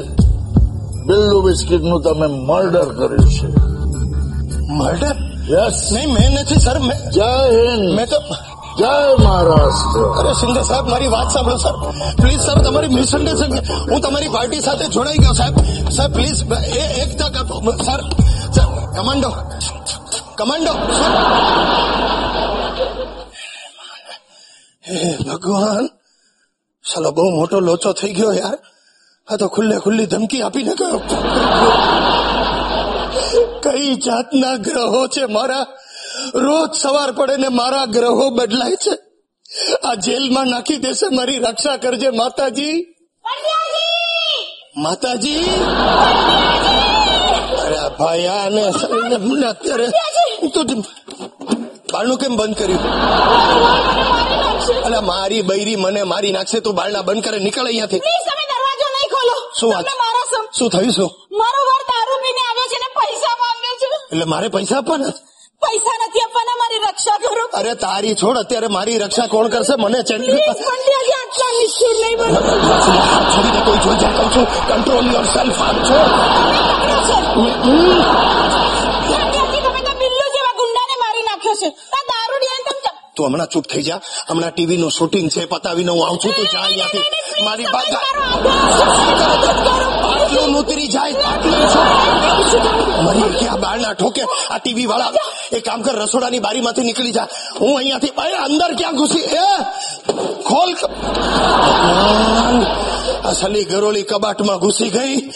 [1.06, 3.46] બિલ્લુ બિસ્કિટનું તમે મર્ડર કર્યું છે.
[4.72, 5.16] મર્ડર?
[5.50, 7.96] યસ નહીં મેં નથી સર મેં જય હિન્દ.
[7.96, 8.16] મેં તો
[8.78, 10.00] જય મહારાષ્ટ્ર.
[10.20, 11.72] અરે શિંદે સાહેબ, મારી વાત સાંભળો સર.
[12.22, 15.54] પ્લીઝ સર તમારી મિસઅન્ડરસ્ટેન્ડિંગ હું તમારી પાર્ટી સાથે જોડાઈ ગયો સાહેબ.
[15.90, 17.60] સર પ્લીઝ એ, એક તક આપો.
[17.70, 18.00] Sir
[18.96, 19.30] commando.
[20.34, 20.72] કમાન્ડો
[24.88, 25.86] હે, ભગવાન.
[26.94, 28.58] સાલો, બહુ મોટો લોચો થઈ ગયો યાર.
[29.32, 30.98] આ તો ખુલ્લે ખુલ્લી ધમકી આપીને ગયો.
[33.62, 35.66] કઈ જાતના ગ્રહો છે મારા?
[36.34, 38.94] રોજ સવાર પડે ને મારા ગ્રહો બદલાય છે.
[39.84, 42.76] આ જેલમાં નાખી દેશે મારી રક્ષા કરજે માતાજી.
[44.76, 45.44] માતાજી.
[47.64, 48.62] અરે ભાઈ આને
[49.16, 49.86] મને અત્યારે
[50.43, 50.60] હું તો
[51.93, 52.82] બારણું કેમ બંધ કર્યું?
[54.84, 58.01] અરે મારી બૈરી મને મારી નાખશે તું બારણા બંધ કરે નીકળ અહીંયાથી.
[59.60, 59.86] શું વાત?
[60.59, 61.10] શું થયું શું?
[61.39, 63.86] મારો વર દારૂ પીને આવ્યો છે ને પૈસા માંગે છે.
[64.12, 65.12] એટલે મારે પૈસા આપવાના
[65.62, 67.44] પૈસા નથી આપવાના મારી રક્ષા કરો.
[67.52, 69.74] અરે તારી છોડ અત્યારે મારી રક્ષા કોણ કરશે?
[69.76, 70.40] મને ચડી
[71.12, 72.40] આટલા નિષ્ઠુર નહીં બનો
[73.66, 74.28] કોઈ જોઈ જાય.
[74.30, 75.98] છું કંટ્રોલ યોર સેલ્ફ આમ છો
[78.22, 83.47] પંડ્યાજી તમે તો બિલ્લુ જેવા ગુંડાને મારી નાખ્યો છે આ દારૂડિયાને તમે ચ- તું હમણાં
[83.47, 84.01] ચૂપ થઈ જા.
[84.30, 86.98] હમણાં ટીવી નું શૂટિંગ છે પતાવીને હું આવું છું તું જા અહીંયાથી.
[87.44, 87.64] મારી
[90.59, 91.12] ઉતરી જાય.
[93.02, 95.12] મરી ગયા બારના ઠોકે આ ટીવી વાળા
[95.52, 97.28] એ કામ કર રસોડાની બારીમાંથી નીકળી જા.
[97.60, 98.09] હું અહીંયાથી
[98.44, 99.18] અંદર ક્યાં ઘૂસી?
[99.18, 99.39] એ
[100.48, 102.66] ખોલ ક- ભગવાન,
[103.26, 105.30] આ સલી ગરોળી કબાટમાં ઘૂસી ગઈ.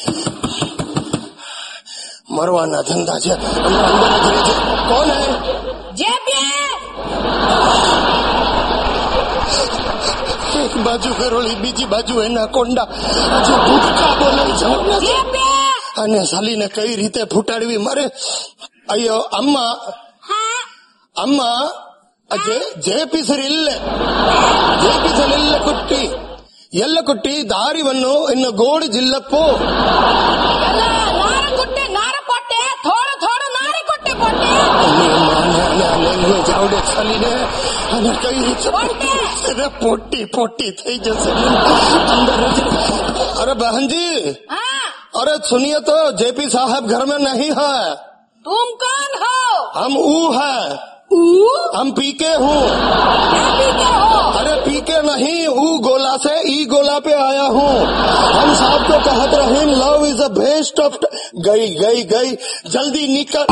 [2.30, 3.34] મરવાના ધંધા છે.
[4.88, 5.45] કોણ હે?
[10.61, 12.87] એક બાજુ ગરોળી બીજી બાજુ એના કોંડા
[13.29, 15.07] આજે ભૂટકા બોલાઈ જવાના છે.
[15.07, 15.45] જે બે
[16.01, 18.05] અને સાલીને કઈ રીતે ફૂટાડવી મારે
[18.89, 19.55] ಅಯ್ಯೋ ಅಮ್ಮ
[21.15, 21.39] ಅಮ್ಮ
[22.31, 23.67] ಜೆ ಜೆ ಪಿಸರಿಲ್ಲ
[24.81, 26.01] ಜೆ ಪಿಸಲಿಲ್ಲ ಕುಟ್ಟಿ
[26.79, 29.41] ಎಲ್ಲ ಕುಟ್ಟಿ ದಾರಿವನ್ನು ಇನ್ನು ಗೋಡು ಜಿಲ್ಲಪ್ಪು
[43.40, 47.94] अरे बहन जी। हाँ। अरे सुनिए तो जेपी साहब घर में नहीं है।
[48.44, 49.70] तुम कौन हो?
[49.80, 50.96] हम ऊ है।
[51.78, 52.62] हम पीके हूँ।
[54.36, 57.86] अरे पीके नहीं ऊ गोला से ई गोला पे आया हूँ।
[58.32, 60.94] हम साहब को कहत रहे love is a best of
[61.34, 62.30] गई गई गई।
[62.70, 63.46] जल्दी निकल।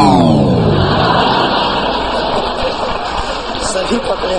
[3.84, 4.36] નથી પકડે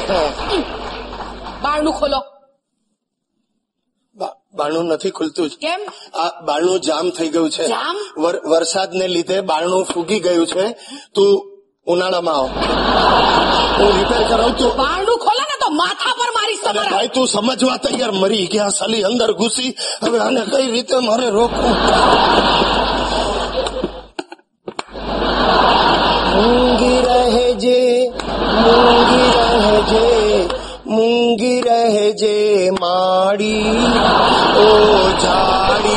[1.61, 2.19] બારણું ખોલો.
[4.53, 5.81] બારણું નથી ખુલતું કેમ?
[6.19, 7.65] આ બારણું જામ થઈ ગયું છે.
[8.49, 10.65] વરસાદને લીધે બારણું ફૂગી ગયું છે.
[11.15, 11.31] તું
[11.85, 12.47] ઉનાળામાં આવ.
[13.80, 16.91] હું રિપેર કરાવું તું બારણું ખોલે ને તો માથા પર મારી તમારા.
[16.91, 18.11] ભાઈ તું સમજવા તૈયાર.
[18.11, 19.69] મરી ગયા સાલી અંદર ઘૂસી.
[20.03, 21.76] હવે આને કઈ રીતે મારે રોકવું?
[26.39, 27.80] ઊંઘી રહે જે
[33.36, 33.70] ઝાડી
[34.57, 35.91] ઓ ઝાડી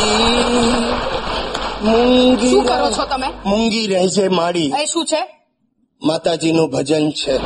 [1.82, 3.26] મૂંગી શું કરો છો તમે?
[3.46, 5.46] મૂંગી રહે માડી। એ શું છે?
[6.02, 7.38] માતાજીનું ભજન છે.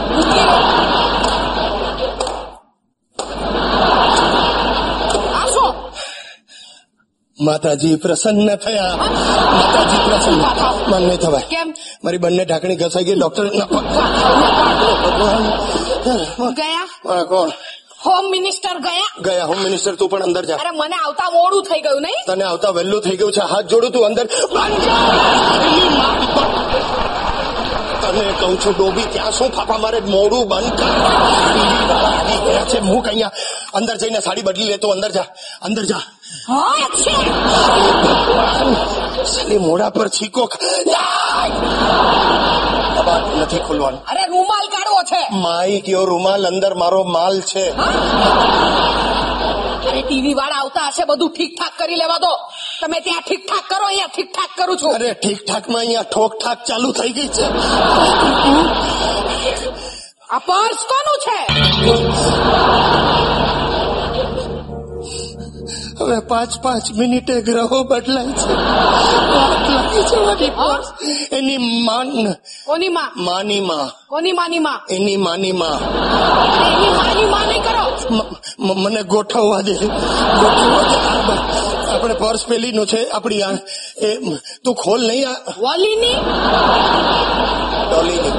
[7.41, 8.97] માતાજી પ્રસન્ન થયા.
[8.97, 10.45] માતાજી પ્રસન્ન.
[10.91, 11.43] મન નહીં થવાય.
[11.43, 11.75] કેમ?
[12.05, 13.15] મારી બંને ઢાંકણી ઘસાઈ ગઈ.
[13.15, 13.49] ડોક્ટર
[16.51, 17.25] ગયા?
[17.25, 17.51] કોણ?
[18.07, 19.11] હોમ મિનિસ્ટર ગયા?
[19.27, 20.59] ગયા હોમ મિનિસ્ટર તું પણ અંદર જા.
[20.63, 22.23] અરે મને આવતા મોડું થઈ ગયું નહીં?
[22.29, 24.27] તને આવતા વહેલું થઈ ગયું છે હાથ જોડું તું અંદર.
[28.03, 30.01] તને કહું છું ડોબી ત્યાં શું ફાફા મારે?
[30.15, 30.91] મોડું બંધ કર.
[32.09, 33.33] આવી ગયા છે મૂક અહીંયા.
[33.79, 35.29] અંદર જઈને સાડી બદલી લેતો અંદર જા.
[35.67, 36.03] અંદર જા.
[39.35, 40.45] સાલી મોડા પર છીકો.
[43.43, 44.01] નથી ખોલવાનું.
[44.11, 44.62] અરે રૂમાલ
[45.03, 45.23] છે.
[45.31, 47.65] માઈ કયો રૂમાલ અંદર મારો માલ છે.
[49.93, 52.33] અરે ટીવી વાળા આવતા હશે બધું ઠીક ઠાક કરી લેવા દો.
[52.81, 54.95] તમે ત્યાં ઠીક ઠાક કરો અહીંયા ઠીક ઠાક કરું છું.
[54.95, 57.47] અરે ઠીક ઠાકમાં અહીંયા ઠોક ઠાક ચાલુ થઈ ગઈ છે.
[60.31, 61.39] આ પર્સ કોનું છે?
[66.03, 68.55] હવે પાંચ પાંચ મિનિટે ગ્રહો બદલાય છે.
[68.55, 72.33] વાત લાગી એની માન.
[72.67, 73.13] કોની માં?
[73.17, 74.07] માની માં.
[74.09, 74.81] કોની માની માં?
[74.91, 75.77] એની માની માં.
[76.67, 78.75] એની માની માં નહીં કરો.
[78.75, 79.75] મને ગોઠવવા દે.
[79.75, 80.97] ગોઠવવા દે.
[81.95, 83.11] આપણે પર્સ પેલી નું છે.
[83.11, 83.51] આપણી આ
[84.03, 84.15] એ
[84.65, 85.33] તું ખોલ નહીં આ.
[85.61, 86.15] વાલીની?
[87.91, 88.33] ડોલીની.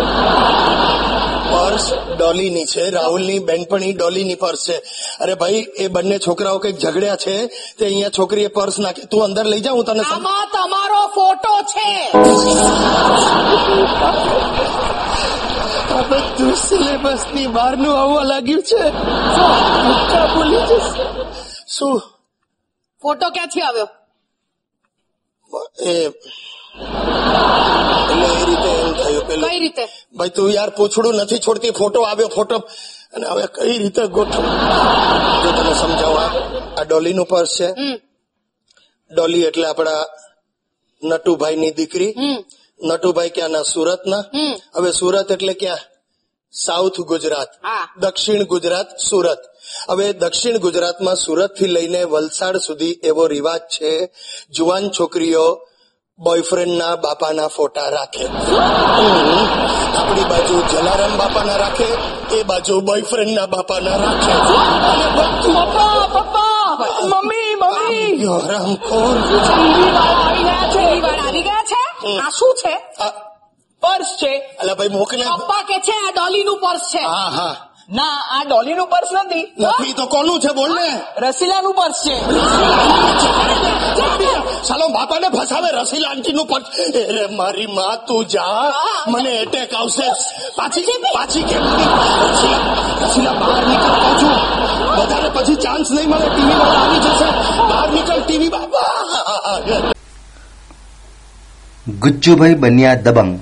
[1.54, 1.86] પર્સ
[2.18, 4.78] ડોલીની છે રાહુલની બેનપણી ડોલીની પર્સ છે.
[5.24, 7.36] અરે ભાઈ એ બંને છોકરાઓ કંઈક ઝઘડ્યા છે
[7.78, 10.04] તે અહીંયા છોકરીએ પર્સ નાખી તું અંદર લઈ જા હું તને
[10.56, 11.90] તમારો ફોટો છે.
[15.96, 18.82] આ બધું સિલેબસની બહારનું આવવા લાગ્યું છે
[20.34, 21.04] ભૂલી જશે
[21.76, 21.98] શું?
[23.02, 23.90] ફોટો ક્યાંથી આવ્યો?
[25.90, 25.94] એ
[26.82, 29.88] એટલે એ રીતે એમ થયું પેલું કઈ રીતે?
[30.16, 32.58] ભાઈ તું યાર પૂછડું નથી છોડતી ફોટો આવ્યો ફોટો.
[33.14, 34.45] અને હવે કઈ રીતે ગોઠવું?
[35.44, 37.74] જો તને સમજાવું આ- ડોલી ડોલીનું પર્સ છે.
[39.16, 39.91] ડોલી એટલે આપણા
[41.04, 42.08] નટુભાઈ ની દીકરી.
[42.08, 42.44] નટુભાઈ
[42.84, 43.64] નટુભાઈ ક્યાંના?
[43.64, 44.24] સુરતના.
[44.76, 45.78] હવે સુરત એટલે ક્યાં?
[46.52, 47.48] સાઉથ ગુજરાત.
[47.98, 49.40] દક્ષિણ ગુજરાત સુરત.
[49.90, 54.10] હવે દક્ષિણ ગુજરાતમાં સુરતથી લઈને વલસાડ સુધી એવો રિવાજ છે.
[54.50, 55.68] જુવાન છોકરીઓ
[56.19, 58.26] બોયફ્રેન્ડના બાપાના ફોટા રાખે.
[59.98, 61.84] આપણી બાજુ જલારામ બાપાના રાખે
[62.35, 64.34] એ બાજુ બોયફ્રેન્ડના બાપાના રાખે.
[65.53, 68.26] પપ્પા પપ્પા મમ્મી મમ્મી.
[68.26, 69.18] રામ કોણ?
[71.27, 72.18] આવી ગયા છે?
[72.18, 72.77] આ શું છે?
[73.81, 74.38] પર્સ છે.
[74.38, 77.06] અલા ભાઈ મોકલે પપ્પા કે છે આ ડોલીનું પર્સ છે?
[77.06, 77.56] હા હા.
[77.90, 79.44] ના આ ડોલીનું પર્સ નથી.
[79.60, 81.02] નથી તો કોનું છે બોલ ને.
[81.18, 82.16] રસીલાનું પર્સ છે.
[84.68, 86.66] સાલો બાપાને ફસાવે રસીલા આંટી નું પર્સ
[87.10, 88.74] અરે મારી માં તું જા.
[89.08, 90.08] મને એટેક આવશે.
[90.56, 90.82] પાછી
[91.16, 91.62] પાછી કેમ?
[91.62, 92.62] રસીલા
[93.06, 94.36] રસીલા બહાર નીકળ કહું છું.
[94.98, 96.30] વધારે પછી ચાન્સ નહીં મળે.
[96.30, 97.28] ટીવી વાળા આવી જશે.
[97.68, 98.90] બહાર નીકળ ટીવી બાપા
[102.00, 103.40] ગુજ્જુભાઈ બન્યા દબંગ.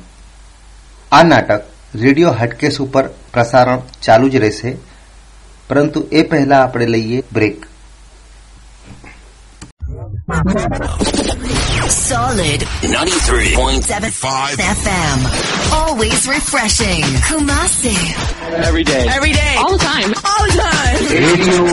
[1.11, 4.70] આ નાટક રેડિયો હાટકેસ ઉપર પ્રસારણ ચાલુ જ રહેશે
[5.68, 7.58] પરંતુ એ પહેલા આપણે લઈએ break
[11.88, 15.18] Solid 93.5 FM.
[15.72, 17.02] Always refreshing.
[17.28, 17.96] Kumasi.
[18.62, 19.06] Every day.
[19.08, 19.54] Every day.
[19.58, 20.10] All the time.
[20.24, 21.02] All the time.
[21.16, 21.66] Radio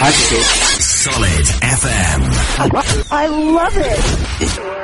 [0.00, 0.48] Hatkesh
[0.94, 1.46] Solid
[1.80, 2.20] FM.
[3.12, 3.26] I
[3.56, 4.75] love it.